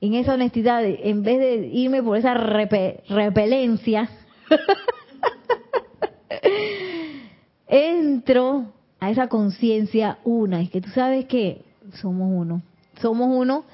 En 0.00 0.14
esa 0.14 0.34
honestidad, 0.34 0.84
en 0.84 1.22
vez 1.22 1.38
de 1.38 1.68
irme 1.68 2.02
por 2.02 2.16
esa 2.16 2.34
repelencia, 2.34 4.10
entro 7.68 8.72
a 9.00 9.10
esa 9.10 9.28
conciencia 9.28 10.18
una, 10.24 10.60
es 10.60 10.70
que 10.70 10.80
tú 10.80 10.90
sabes 10.90 11.26
que 11.26 11.62
somos 12.00 12.30
uno, 12.32 12.62
somos 13.00 13.28
uno. 13.30 13.64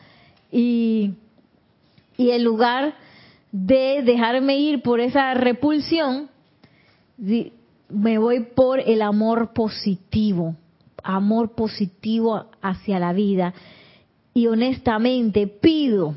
Y, 0.51 1.15
y 2.17 2.31
en 2.31 2.45
lugar 2.45 2.95
de 3.51 4.03
dejarme 4.05 4.59
ir 4.59 4.83
por 4.83 5.01
esa 5.01 5.35
repulsión, 5.35 6.29
me 7.89 8.19
voy 8.19 8.41
por 8.41 8.81
el 8.81 9.03
amor 9.03 9.53
positivo, 9.53 10.57
amor 11.03 11.55
positivo 11.55 12.47
hacia 12.61 12.99
la 12.99 13.13
vida. 13.13 13.55
Y 14.35 14.49
honestamente 14.49 15.47
pido 15.47 16.17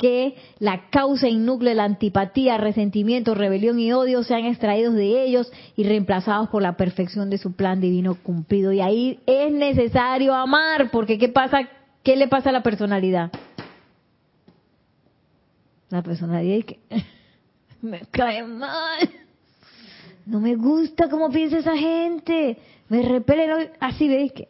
que 0.00 0.34
la 0.58 0.88
causa 0.88 1.28
y 1.28 1.36
núcleo 1.36 1.68
de 1.68 1.74
la 1.74 1.84
antipatía, 1.84 2.56
resentimiento, 2.56 3.34
rebelión 3.34 3.78
y 3.78 3.92
odio 3.92 4.24
sean 4.24 4.46
extraídos 4.46 4.94
de 4.94 5.22
ellos 5.22 5.52
y 5.76 5.84
reemplazados 5.84 6.48
por 6.48 6.62
la 6.62 6.78
perfección 6.78 7.28
de 7.28 7.36
su 7.36 7.52
plan 7.52 7.82
divino 7.82 8.14
cumplido. 8.14 8.72
Y 8.72 8.80
ahí 8.80 9.20
es 9.26 9.52
necesario 9.52 10.34
amar, 10.34 10.90
porque 10.90 11.18
¿qué 11.18 11.28
pasa? 11.28 11.68
¿Qué 12.02 12.16
le 12.16 12.28
pasa 12.28 12.48
a 12.48 12.52
la 12.52 12.62
personalidad? 12.62 13.30
La 15.90 16.02
personalidad 16.02 16.56
es 16.56 16.64
que 16.64 16.78
me 17.82 18.00
cae 18.10 18.42
mal. 18.42 19.10
No 20.24 20.40
me 20.40 20.54
gusta 20.54 21.10
cómo 21.10 21.28
piensa 21.28 21.58
esa 21.58 21.76
gente. 21.76 22.56
Me 22.88 23.02
repele. 23.02 23.72
Así 23.80 24.08
veis 24.08 24.32
que 24.32 24.48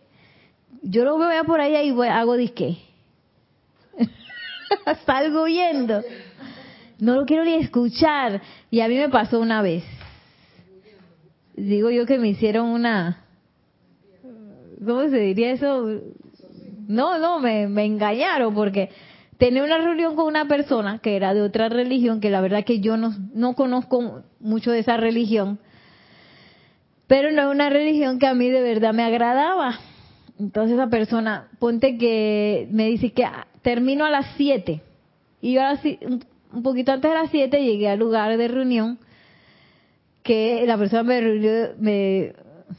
yo 0.82 1.04
lo 1.04 1.18
veo 1.18 1.44
por 1.44 1.60
ahí 1.60 1.90
y 1.90 2.08
hago 2.08 2.36
disque 2.36 2.78
salgo 5.06 5.42
huyendo. 5.42 6.02
No 6.98 7.16
lo 7.16 7.26
quiero 7.26 7.44
ni 7.44 7.54
escuchar. 7.54 8.40
Y 8.70 8.80
a 8.80 8.88
mí 8.88 8.96
me 8.96 9.08
pasó 9.08 9.40
una 9.40 9.62
vez. 9.62 9.84
Digo 11.54 11.90
yo 11.90 12.06
que 12.06 12.18
me 12.18 12.28
hicieron 12.28 12.66
una... 12.66 13.24
¿Cómo 14.84 15.02
se 15.08 15.18
diría 15.18 15.52
eso? 15.52 16.00
No, 16.88 17.18
no, 17.18 17.38
me, 17.38 17.68
me 17.68 17.84
engañaron 17.84 18.54
porque 18.54 18.90
tenía 19.36 19.62
una 19.62 19.78
reunión 19.78 20.16
con 20.16 20.26
una 20.26 20.46
persona 20.46 20.98
que 20.98 21.16
era 21.16 21.34
de 21.34 21.42
otra 21.42 21.68
religión, 21.68 22.20
que 22.20 22.30
la 22.30 22.40
verdad 22.40 22.64
que 22.64 22.80
yo 22.80 22.96
no, 22.96 23.14
no 23.34 23.54
conozco 23.54 24.22
mucho 24.38 24.70
de 24.70 24.80
esa 24.80 24.96
religión, 24.96 25.58
pero 27.06 27.30
no 27.30 27.42
es 27.42 27.54
una 27.54 27.70
religión 27.70 28.18
que 28.18 28.26
a 28.26 28.34
mí 28.34 28.48
de 28.48 28.62
verdad 28.62 28.94
me 28.94 29.02
agradaba. 29.02 29.78
Entonces 30.38 30.78
esa 30.78 30.88
persona, 30.88 31.48
ponte 31.58 31.98
que 31.98 32.68
me 32.70 32.86
dice 32.86 33.12
que 33.12 33.26
termino 33.62 34.04
a 34.04 34.10
las 34.10 34.26
7. 34.36 34.80
Y 35.40 35.54
yo 35.54 35.62
un 36.52 36.62
poquito 36.62 36.92
antes 36.92 37.10
de 37.10 37.16
las 37.16 37.30
7 37.30 37.62
llegué 37.62 37.88
al 37.88 37.98
lugar 37.98 38.36
de 38.36 38.48
reunión 38.48 38.98
que 40.22 40.64
la 40.66 40.76
persona 40.76 41.02
me, 41.02 41.20
reunió- 41.20 41.74
me, 41.78 42.32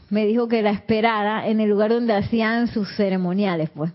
me 0.10 0.26
dijo 0.26 0.48
que 0.48 0.62
la 0.62 0.72
esperara 0.72 1.48
en 1.48 1.60
el 1.60 1.70
lugar 1.70 1.92
donde 1.92 2.14
hacían 2.14 2.68
sus 2.68 2.88
ceremoniales, 2.96 3.70
pues. 3.72 3.92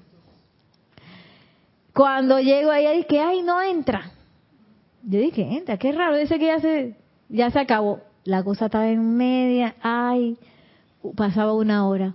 Cuando 1.94 2.40
llego 2.40 2.70
ahí, 2.70 2.98
dije, 2.98 3.20
ay, 3.20 3.42
no 3.42 3.60
entra. 3.62 4.10
Yo 5.02 5.18
dije, 5.20 5.42
entra, 5.56 5.78
qué 5.78 5.92
raro, 5.92 6.16
dice 6.16 6.38
que 6.38 6.46
ya 6.46 6.60
se, 6.60 6.96
ya 7.28 7.50
se 7.50 7.58
acabó. 7.60 8.00
La 8.24 8.42
cosa 8.42 8.66
estaba 8.66 8.88
en 8.88 9.16
media, 9.16 9.76
ay, 9.80 10.36
pasaba 11.16 11.52
una 11.54 11.86
hora, 11.86 12.14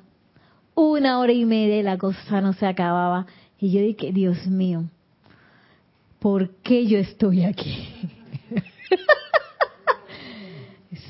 una 0.76 1.20
hora 1.20 1.32
y 1.32 1.46
media 1.46 1.78
y 1.80 1.84
la 1.84 1.98
cosa 1.98 2.42
no 2.42 2.52
se 2.54 2.66
acababa. 2.68 3.26
Y 3.62 3.72
yo 3.72 3.82
dije, 3.82 4.12
Dios 4.12 4.48
mío, 4.48 4.86
¿por 6.18 6.50
qué 6.64 6.88
yo 6.88 6.98
estoy 6.98 7.44
aquí? 7.44 7.88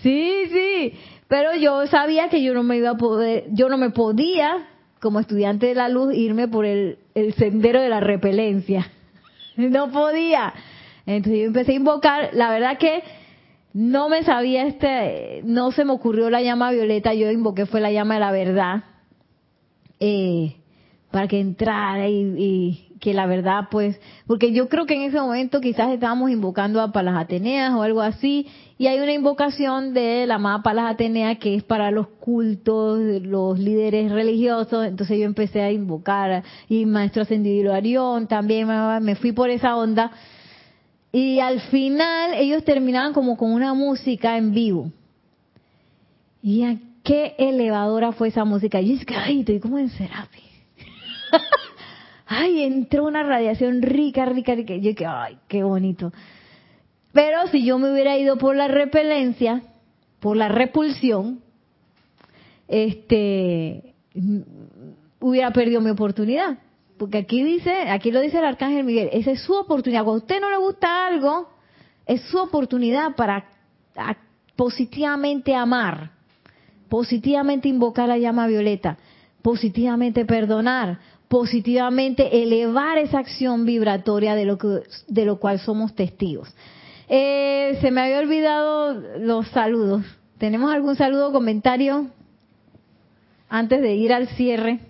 sí, 0.04 0.34
sí, 0.52 0.94
pero 1.30 1.56
yo 1.56 1.88
sabía 1.88 2.28
que 2.28 2.44
yo 2.44 2.54
no 2.54 2.62
me 2.62 2.76
iba 2.76 2.90
a 2.90 2.98
poder, 2.98 3.46
yo 3.52 3.70
no 3.70 3.78
me 3.78 3.92
podía, 3.92 4.68
como 5.00 5.22
estudiante 5.22 5.68
de 5.68 5.76
la 5.76 5.88
luz, 5.88 6.14
irme 6.14 6.50
por 6.50 6.66
el, 6.66 6.98
sendero 7.38 7.82
de 7.82 7.90
la 7.90 8.02
repelencia. 8.02 8.92
No 9.58 9.92
podía. 9.92 10.54
Entonces 11.06 11.42
yo 11.42 11.48
empecé 11.48 11.74
a 11.74 11.76
invocar, 11.76 12.30
la 12.34 12.50
verdad 12.50 12.78
que 12.78 13.04
no 13.74 14.08
me 14.08 14.24
sabía 14.24 14.66
este, 14.66 15.42
no 15.44 15.72
se 15.72 15.84
me 15.84 15.92
ocurrió 15.92 16.30
la 16.30 16.42
llama 16.42 16.72
violeta, 16.72 17.14
yo 17.14 17.30
invoqué 17.30 17.66
fue 17.66 17.82
la 17.82 17.92
llama 17.92 18.14
de 18.14 18.20
la 18.22 18.32
verdad, 18.32 18.84
eh, 20.00 20.56
para 21.12 21.28
que 21.28 21.40
entrara 21.40 22.08
y, 22.08 22.88
que 23.00 23.14
la 23.16 23.26
verdad 23.26 23.68
pues, 23.72 24.00
porque 24.28 24.52
yo 24.54 24.70
creo 24.70 24.86
que 24.86 24.94
en 24.94 25.02
ese 25.02 25.20
momento 25.20 25.60
quizás 25.60 25.92
estábamos 25.92 26.30
invocando 26.30 26.80
a 26.82 26.92
Palas 26.92 27.16
Ateneas 27.18 27.74
o 27.74 27.82
algo 27.82 28.02
así, 28.02 28.48
y 28.78 28.88
hay 28.88 29.00
una 29.00 29.14
invocación 29.14 29.94
de 29.96 30.28
la 30.28 30.36
amada 30.36 30.62
Palas 30.62 30.94
Atenea 30.94 31.36
que 31.36 31.56
es 31.56 31.64
para 31.64 31.90
los 31.90 32.08
cultos, 32.08 33.00
los 33.24 33.58
líderes 33.58 34.12
religiosos, 34.12 34.86
entonces 34.86 35.18
yo 35.18 35.26
empecé 35.26 35.62
a 35.62 35.72
invocar, 35.72 36.44
y 36.70 36.86
Maestro 36.86 37.24
Ascendido 37.24 37.74
Arión 37.74 38.28
también, 38.28 38.68
me 39.02 39.16
fui 39.16 39.32
por 39.32 39.50
esa 39.50 39.76
onda, 39.76 40.12
y 41.12 41.40
al 41.40 41.60
final 41.60 42.36
ellos 42.36 42.64
terminaban 42.64 43.14
como 43.14 43.36
con 43.36 43.52
una 43.52 43.74
música 43.74 44.38
en 44.38 44.54
vivo. 44.54 44.92
Y 46.42 46.64
a 46.64 46.78
qué 47.04 47.36
elevadora 47.38 48.12
fue 48.14 48.30
esa 48.30 48.46
música. 48.46 48.82
Y 48.82 48.94
es 48.94 49.06
que, 49.06 49.16
ay, 49.16 49.42
estoy 49.42 49.60
como 49.60 49.78
en 49.78 49.90
Serapi. 49.90 50.51
ay, 52.28 52.64
entró 52.64 53.06
una 53.06 53.24
radiación 53.24 53.82
rica, 53.82 54.26
rica, 54.26 54.56
rica. 54.56 54.76
Yo 54.76 54.96
que, 54.96 55.06
ay, 55.06 55.38
qué 55.48 55.64
bonito. 55.64 56.12
Pero 57.14 57.48
si 57.48 57.66
yo 57.66 57.78
me 57.78 57.92
hubiera 57.92 58.18
ido 58.18 58.38
por 58.38 58.56
la 58.56 58.68
repelencia, 58.68 59.62
por 60.20 60.38
la 60.38 60.48
repulsión, 60.48 61.42
este, 62.68 63.94
hubiera 65.20 65.52
perdido 65.52 65.82
mi 65.82 65.90
oportunidad. 65.90 66.60
Porque 66.98 67.18
aquí 67.18 67.44
dice, 67.44 67.90
aquí 67.90 68.12
lo 68.12 68.22
dice 68.22 68.38
el 68.38 68.46
arcángel 68.46 68.84
Miguel, 68.84 69.10
esa 69.12 69.32
es 69.32 69.42
su 69.42 69.54
oportunidad. 69.54 70.04
Cuando 70.04 70.22
a 70.22 70.24
usted 70.24 70.40
no 70.40 70.50
le 70.52 70.58
gusta 70.58 71.08
algo, 71.08 71.50
es 72.06 72.22
su 72.22 72.38
oportunidad 72.38 73.16
para 73.16 73.46
positivamente 74.56 75.56
amar, 75.56 76.12
positivamente 76.90 77.68
invocar 77.68 78.08
la 78.08 78.18
llama 78.18 78.48
violeta, 78.48 78.98
positivamente 79.42 80.26
perdonar, 80.26 81.00
positivamente 81.32 82.44
elevar 82.44 82.98
esa 82.98 83.20
acción 83.20 83.66
vibratoria 83.66 84.36
de 84.36 84.44
lo 84.44 84.58
que 84.58 84.82
de 85.08 85.26
lo 85.26 85.40
cual 85.40 85.60
somos 85.60 85.96
testigos. 85.96 86.54
Eh, 87.08 87.78
se 87.80 87.90
me 87.90 88.02
había 88.02 88.20
olvidado 88.20 88.94
los 89.18 89.48
saludos. 89.48 90.04
¿Tenemos 90.38 90.74
algún 90.74 90.98
saludo 90.98 91.30
o 91.30 91.32
comentario 91.32 92.08
antes 93.48 93.82
de 93.82 93.96
ir 93.96 94.12
al 94.12 94.28
cierre? 94.28 94.82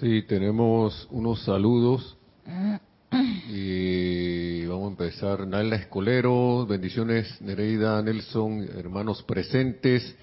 Sí, 0.00 0.20
tenemos 0.28 1.08
unos 1.10 1.42
saludos. 1.44 2.18
A 3.12 4.21
empezar. 4.92 5.46
Naila 5.46 5.76
Escolero, 5.76 6.66
bendiciones 6.66 7.40
Nereida, 7.40 8.02
Nelson, 8.02 8.68
hermanos 8.76 9.22
presentes 9.22 10.14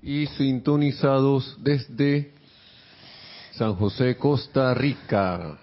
y 0.00 0.26
sintonizados 0.26 1.58
desde 1.60 2.30
San 3.52 3.74
José, 3.74 4.16
Costa 4.16 4.72
Rica. 4.74 5.58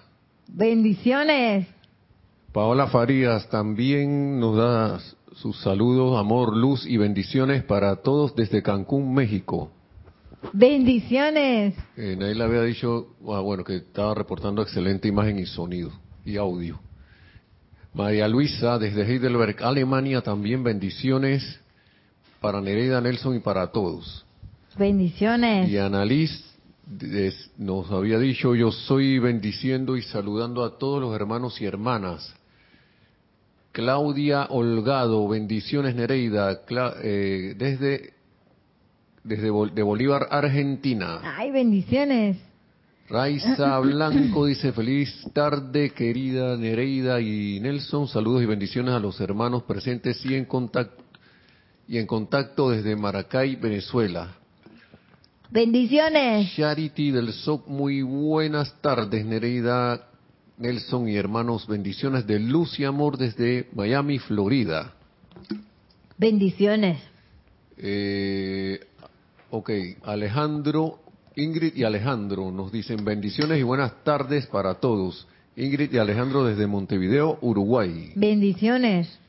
Bendiciones. 0.48 1.68
Paola 2.52 2.88
Farías 2.88 3.48
también 3.50 4.40
nos 4.42 4.58
da 4.58 5.00
sus 5.36 5.58
saludos, 5.62 6.20
amor, 6.20 6.56
luz 6.56 6.86
y 6.86 6.98
bendiciones 6.98 7.64
para 7.64 7.96
todos 7.98 8.36
desde 8.36 8.62
Cancún, 8.62 9.14
México. 9.14 9.72
Bendiciones. 10.52 11.76
Eh, 11.96 12.16
Naila 12.20 12.46
había 12.46 12.64
dicho, 12.64 13.16
ah, 13.30 13.40
bueno, 13.40 13.64
que 13.64 13.78
estaba 13.78 14.14
reportando 14.16 14.62
excelente 14.62 15.08
imagen 15.08 15.40
y 15.40 15.46
sonido 15.46 15.92
y 16.26 16.36
audio. 16.36 16.89
María 17.94 18.28
Luisa, 18.28 18.78
desde 18.78 19.04
Heidelberg, 19.04 19.64
Alemania, 19.64 20.22
también 20.22 20.64
bendiciones 20.64 21.60
para 22.40 22.62
Nereida 22.62 23.02
Nelson 23.02 23.36
y 23.36 23.40
para 23.40 23.68
todos. 23.72 24.26
Bendiciones. 24.78 25.70
Y 25.70 25.78
Annalise 25.78 26.44
nos 27.58 27.92
había 27.92 28.18
dicho, 28.20 28.56
yo 28.56 28.72
soy 28.72 29.20
bendiciendo 29.20 29.98
y 29.98 30.02
saludando 30.04 30.64
a 30.64 30.78
todos 30.78 31.02
los 31.02 31.14
hermanos 31.16 31.60
y 31.62 31.66
hermanas. 31.66 32.34
Claudia 33.72 34.46
Holgado, 34.50 35.28
bendiciones 35.28 35.96
Nereida, 35.96 36.66
Cla- 36.66 36.96
eh, 37.04 37.54
desde, 37.58 38.14
desde 39.24 39.50
Bol- 39.52 39.74
de 39.74 39.84
Bolívar, 39.84 40.28
Argentina. 40.32 41.20
Ay, 41.38 41.52
bendiciones. 41.52 42.38
Raiza 43.10 43.80
Blanco 43.82 44.46
dice, 44.46 44.72
feliz 44.72 45.10
tarde 45.34 45.90
querida 45.92 46.56
Nereida 46.56 47.20
y 47.20 47.60
Nelson, 47.60 48.08
saludos 48.08 48.44
y 48.44 48.46
bendiciones 48.46 48.94
a 48.94 49.00
los 49.00 49.20
hermanos 49.20 49.64
presentes 49.64 50.24
y 50.26 50.36
en 50.36 50.46
contacto, 50.46 51.04
y 51.88 51.98
en 51.98 52.06
contacto 52.06 52.70
desde 52.70 52.96
Maracay, 52.96 53.56
Venezuela. 53.56 54.36
Bendiciones. 55.50 56.54
Charity 56.56 57.10
del 57.10 57.34
SOC, 57.34 57.68
muy 57.68 58.04
buenas 58.04 58.80
tardes 58.82 59.26
Nereida, 59.26 60.08
Nelson 60.60 61.10
y 61.10 61.16
hermanos, 61.16 61.66
bendiciones 61.66 62.28
de 62.28 62.38
luz 62.38 62.80
y 62.80 62.84
amor 62.84 63.18
desde 63.18 63.70
Miami, 63.74 64.20
Florida. 64.20 64.94
Bendiciones. 66.16 67.02
Eh, 67.76 68.80
ok, 69.50 69.72
Alejandro, 70.04 71.00
Ingrid 71.36 71.76
y 71.76 71.84
Alejandro 71.84 72.52
nos 72.52 72.72
dicen 72.72 73.04
bendiciones 73.06 73.60
y 73.60 73.64
buenas 73.64 74.04
tardes 74.04 74.48
para 74.48 74.76
todos. 74.76 75.28
Ingrid 75.56 75.94
y 75.94 75.98
Alejandro 75.98 76.46
desde 76.46 76.68
Montevideo, 76.68 77.38
Uruguay. 77.42 78.12
Bendiciones. 78.16 79.20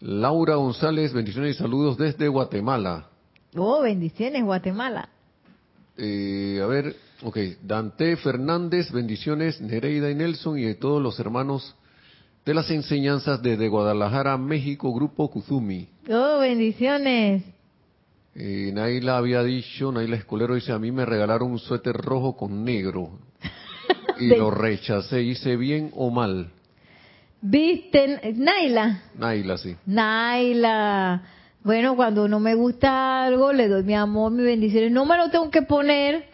Laura 0.00 0.56
González, 0.56 1.12
bendiciones 1.12 1.56
y 1.56 1.58
saludos 1.58 1.96
desde 1.96 2.28
Guatemala. 2.28 3.08
Oh, 3.56 3.82
bendiciones, 3.82 4.44
Guatemala. 4.44 5.08
Eh, 5.96 6.60
a 6.62 6.66
ver, 6.66 6.94
ok, 7.22 7.36
Dante 7.62 8.16
Fernández, 8.16 8.92
bendiciones, 8.92 9.60
Nereida 9.60 10.10
y 10.10 10.14
Nelson 10.14 10.58
y 10.58 10.62
de 10.62 10.74
todos 10.74 11.02
los 11.02 11.18
hermanos 11.18 11.74
de 12.46 12.54
las 12.54 12.70
enseñanzas 12.70 13.42
desde 13.42 13.68
Guadalajara, 13.68 14.38
México, 14.38 14.94
Grupo 14.94 15.30
Kuzumi. 15.30 15.88
Oh, 16.08 16.38
bendiciones. 16.38 17.42
Eh, 18.40 18.70
Naila 18.72 19.16
había 19.16 19.42
dicho, 19.42 19.90
Naila 19.90 20.14
Escolero 20.14 20.54
dice, 20.54 20.70
a 20.70 20.78
mí 20.78 20.92
me 20.92 21.04
regalaron 21.04 21.50
un 21.50 21.58
suéter 21.58 21.96
rojo 21.96 22.36
con 22.36 22.64
negro 22.64 23.18
y 24.20 24.28
lo 24.28 24.52
rechacé, 24.52 25.22
hice 25.22 25.56
bien 25.56 25.90
o 25.96 26.08
mal. 26.10 26.52
¿Viste? 27.40 28.34
Naila. 28.36 29.02
Naila, 29.18 29.58
sí. 29.58 29.74
Naila. 29.86 31.20
Bueno, 31.64 31.96
cuando 31.96 32.28
no 32.28 32.38
me 32.38 32.54
gusta 32.54 33.24
algo, 33.24 33.52
le 33.52 33.66
doy 33.66 33.82
mi 33.82 33.96
amor, 33.96 34.30
mi 34.30 34.44
bendiciones. 34.44 34.92
No 34.92 35.04
me 35.04 35.16
lo 35.16 35.30
tengo 35.30 35.50
que 35.50 35.62
poner, 35.62 36.26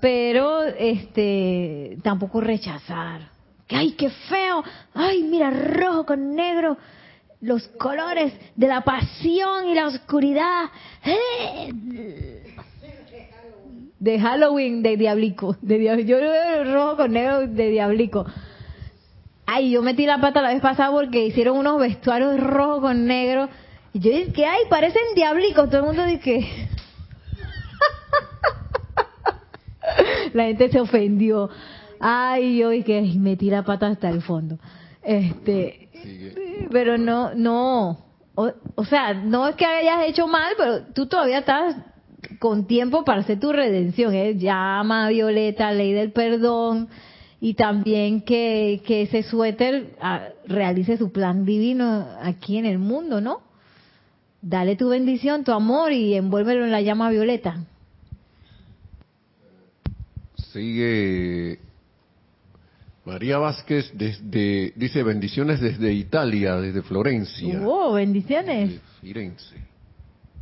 pero 0.00 0.62
este 0.62 1.98
tampoco 2.04 2.40
rechazar. 2.40 3.28
Que, 3.66 3.74
¡Ay, 3.74 3.92
qué 3.92 4.08
feo! 4.08 4.62
¡Ay, 4.94 5.24
mira, 5.24 5.50
rojo 5.50 6.06
con 6.06 6.36
negro! 6.36 6.78
Los 7.40 7.68
colores 7.68 8.32
de 8.56 8.66
la 8.66 8.80
pasión 8.82 9.68
y 9.68 9.74
la 9.74 9.86
oscuridad. 9.86 10.64
¡Eh! 11.04 11.72
De 14.00 14.20
Halloween, 14.20 14.82
de 14.82 14.96
Diablico. 14.96 15.56
De 15.60 15.78
dia- 15.78 15.98
yo 16.00 16.20
lo 16.20 16.30
veo 16.30 16.64
rojo 16.74 16.96
con 16.96 17.12
negro 17.12 17.46
de 17.46 17.70
Diablico. 17.70 18.26
Ay, 19.46 19.70
yo 19.70 19.82
metí 19.82 20.04
la 20.06 20.20
pata 20.20 20.42
la 20.42 20.50
vez 20.52 20.60
pasada 20.60 20.90
porque 20.90 21.26
hicieron 21.26 21.56
unos 21.56 21.80
vestuarios 21.80 22.38
rojo 22.40 22.80
con 22.82 23.06
negro. 23.06 23.48
Y 23.92 24.00
yo 24.00 24.10
dije, 24.10 24.44
ay, 24.44 24.62
parecen 24.68 25.02
diablicos. 25.14 25.66
Todo 25.70 25.80
el 25.80 25.86
mundo 25.86 26.04
dice 26.04 26.46
la 30.34 30.44
gente 30.44 30.70
se 30.70 30.80
ofendió. 30.80 31.48
Ay, 32.00 32.58
yo 32.58 32.70
que 32.84 33.00
me 33.16 33.36
tira 33.36 33.64
pata 33.64 33.86
hasta 33.88 34.08
el 34.10 34.22
fondo. 34.22 34.58
Este, 35.08 35.88
pero 36.70 36.98
no, 36.98 37.34
no, 37.34 37.98
o, 38.34 38.52
o, 38.74 38.84
sea, 38.84 39.14
no 39.14 39.48
es 39.48 39.56
que 39.56 39.64
hayas 39.64 40.06
hecho 40.06 40.26
mal, 40.26 40.52
pero 40.58 40.82
tú 40.92 41.06
todavía 41.06 41.38
estás 41.38 41.76
con 42.38 42.66
tiempo 42.66 43.06
para 43.06 43.20
hacer 43.20 43.40
tu 43.40 43.50
redención. 43.50 44.12
¿eh? 44.12 44.36
Llama 44.36 45.08
Violeta, 45.08 45.72
ley 45.72 45.94
del 45.94 46.12
perdón, 46.12 46.90
y 47.40 47.54
también 47.54 48.20
que, 48.20 48.82
que 48.84 49.02
ese 49.02 49.22
suéter 49.22 49.94
ah, 50.02 50.28
realice 50.46 50.98
su 50.98 51.10
plan 51.10 51.46
divino 51.46 52.06
aquí 52.20 52.58
en 52.58 52.66
el 52.66 52.78
mundo, 52.78 53.22
¿no? 53.22 53.40
Dale 54.42 54.76
tu 54.76 54.90
bendición, 54.90 55.42
tu 55.42 55.52
amor 55.52 55.92
y 55.92 56.12
envuélvelo 56.16 56.66
en 56.66 56.70
la 56.70 56.82
llama 56.82 57.08
violeta. 57.08 57.64
Sigue 60.52 61.60
María 63.08 63.38
Vázquez 63.38 63.90
desde, 63.94 64.74
dice 64.76 65.02
bendiciones 65.02 65.60
desde 65.60 65.90
Italia, 65.94 66.56
desde 66.56 66.82
Florencia. 66.82 67.58
¡Oh, 67.64 67.94
bendiciones! 67.94 68.82
Firenze. 69.00 69.56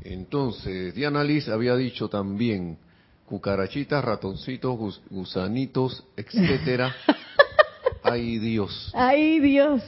Entonces, 0.03 0.93
Diana 0.93 1.23
Liz 1.23 1.49
había 1.49 1.77
dicho 1.77 2.09
también, 2.09 2.77
cucarachitas, 3.25 4.05
ratoncitos, 4.05 5.01
gusanitos, 5.09 6.05
etcétera. 6.17 6.93
¡Ay 8.03 8.41
Dios! 8.41 8.91
¡Ay 8.97 9.39
Dios! 9.39 9.85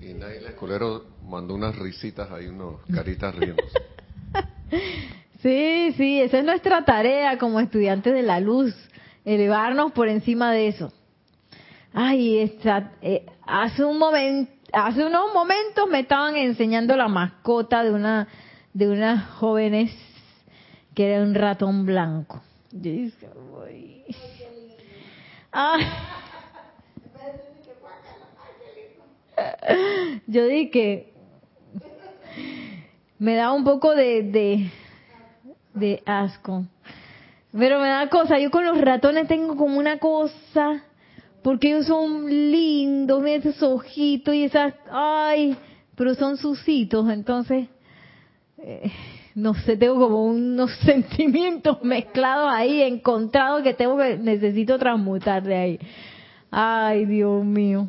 Y 0.00 0.14
Naila 0.14 0.50
Escolero 0.50 1.06
mandó 1.28 1.56
unas 1.56 1.76
risitas 1.76 2.30
ahí, 2.30 2.46
unos 2.46 2.82
caritas 2.94 3.34
riendo. 3.34 3.64
Sí, 5.42 5.94
sí, 5.96 6.20
esa 6.20 6.38
es 6.38 6.44
nuestra 6.44 6.84
tarea 6.84 7.38
como 7.38 7.60
estudiantes 7.60 8.12
de 8.12 8.22
la 8.22 8.40
luz, 8.40 8.74
elevarnos 9.24 9.90
por 9.92 10.06
encima 10.06 10.52
de 10.52 10.68
eso. 10.68 10.92
Ay, 11.92 12.38
está, 12.38 12.92
eh, 13.02 13.26
hace 13.46 13.84
un 13.84 13.98
momento, 13.98 14.52
hace 14.72 15.04
unos 15.04 15.34
momentos 15.34 15.88
me 15.88 16.00
estaban 16.00 16.36
enseñando 16.36 16.96
la 16.96 17.08
mascota 17.08 17.82
de 17.82 17.90
una 17.92 18.28
de 18.72 18.88
unas 18.88 19.28
jóvenes 19.36 19.90
que 20.94 21.12
era 21.12 21.22
un 21.22 21.34
ratón 21.34 21.86
blanco. 21.86 22.40
Yo 22.70 22.92
dije, 22.92 23.28
ah. 25.52 25.78
Yo 30.26 30.46
dije, 30.46 31.12
me 33.18 33.34
da 33.34 33.52
un 33.52 33.64
poco 33.64 33.94
de, 33.94 34.22
de, 34.22 34.70
de 35.74 36.02
asco. 36.06 36.66
Pero 37.52 37.80
me 37.80 37.88
da 37.88 38.08
cosa, 38.08 38.38
yo 38.38 38.50
con 38.50 38.64
los 38.64 38.80
ratones 38.80 39.26
tengo 39.26 39.56
como 39.56 39.78
una 39.78 39.98
cosa, 39.98 40.84
porque 41.42 41.68
ellos 41.68 41.86
son 41.86 42.28
lindos, 42.28 43.24
esos 43.26 43.62
ojitos 43.62 44.34
y 44.34 44.44
esas, 44.44 44.74
ay, 44.90 45.56
pero 45.94 46.14
son 46.14 46.36
sucitos, 46.36 47.08
entonces, 47.10 47.68
eh, 48.58 48.90
no 49.34 49.54
sé, 49.54 49.76
tengo 49.76 49.98
como 49.98 50.24
unos 50.24 50.70
sentimientos 50.84 51.82
mezclados 51.82 52.52
ahí, 52.52 52.82
encontrados 52.82 53.62
que 53.62 53.74
tengo 53.74 53.96
que, 53.96 54.18
necesito 54.18 54.78
transmutar 54.78 55.42
de 55.42 55.56
ahí. 55.56 55.80
Ay, 56.50 57.06
Dios 57.06 57.44
mío. 57.44 57.88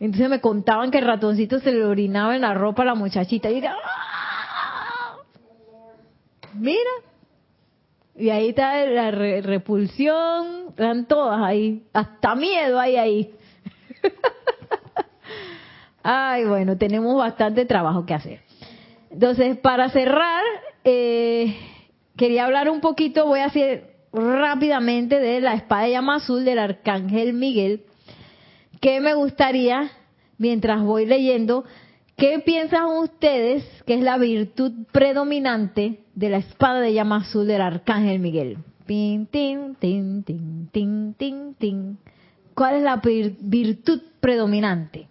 Entonces 0.00 0.30
me 0.30 0.40
contaban 0.40 0.90
que 0.90 0.98
el 0.98 1.06
ratoncito 1.06 1.60
se 1.60 1.72
le 1.72 1.84
orinaba 1.84 2.34
en 2.34 2.40
la 2.40 2.54
ropa 2.54 2.82
a 2.82 2.86
la 2.86 2.94
muchachita. 2.94 3.50
Y 3.50 3.56
dije, 3.56 3.68
¡Ah! 3.68 5.16
mira. 6.54 7.09
Y 8.20 8.28
ahí 8.28 8.50
está 8.50 8.84
la 8.84 9.10
repulsión, 9.10 10.66
están 10.68 11.06
todas 11.06 11.40
ahí. 11.42 11.84
Hasta 11.94 12.34
miedo 12.34 12.78
hay 12.78 12.96
ahí. 12.96 13.34
Ay, 16.02 16.44
bueno, 16.44 16.76
tenemos 16.76 17.16
bastante 17.16 17.64
trabajo 17.64 18.04
que 18.04 18.12
hacer. 18.12 18.40
Entonces, 19.10 19.56
para 19.56 19.88
cerrar, 19.88 20.44
eh, 20.84 21.56
quería 22.14 22.44
hablar 22.44 22.68
un 22.68 22.82
poquito, 22.82 23.24
voy 23.24 23.40
a 23.40 23.46
hacer 23.46 23.90
rápidamente 24.12 25.18
de 25.18 25.40
la 25.40 25.54
espada 25.54 25.84
de 25.84 25.92
llama 25.92 26.16
azul 26.16 26.44
del 26.44 26.58
arcángel 26.58 27.32
Miguel, 27.32 27.84
¿qué 28.80 29.00
me 29.00 29.14
gustaría, 29.14 29.92
mientras 30.36 30.82
voy 30.82 31.06
leyendo, 31.06 31.64
qué 32.20 32.38
piensan 32.38 32.84
ustedes 32.98 33.64
que 33.86 33.94
es 33.94 34.02
la 34.02 34.18
virtud 34.18 34.72
predominante 34.92 36.04
de 36.14 36.28
la 36.28 36.36
espada 36.36 36.80
de 36.80 36.92
llama 36.92 37.16
azul 37.16 37.46
del 37.46 37.62
arcángel 37.62 38.20
Miguel? 38.20 38.58
tin, 38.86 39.26
tin, 39.26 39.74
tin, 39.76 40.22
tin, 40.70 41.14
tin, 41.14 41.54
tin. 41.54 41.98
¿Cuál 42.54 42.76
es 42.76 42.82
la 42.82 43.00
virtud 43.40 44.02
predominante? 44.20 45.08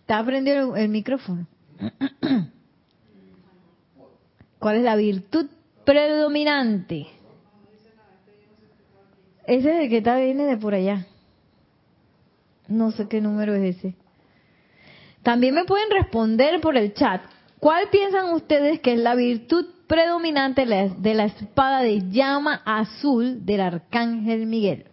¿Está 0.00 0.24
prendido 0.24 0.74
el 0.74 0.88
micrófono? 0.88 1.46
¿Cuál 4.58 4.76
es 4.76 4.82
la 4.82 4.96
virtud 4.96 5.46
predominante? 5.84 7.06
Ese 9.46 9.70
es 9.70 9.84
el 9.84 9.88
que 9.88 9.98
está 9.98 10.16
viene 10.16 10.44
de 10.44 10.56
por 10.56 10.74
allá. 10.74 11.06
No 12.68 12.90
sé 12.92 13.08
qué 13.08 13.20
número 13.20 13.54
es 13.54 13.76
ese. 13.76 13.94
También 15.22 15.54
me 15.54 15.64
pueden 15.64 15.90
responder 15.90 16.60
por 16.60 16.76
el 16.76 16.94
chat. 16.94 17.22
¿Cuál 17.58 17.88
piensan 17.90 18.32
ustedes 18.34 18.80
que 18.80 18.92
es 18.92 18.98
la 18.98 19.14
virtud 19.14 19.66
predominante 19.86 20.66
de 20.66 21.14
la 21.14 21.24
espada 21.24 21.80
de 21.80 22.10
llama 22.10 22.62
azul 22.64 23.44
del 23.44 23.60
arcángel 23.60 24.46
Miguel? 24.46 24.86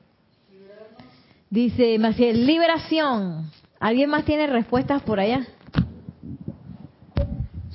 Dice 1.49 1.99
Maciel, 1.99 2.45
liberación. 2.45 3.51
¿Alguien 3.79 4.09
más 4.09 4.23
tiene 4.23 4.47
respuestas 4.47 5.01
por 5.01 5.19
allá? 5.19 5.45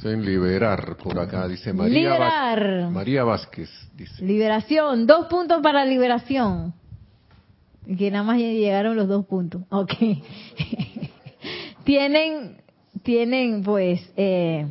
En 0.06 0.24
liberar 0.24 0.96
por 0.96 1.18
acá, 1.18 1.48
dice 1.48 1.72
María, 1.72 1.98
liberar. 1.98 2.90
María 2.90 3.24
Vázquez. 3.24 3.68
Dice. 3.96 4.24
Liberación, 4.24 5.06
dos 5.06 5.26
puntos 5.26 5.60
para 5.62 5.84
liberación. 5.84 6.74
Que 7.98 8.10
nada 8.10 8.24
más 8.24 8.38
llegaron 8.38 8.96
los 8.96 9.08
dos 9.08 9.26
puntos. 9.26 9.62
Ok. 9.70 9.92
tienen, 11.84 12.56
tienen 13.02 13.62
pues, 13.62 14.12
eh, 14.16 14.66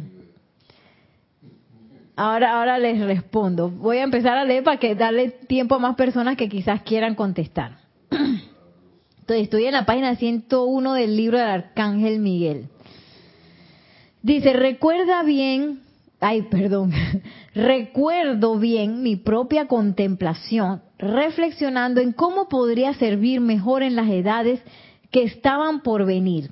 ahora, 2.15 2.57
ahora 2.57 2.79
les 2.79 2.99
respondo. 3.01 3.69
Voy 3.69 3.97
a 3.97 4.03
empezar 4.03 4.37
a 4.37 4.45
leer 4.45 4.63
para 4.63 4.77
que 4.77 4.95
darle 4.95 5.29
tiempo 5.29 5.75
a 5.75 5.79
más 5.79 5.95
personas 5.95 6.37
que 6.37 6.47
quizás 6.47 6.81
quieran 6.83 7.15
contestar. 7.15 7.77
Entonces, 8.09 9.43
estoy 9.43 9.65
en 9.65 9.73
la 9.73 9.85
página 9.85 10.15
101 10.15 10.93
del 10.93 11.17
libro 11.17 11.37
del 11.39 11.47
Arcángel 11.47 12.19
Miguel. 12.19 12.69
Dice, 14.25 14.53
recuerda 14.53 15.21
bien, 15.21 15.81
ay, 16.19 16.41
perdón, 16.49 16.91
recuerdo 17.53 18.57
bien 18.57 19.03
mi 19.03 19.17
propia 19.17 19.67
contemplación, 19.67 20.81
reflexionando 20.97 22.01
en 22.01 22.11
cómo 22.11 22.49
podría 22.49 22.95
servir 22.95 23.39
mejor 23.39 23.83
en 23.83 23.95
las 23.95 24.09
edades 24.09 24.59
que 25.11 25.21
estaban 25.25 25.81
por 25.81 26.07
venir. 26.07 26.49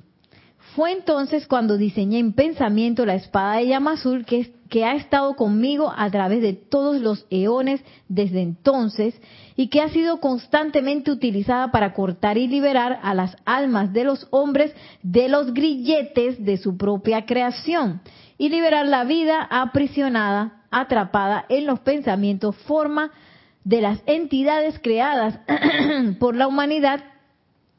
Fue 0.74 0.90
entonces 0.90 1.46
cuando 1.46 1.76
diseñé 1.76 2.18
en 2.18 2.32
pensamiento 2.32 3.06
la 3.06 3.14
espada 3.14 3.58
de 3.58 3.68
llama 3.68 3.92
azul 3.92 4.24
que, 4.24 4.52
que 4.68 4.84
ha 4.84 4.96
estado 4.96 5.36
conmigo 5.36 5.92
a 5.96 6.10
través 6.10 6.42
de 6.42 6.52
todos 6.52 7.00
los 7.00 7.26
eones 7.30 7.80
desde 8.08 8.42
entonces 8.42 9.14
y 9.54 9.68
que 9.68 9.80
ha 9.80 9.88
sido 9.90 10.18
constantemente 10.18 11.12
utilizada 11.12 11.70
para 11.70 11.92
cortar 11.92 12.38
y 12.38 12.48
liberar 12.48 12.98
a 13.04 13.14
las 13.14 13.36
almas 13.44 13.92
de 13.92 14.02
los 14.02 14.26
hombres 14.30 14.74
de 15.04 15.28
los 15.28 15.54
grilletes 15.54 16.44
de 16.44 16.56
su 16.56 16.76
propia 16.76 17.24
creación 17.24 18.00
y 18.36 18.48
liberar 18.48 18.86
la 18.86 19.04
vida 19.04 19.46
aprisionada, 19.48 20.64
atrapada 20.72 21.44
en 21.50 21.66
los 21.66 21.78
pensamientos, 21.80 22.56
forma 22.66 23.12
de 23.62 23.80
las 23.80 24.02
entidades 24.06 24.80
creadas 24.80 25.38
por 26.18 26.34
la 26.34 26.48
humanidad 26.48 27.04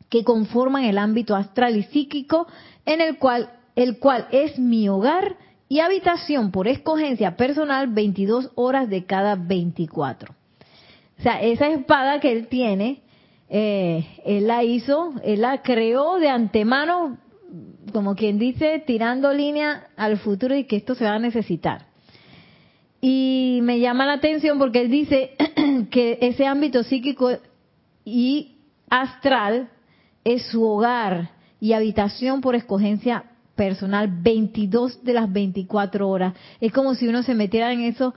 que 0.09 0.23
conforman 0.23 0.85
el 0.85 0.97
ámbito 0.97 1.35
astral 1.35 1.75
y 1.75 1.83
psíquico 1.83 2.47
en 2.85 3.01
el 3.01 3.17
cual 3.17 3.49
el 3.75 3.99
cual 3.99 4.27
es 4.31 4.57
mi 4.57 4.87
hogar 4.89 5.35
y 5.67 5.79
habitación 5.79 6.51
por 6.51 6.67
escogencia 6.67 7.35
personal 7.35 7.87
22 7.87 8.51
horas 8.55 8.89
de 8.89 9.05
cada 9.05 9.35
24. 9.35 10.33
O 11.17 11.21
sea, 11.21 11.41
esa 11.41 11.67
espada 11.67 12.19
que 12.19 12.31
él 12.31 12.47
tiene, 12.47 13.01
eh, 13.49 14.05
él 14.25 14.47
la 14.47 14.63
hizo, 14.63 15.13
él 15.23 15.41
la 15.41 15.61
creó 15.61 16.19
de 16.19 16.29
antemano, 16.29 17.17
como 17.91 18.15
quien 18.15 18.37
dice, 18.37 18.83
tirando 18.85 19.33
línea 19.33 19.87
al 19.95 20.17
futuro 20.17 20.55
y 20.55 20.65
que 20.65 20.77
esto 20.77 20.95
se 20.95 21.05
va 21.05 21.15
a 21.15 21.19
necesitar. 21.19 21.87
Y 23.01 23.59
me 23.63 23.79
llama 23.79 24.05
la 24.05 24.13
atención 24.13 24.57
porque 24.57 24.81
él 24.81 24.89
dice 24.89 25.35
que 25.91 26.17
ese 26.21 26.45
ámbito 26.45 26.83
psíquico 26.83 27.31
y 28.03 28.57
astral 28.89 29.69
es 30.23 30.43
su 30.47 30.63
hogar 30.63 31.34
y 31.65 31.73
habitación 31.73 32.41
por 32.41 32.53
escogencia 32.53 33.23
personal 33.55 34.07
22 34.21 35.03
de 35.03 35.13
las 35.13 35.33
24 35.33 36.07
horas. 36.07 36.35
Es 36.61 36.71
como 36.71 36.93
si 36.93 37.07
uno 37.07 37.23
se 37.23 37.33
metiera 37.33 37.73
en 37.73 37.81
eso, 37.81 38.13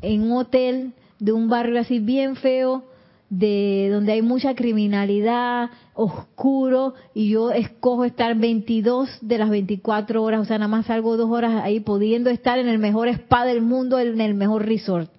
en 0.00 0.22
un 0.22 0.38
hotel 0.38 0.94
de 1.18 1.32
un 1.32 1.50
barrio 1.50 1.78
así 1.78 1.98
bien 1.98 2.34
feo, 2.34 2.84
de 3.28 3.90
donde 3.92 4.12
hay 4.12 4.22
mucha 4.22 4.54
criminalidad, 4.54 5.68
oscuro, 5.92 6.94
y 7.12 7.28
yo 7.28 7.50
escojo 7.50 8.06
estar 8.06 8.34
22 8.34 9.18
de 9.20 9.36
las 9.36 9.50
24 9.50 10.22
horas, 10.22 10.40
o 10.40 10.44
sea, 10.46 10.56
nada 10.56 10.68
más 10.68 10.86
salgo 10.86 11.18
dos 11.18 11.30
horas 11.30 11.62
ahí 11.62 11.80
pudiendo 11.80 12.30
estar 12.30 12.58
en 12.58 12.68
el 12.68 12.78
mejor 12.78 13.08
spa 13.08 13.44
del 13.44 13.60
mundo, 13.60 13.98
en 13.98 14.18
el 14.18 14.32
mejor 14.32 14.64
resort. 14.64 15.12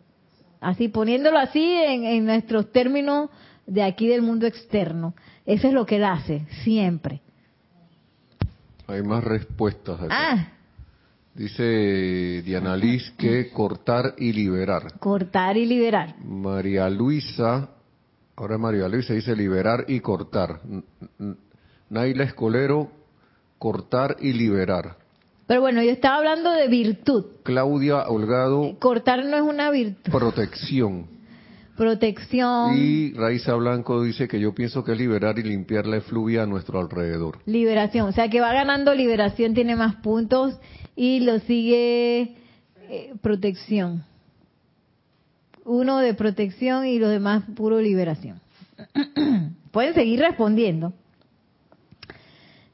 Así, 0.60 0.88
poniéndolo 0.88 1.38
así 1.38 1.64
en, 1.64 2.04
en 2.04 2.26
nuestros 2.26 2.72
términos 2.72 3.30
de 3.68 3.84
aquí 3.84 4.08
del 4.08 4.24
mundo 4.24 4.48
externo. 4.48 5.14
Eso 5.46 5.68
es 5.68 5.74
lo 5.76 5.86
que 5.86 5.98
él 5.98 6.06
hace, 6.06 6.48
siempre. 6.64 7.22
Hay 8.90 9.02
más 9.04 9.24
respuestas. 9.24 10.02
Acá. 10.02 10.08
Ah, 10.12 10.48
Dice 11.36 12.42
Diana 12.44 12.76
Liz 12.76 13.12
que 13.18 13.50
cortar 13.52 14.16
y 14.18 14.34
liberar. 14.34 15.00
cortar 15.00 15.56
y 15.56 15.66
liberar. 15.66 16.16
María 16.26 16.90
Luisa, 16.90 17.70
ahora 18.36 18.58
María 18.58 18.90
Luisa 18.90 19.14
dice 19.14 19.36
liberar 19.36 19.86
y 19.88 20.02
cortar. 20.02 20.60
Naila 21.90 22.24
Escolero, 22.26 22.92
cortar 23.58 24.18
y 24.20 24.34
liberar. 24.34 24.98
Pero 25.48 25.62
bueno, 25.62 25.82
yo 25.82 25.92
estaba 25.92 26.18
hablando 26.18 26.52
de 26.52 26.68
virtud. 26.68 27.26
Claudia 27.44 28.08
Holgado, 28.10 28.76
Cortar 28.80 29.24
no 29.26 29.38
es 29.38 29.44
una 29.44 29.72
virtud. 29.72 30.12
protección. 30.12 31.08
Protección, 31.80 32.78
Y 32.78 33.14
Raiza 33.14 33.54
Blanco 33.56 34.04
dice 34.04 34.28
que 34.28 34.38
yo 34.38 34.54
pienso 34.54 34.84
que 34.84 34.92
es 34.92 34.98
liberar 34.98 35.40
y 35.40 35.44
limpiar 35.44 35.88
la 35.88 35.96
efluvia 35.96 36.44
a 36.44 36.46
nuestro 36.46 36.78
alrededor. 36.78 37.40
liberación. 37.46 38.10
O 38.10 38.12
sea 38.12 38.30
que 38.30 38.42
va 38.42 38.52
ganando 38.52 38.94
liberación, 38.94 39.54
tiene 39.54 39.78
más 39.78 39.96
puntos 39.96 40.60
y 40.98 41.22
lo 41.22 41.40
sigue 41.40 42.36
eh, 42.90 43.14
protección. 43.22 44.04
Uno 45.64 46.00
de 46.00 46.14
protección 46.14 46.86
y 46.86 47.00
los 47.00 47.12
demás 47.12 47.46
puro 47.56 47.80
liberación. 47.80 48.42
Pueden 49.72 49.94
seguir 49.94 50.20
respondiendo. 50.20 50.92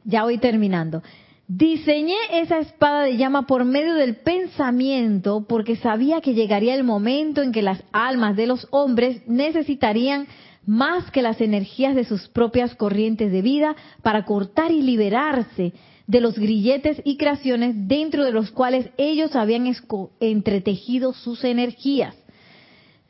Ya 0.04 0.24
voy 0.24 0.40
terminando. 0.40 1.04
Diseñé 1.48 2.16
esa 2.34 2.58
espada 2.58 3.04
de 3.04 3.18
llama 3.18 3.46
por 3.46 3.66
medio 3.66 3.94
del 3.94 4.16
pensamiento 4.16 5.46
porque 5.48 5.76
sabía 5.76 6.20
que 6.20 6.34
llegaría 6.34 6.74
el 6.74 6.84
momento 6.84 7.44
en 7.44 7.52
que 7.52 7.62
las 7.62 7.84
almas 7.92 8.36
de 8.36 8.48
los 8.48 8.68
hombres 8.72 9.22
necesitarían 9.28 10.28
más 10.66 11.12
que 11.12 11.22
las 11.22 11.42
energías 11.42 11.94
de 11.94 12.04
sus 12.04 12.28
propias 12.30 12.74
corrientes 12.74 13.32
de 13.32 13.44
vida 13.44 13.76
para 14.02 14.26
cortar 14.26 14.72
y 14.72 14.82
liberarse 14.82 15.74
de 16.08 16.22
los 16.22 16.38
grilletes 16.38 17.00
y 17.06 17.18
creaciones 17.18 17.76
dentro 17.88 18.24
de 18.24 18.32
los 18.32 18.50
cuales 18.50 18.90
ellos 18.98 19.36
habían 19.36 19.72
entretejido 20.20 21.14
sus 21.14 21.44
energías. 21.44 22.16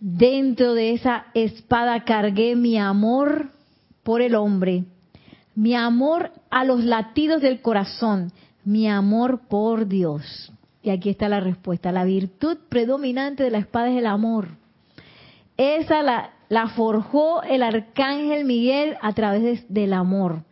Dentro 0.02 0.74
de 0.74 0.92
esa 0.92 1.28
espada 1.34 2.04
cargué 2.04 2.58
mi 2.58 2.78
amor 2.78 3.52
por 4.04 4.22
el 4.22 4.36
hombre, 4.36 4.84
mi 5.56 5.74
amor 5.76 6.32
a 6.50 6.64
los 6.66 6.84
latidos 6.84 7.42
del 7.42 7.62
corazón, 7.62 8.32
mi 8.64 8.90
amor 8.90 9.42
por 9.48 9.88
Dios. 9.88 10.52
Y 10.82 10.90
aquí 10.90 11.10
está 11.10 11.30
la 11.30 11.40
respuesta. 11.40 11.92
La 11.92 12.04
virtud 12.04 12.58
predominante 12.70 13.44
de 13.44 13.52
la 13.52 13.58
espada 13.58 13.90
es 13.90 13.98
el 13.98 14.06
amor. 14.06 14.50
Esa 15.58 16.04
la, 16.04 16.68
forjó 16.76 17.42
el 17.44 17.64
arcángel 17.64 18.46
Miguel 18.46 18.98
a 19.02 19.14
través 19.14 19.42
de- 19.42 19.66
del 19.70 19.94
amor. 19.94 20.44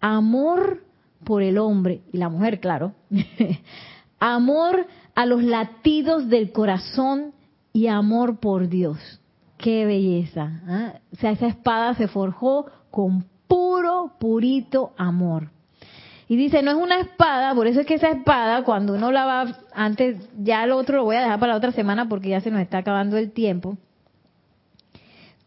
Amor 0.00 0.84
por 1.24 1.42
el 1.42 1.58
hombre 1.58 2.02
y 2.12 2.18
la 2.18 2.28
mujer, 2.28 2.60
claro. 2.60 2.92
amor 4.20 4.86
a 5.14 5.26
los 5.26 5.42
latidos 5.42 6.28
del 6.28 6.52
corazón 6.52 7.32
y 7.72 7.86
amor 7.88 8.38
por 8.38 8.68
Dios. 8.68 8.98
Qué 9.58 9.84
belleza. 9.86 10.60
¿ah? 10.66 10.92
O 11.12 11.16
sea, 11.16 11.32
esa 11.32 11.46
espada 11.46 11.94
se 11.94 12.08
forjó 12.08 12.66
con 12.90 13.24
puro, 13.50 14.12
purito 14.20 14.92
amor. 14.96 15.50
Y 16.28 16.36
dice, 16.36 16.62
no 16.62 16.70
es 16.70 16.76
una 16.76 17.00
espada, 17.00 17.52
por 17.56 17.66
eso 17.66 17.80
es 17.80 17.86
que 17.86 17.94
esa 17.94 18.10
espada, 18.10 18.62
cuando 18.62 18.94
uno 18.94 19.10
la 19.10 19.24
va, 19.24 19.56
antes, 19.74 20.16
ya 20.38 20.62
el 20.62 20.70
otro 20.70 20.98
lo 20.98 21.04
voy 21.04 21.16
a 21.16 21.22
dejar 21.22 21.40
para 21.40 21.52
la 21.52 21.58
otra 21.58 21.72
semana 21.72 22.08
porque 22.08 22.28
ya 22.28 22.40
se 22.40 22.52
nos 22.52 22.60
está 22.60 22.78
acabando 22.78 23.16
el 23.16 23.32
tiempo. 23.32 23.76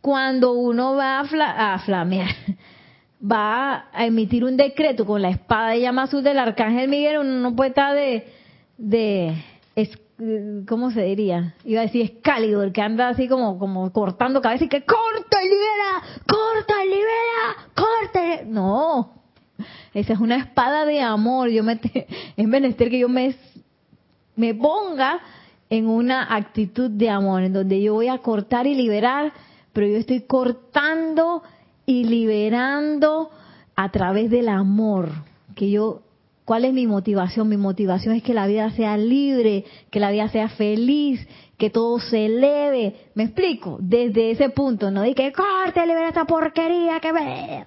Cuando 0.01 0.51
uno 0.51 0.95
va 0.95 1.21
a, 1.21 1.23
fla- 1.23 1.73
a 1.73 1.79
flamear, 1.79 2.27
va 3.23 3.85
a 3.93 4.05
emitir 4.05 4.43
un 4.43 4.57
decreto 4.57 5.05
con 5.05 5.21
la 5.21 5.29
espada 5.29 5.69
de 5.69 5.79
llama 5.79 6.03
azul 6.03 6.21
del 6.21 6.37
arcángel 6.37 6.89
Miguel, 6.89 7.19
uno 7.19 7.39
no 7.39 7.55
puede 7.55 7.69
estar 7.69 7.95
de, 7.95 8.27
de, 8.77 9.33
¿cómo 10.67 10.91
se 10.91 11.03
diría? 11.03 11.55
Iba 11.65 11.81
a 11.81 11.83
decir 11.83 12.05
Excalibur, 12.05 12.71
que 12.71 12.81
anda 12.81 13.09
así 13.09 13.27
como, 13.27 13.57
como 13.57 13.91
cortando 13.91 14.41
cabeza 14.41 14.65
y 14.65 14.69
que 14.69 14.85
corta 14.85 15.43
y 15.43 15.49
libera, 15.49 16.01
corta 16.27 16.85
y 16.85 16.89
libera, 16.89 17.71
corta. 17.75 18.43
No, 18.45 19.13
esa 19.93 20.13
es 20.13 20.19
una 20.19 20.37
espada 20.37 20.85
de 20.85 21.01
amor. 21.01 21.49
Yo 21.49 21.63
me, 21.63 21.79
es 22.37 22.47
menester 22.47 22.89
que 22.89 22.99
yo 22.99 23.09
me, 23.09 23.35
me 24.35 24.53
ponga 24.53 25.19
en 25.69 25.87
una 25.87 26.35
actitud 26.35 26.89
de 26.89 27.09
amor, 27.09 27.43
en 27.43 27.53
donde 27.53 27.81
yo 27.81 27.93
voy 27.95 28.07
a 28.07 28.19
cortar 28.19 28.67
y 28.67 28.75
liberar, 28.75 29.33
pero 29.71 29.87
yo 29.87 29.97
estoy 29.97 30.21
cortando 30.21 31.41
y 31.85 32.03
liberando 32.03 33.31
a 33.75 33.89
través 33.91 34.29
del 34.29 34.49
amor. 34.49 35.09
Que 35.55 35.71
yo, 35.71 36.01
¿cuál 36.45 36.65
es 36.65 36.73
mi 36.73 36.87
motivación? 36.87 37.49
Mi 37.49 37.57
motivación 37.57 38.15
es 38.15 38.23
que 38.23 38.33
la 38.33 38.47
vida 38.47 38.69
sea 38.71 38.97
libre, 38.97 39.65
que 39.89 39.99
la 39.99 40.11
vida 40.11 40.27
sea 40.29 40.49
feliz, 40.49 41.27
que 41.57 41.69
todo 41.69 41.99
se 41.99 42.25
eleve. 42.25 42.95
¿Me 43.15 43.23
explico? 43.23 43.77
Desde 43.79 44.31
ese 44.31 44.49
punto, 44.49 44.91
no 44.91 45.01
de 45.01 45.13
que 45.15 45.31
corte, 45.31 45.85
libera 45.85 46.09
esta 46.09 46.25
porquería 46.25 46.99
que 46.99 47.11
ve. 47.11 47.65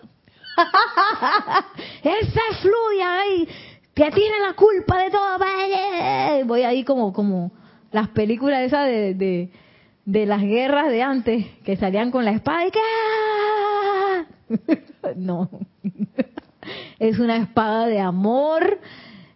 Esa 2.03 2.41
fluya 2.63 3.21
ahí, 3.21 3.47
que 3.95 4.11
tiene 4.11 4.41
la 4.41 4.55
culpa 4.55 5.03
de 5.03 5.11
todo. 5.11 6.47
Voy 6.47 6.63
ahí 6.63 6.83
como, 6.85 7.13
como 7.13 7.53
las 7.93 8.09
películas 8.09 8.63
esas 8.63 8.87
de, 8.87 9.15
de, 9.15 9.51
de 10.07 10.27
las 10.27 10.41
guerras 10.41 10.89
de 10.89 11.03
antes, 11.03 11.47
que 11.65 11.77
salían 11.77 12.11
con 12.11 12.25
la 12.25 12.33
espada 12.33 12.67
y 12.67 12.71
que... 12.71 12.81
No, 15.17 15.49
es 16.99 17.19
una 17.19 17.37
espada 17.37 17.87
de 17.87 18.01
amor 18.01 18.79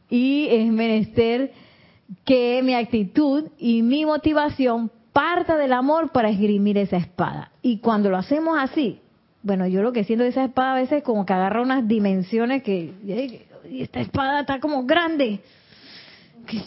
y 0.09 0.49
es 0.51 0.67
menester 0.73 1.53
que 2.25 2.61
mi 2.63 2.75
actitud 2.75 3.49
y 3.59 3.83
mi 3.83 4.05
motivación 4.05 4.91
parta 5.13 5.57
del 5.57 5.73
amor 5.73 6.11
para 6.11 6.31
esgrimir 6.31 6.79
esa 6.79 6.97
espada. 6.97 7.53
Y 7.63 7.79
cuando 7.79 8.11
lo 8.11 8.17
hacemos 8.17 8.59
así, 8.59 9.01
bueno, 9.43 9.67
yo 9.67 9.83
lo 9.83 9.93
que 9.93 10.05
siento 10.05 10.25
de 10.25 10.31
esa 10.31 10.45
espada 10.45 10.73
a 10.73 10.81
veces 10.81 11.03
como 11.03 11.25
que 11.25 11.33
agarra 11.33 11.63
unas 11.63 11.87
dimensiones 11.89 12.63
que 12.63 12.93
"Ey, 13.07 13.43
y 13.71 13.83
esta 13.83 14.01
espada 14.01 14.41
está 14.41 14.61
como 14.61 14.85
grande. 14.85 15.41
¿Qué? 16.47 16.61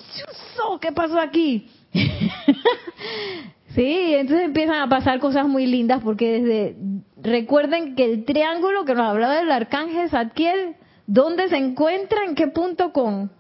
¿Qué 0.80 0.92
pasó 0.92 1.20
aquí? 1.20 1.68
sí, 3.76 4.14
entonces 4.16 4.46
empiezan 4.46 4.82
a 4.82 4.90
pasar 4.90 5.20
cosas 5.20 5.48
muy 5.48 5.66
lindas 5.66 6.02
porque 6.04 6.40
desde 6.40 6.76
recuerden 7.24 7.96
que 7.96 8.06
el 8.06 8.26
triángulo 8.26 8.86
que 8.86 8.94
nos 8.94 9.10
hablaba 9.10 9.38
del 9.38 9.52
arcángel 9.52 10.10
Zadkiel, 10.10 10.76
¿dónde 11.08 11.50
se 11.50 11.58
encuentra? 11.58 12.26
¿En 12.26 12.36
qué 12.36 12.48
punto 12.48 12.92
con 12.92 13.32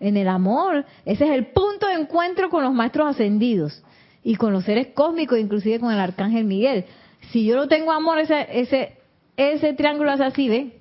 en 0.00 0.16
el 0.16 0.28
amor? 0.28 0.84
Ese 1.04 1.24
es 1.24 1.30
el 1.30 1.46
punto 1.46 1.86
de 1.88 1.94
encuentro 1.94 2.48
con 2.48 2.62
los 2.62 2.72
maestros 2.72 3.08
ascendidos 3.08 3.82
y 4.22 4.36
con 4.36 4.52
los 4.52 4.64
seres 4.64 4.88
cósmicos, 4.94 5.38
inclusive 5.38 5.80
con 5.80 5.92
el 5.92 6.00
arcángel 6.00 6.44
Miguel. 6.44 6.86
Si 7.32 7.44
yo 7.44 7.56
no 7.56 7.68
tengo 7.68 7.92
amor, 7.92 8.18
ese 8.18 8.46
ese 8.50 8.98
ese 9.36 9.72
triángulo 9.74 10.12
es 10.12 10.20
así, 10.20 10.48
¿ve? 10.48 10.78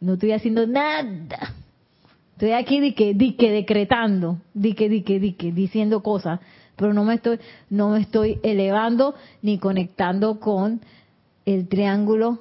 No 0.00 0.14
estoy 0.14 0.32
haciendo 0.32 0.66
nada. 0.66 1.54
Estoy 2.32 2.52
aquí 2.52 2.80
di 2.80 2.94
que, 2.94 3.14
di 3.14 3.34
que 3.34 3.50
decretando, 3.52 4.38
di 4.54 4.74
que, 4.74 4.88
di 4.88 5.02
que, 5.02 5.52
diciendo 5.52 6.02
cosas, 6.02 6.40
pero 6.74 6.92
no 6.92 7.04
me 7.04 7.14
estoy, 7.14 7.38
no 7.70 7.90
me 7.90 8.00
estoy 8.00 8.40
elevando 8.42 9.14
ni 9.40 9.58
conectando 9.58 10.40
con 10.40 10.80
el 11.46 11.68
triángulo, 11.68 12.40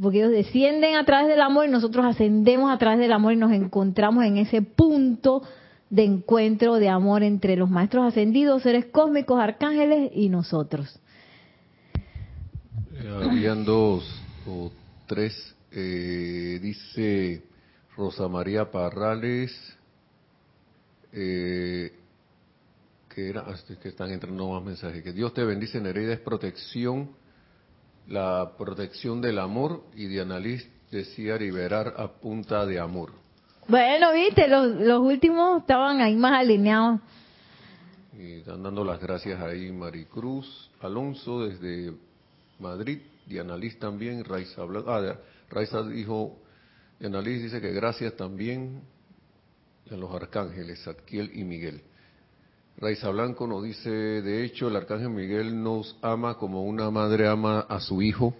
porque 0.00 0.18
ellos 0.18 0.32
descienden 0.32 0.96
a 0.96 1.04
través 1.04 1.28
del 1.28 1.40
amor 1.40 1.66
y 1.66 1.70
nosotros 1.70 2.04
ascendemos 2.04 2.72
a 2.72 2.78
través 2.78 2.98
del 2.98 3.12
amor 3.12 3.32
y 3.32 3.36
nos 3.36 3.52
encontramos 3.52 4.24
en 4.24 4.38
ese 4.38 4.62
punto 4.62 5.42
de 5.90 6.04
encuentro 6.04 6.74
de 6.76 6.88
amor 6.88 7.22
entre 7.22 7.56
los 7.56 7.70
maestros 7.70 8.04
ascendidos, 8.06 8.62
seres 8.62 8.86
cósmicos, 8.86 9.38
arcángeles 9.40 10.10
y 10.14 10.28
nosotros. 10.28 10.98
Eh, 12.94 13.20
Habían 13.24 13.64
dos 13.64 14.04
o 14.46 14.70
tres. 15.06 15.54
eh, 15.76 16.58
dice 16.62 17.42
Rosa 17.96 18.28
María 18.28 18.70
Parrales, 18.70 19.52
eh, 21.12 21.92
que 23.12 23.28
era, 23.28 23.44
ah, 23.46 23.54
que 23.80 23.88
están 23.88 24.10
entrando 24.10 24.48
más 24.50 24.62
mensajes, 24.64 25.02
que 25.02 25.12
Dios 25.12 25.32
te 25.34 25.44
bendice, 25.44 25.80
Nereida 25.80 26.12
es 26.12 26.20
protección, 26.20 27.10
la 28.08 28.52
protección 28.58 29.20
del 29.20 29.38
amor, 29.38 29.84
y 29.94 30.06
Diana 30.06 30.38
Liz 30.38 30.68
decía 30.90 31.36
liberar 31.36 31.94
a 31.96 32.08
punta 32.08 32.66
de 32.66 32.78
amor. 32.78 33.12
Bueno, 33.66 34.12
viste, 34.12 34.46
los, 34.46 34.66
los 34.76 35.00
últimos 35.00 35.60
estaban 35.60 36.00
ahí 36.00 36.16
más 36.16 36.40
alineados. 36.40 37.00
Y 38.16 38.34
están 38.34 38.62
dando 38.62 38.84
las 38.84 39.00
gracias 39.00 39.40
ahí 39.40 39.72
Maricruz 39.72 40.70
Alonso 40.80 41.46
desde 41.46 41.92
Madrid, 42.60 43.00
Diana 43.26 43.56
Liz 43.56 43.78
también, 43.78 44.24
Raiza 44.24 44.62
Ah, 44.86 45.16
Raiza 45.50 45.82
dijo, 45.82 46.38
Diana 47.00 47.20
Liz 47.20 47.42
dice 47.42 47.60
que 47.60 47.72
gracias 47.72 48.14
también 48.14 48.82
a 49.90 49.94
los 49.96 50.14
arcángeles, 50.14 50.82
Zadkiel 50.84 51.30
y 51.34 51.44
Miguel. 51.44 51.82
Raiza 52.76 53.08
Blanco 53.10 53.46
nos 53.46 53.62
dice, 53.62 53.90
de 53.90 54.44
hecho, 54.44 54.68
el 54.68 54.76
arcángel 54.76 55.10
Miguel 55.10 55.62
nos 55.62 55.96
ama 56.02 56.34
como 56.34 56.64
una 56.64 56.90
madre 56.90 57.28
ama 57.28 57.60
a 57.60 57.80
su 57.80 58.02
hijo. 58.02 58.34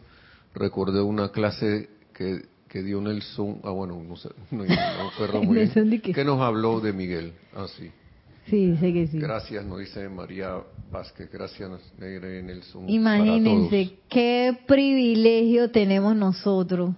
Recordé 0.55 1.01
una 1.01 1.31
clase 1.31 1.89
que, 2.13 2.43
que 2.69 2.83
dio 2.83 3.01
Nelson, 3.01 3.61
ah 3.63 3.71
bueno, 3.71 4.03
no 4.03 4.17
sé, 4.17 4.31
no, 4.51 4.65
no 4.65 5.43
muy 5.43 5.57
bien, 5.57 6.01
que 6.01 6.25
nos 6.25 6.41
habló 6.41 6.81
de 6.81 6.93
Miguel, 6.93 7.33
así. 7.55 7.89
Ah, 7.89 8.47
sí, 8.51 8.77
sé 8.77 8.93
que 8.93 9.07
sí. 9.07 9.19
Gracias, 9.19 9.65
nos 9.65 9.79
dice 9.79 10.09
María 10.09 10.57
Vázquez, 10.91 11.31
gracias 11.33 11.71
Nelson. 11.99 12.89
Imagínense 12.89 13.99
qué 14.09 14.57
privilegio 14.67 15.71
tenemos 15.71 16.15
nosotros, 16.17 16.95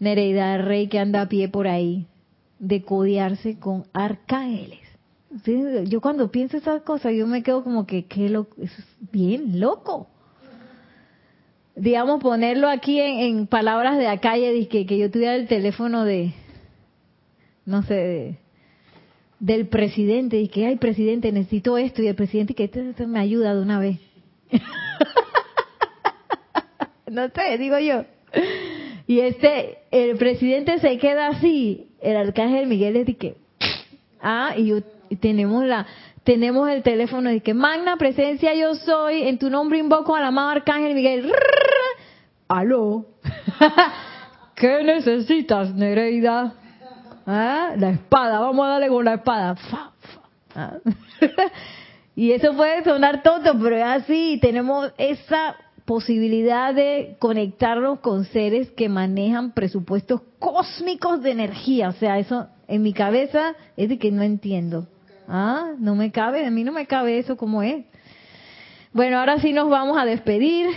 Nereida 0.00 0.58
Rey 0.58 0.88
que 0.88 0.98
anda 0.98 1.22
a 1.22 1.28
pie 1.28 1.48
por 1.48 1.68
ahí, 1.68 2.06
de 2.58 2.82
codearse 2.82 3.58
con 3.58 3.84
arcángeles 3.92 4.83
yo 5.86 6.00
cuando 6.00 6.30
pienso 6.30 6.56
esas 6.56 6.82
cosas, 6.82 7.12
yo 7.14 7.26
me 7.26 7.42
quedo 7.42 7.64
como 7.64 7.86
que, 7.86 8.06
qué 8.06 8.28
loco, 8.28 8.54
es 8.62 8.70
bien 9.10 9.58
loco. 9.58 10.08
Digamos, 11.74 12.22
ponerlo 12.22 12.68
aquí 12.68 13.00
en, 13.00 13.48
palabras 13.48 13.98
de 13.98 14.06
acá 14.06 14.38
y 14.38 14.66
que, 14.66 14.86
que 14.86 14.96
yo 14.96 15.10
tuviera 15.10 15.34
el 15.34 15.48
teléfono 15.48 16.04
de, 16.04 16.32
no 17.66 17.82
sé, 17.82 18.38
del 19.40 19.66
presidente, 19.66 20.40
y 20.40 20.48
que, 20.48 20.66
ay, 20.66 20.76
presidente, 20.76 21.32
necesito 21.32 21.78
esto, 21.78 22.00
y 22.00 22.06
el 22.06 22.14
presidente, 22.14 22.54
que 22.54 22.64
este, 22.64 23.06
me 23.06 23.18
ayuda 23.18 23.54
de 23.54 23.62
una 23.62 23.80
vez. 23.80 23.98
no 27.10 27.28
sé, 27.30 27.58
digo 27.58 27.78
yo. 27.80 28.04
Y 29.08 29.18
este, 29.18 29.78
el 29.90 30.16
presidente 30.16 30.78
se 30.78 30.96
queda 30.98 31.26
así, 31.26 31.88
el 32.00 32.16
arcángel 32.16 32.68
Miguel 32.68 32.96
es 32.96 33.06
de 33.06 33.16
que, 33.16 33.36
ah, 34.20 34.54
y 34.56 34.66
yo 34.66 34.93
tenemos 35.20 35.64
la 35.64 35.86
tenemos 36.24 36.70
el 36.70 36.82
teléfono 36.82 37.30
de 37.30 37.40
que 37.40 37.52
magna 37.52 37.96
presencia 37.96 38.54
yo 38.54 38.74
soy, 38.74 39.28
en 39.28 39.38
tu 39.38 39.50
nombre 39.50 39.78
invoco 39.78 40.16
al 40.16 40.24
amado 40.24 40.50
arcángel 40.50 40.94
Miguel. 40.94 41.30
Aló. 42.48 43.06
¿Qué 44.54 44.82
necesitas, 44.82 45.74
Nereida? 45.74 46.54
¿Ah? 47.26 47.74
La 47.76 47.90
espada, 47.90 48.38
vamos 48.40 48.64
a 48.64 48.68
darle 48.70 48.88
con 48.88 49.04
la 49.04 49.14
espada. 49.14 49.56
Y 52.16 52.30
eso 52.30 52.54
puede 52.54 52.84
sonar 52.84 53.22
tonto, 53.22 53.58
pero 53.60 53.76
es 53.76 53.82
así, 53.82 54.38
tenemos 54.40 54.92
esa 54.98 55.56
posibilidad 55.84 56.72
de 56.72 57.16
conectarnos 57.18 57.98
con 58.00 58.24
seres 58.24 58.70
que 58.70 58.88
manejan 58.88 59.52
presupuestos 59.52 60.22
cósmicos 60.38 61.22
de 61.22 61.32
energía. 61.32 61.88
O 61.88 61.92
sea, 61.92 62.18
eso 62.18 62.46
en 62.68 62.82
mi 62.82 62.92
cabeza 62.92 63.56
es 63.76 63.88
de 63.88 63.98
que 63.98 64.12
no 64.12 64.22
entiendo. 64.22 64.86
Ah, 65.28 65.72
no 65.78 65.94
me 65.94 66.10
cabe, 66.10 66.46
a 66.46 66.50
mí 66.50 66.64
no 66.64 66.72
me 66.72 66.86
cabe 66.86 67.18
eso 67.18 67.36
como 67.36 67.62
es. 67.62 67.84
Bueno, 68.92 69.18
ahora 69.18 69.38
sí 69.40 69.52
nos 69.52 69.68
vamos 69.68 69.98
a 69.98 70.04
despedir. 70.04 70.68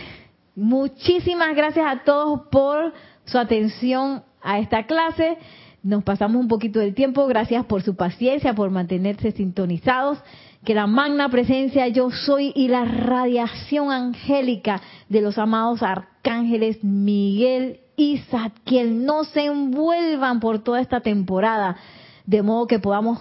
Muchísimas 0.56 1.56
gracias 1.56 1.86
a 1.88 2.04
todos 2.04 2.48
por 2.50 2.94
su 3.26 3.38
atención 3.38 4.24
a 4.42 4.60
esta 4.60 4.86
clase. 4.88 5.38
Nos 5.84 6.04
pasamos 6.04 6.42
un 6.42 6.48
poquito 6.48 6.80
del 6.80 6.96
tiempo. 6.96 7.28
Gracias 7.28 7.66
por 7.66 7.84
su 7.84 7.96
paciencia, 7.96 8.56
por 8.56 8.72
mantenerse 8.72 9.32
sintonizados. 9.32 10.18
Que 10.66 10.74
la 10.74 10.88
magna 10.88 11.30
presencia 11.30 11.88
yo 11.90 12.10
soy 12.10 12.52
y 12.56 12.68
la 12.70 12.86
radiación 12.86 13.92
angélica 13.92 14.82
de 15.08 15.22
los 15.22 15.38
amados 15.38 15.84
arcángeles 15.84 16.84
Miguel 16.84 17.82
y 17.96 18.18
Zadkiel 18.30 19.06
no 19.06 19.24
se 19.24 19.46
envuelvan 19.46 20.40
por 20.40 20.60
toda 20.60 20.82
esta 20.82 21.02
temporada, 21.02 21.78
de 22.26 22.42
modo 22.42 22.68
que 22.68 22.80
podamos 22.80 23.20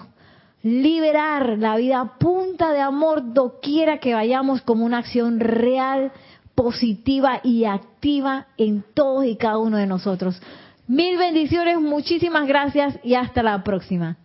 liberar 0.66 1.58
la 1.60 1.76
vida 1.76 2.18
punta 2.18 2.72
de 2.72 2.80
amor 2.80 3.32
doquiera 3.32 3.98
que 3.98 4.14
vayamos 4.14 4.62
como 4.62 4.84
una 4.84 4.98
acción 4.98 5.38
real, 5.38 6.10
positiva 6.56 7.40
y 7.44 7.66
activa 7.66 8.48
en 8.56 8.82
todos 8.92 9.26
y 9.26 9.36
cada 9.36 9.58
uno 9.58 9.76
de 9.76 9.86
nosotros. 9.86 10.42
Mil 10.88 11.18
bendiciones, 11.18 11.80
muchísimas 11.80 12.48
gracias 12.48 12.98
y 13.04 13.14
hasta 13.14 13.44
la 13.44 13.62
próxima. 13.62 14.16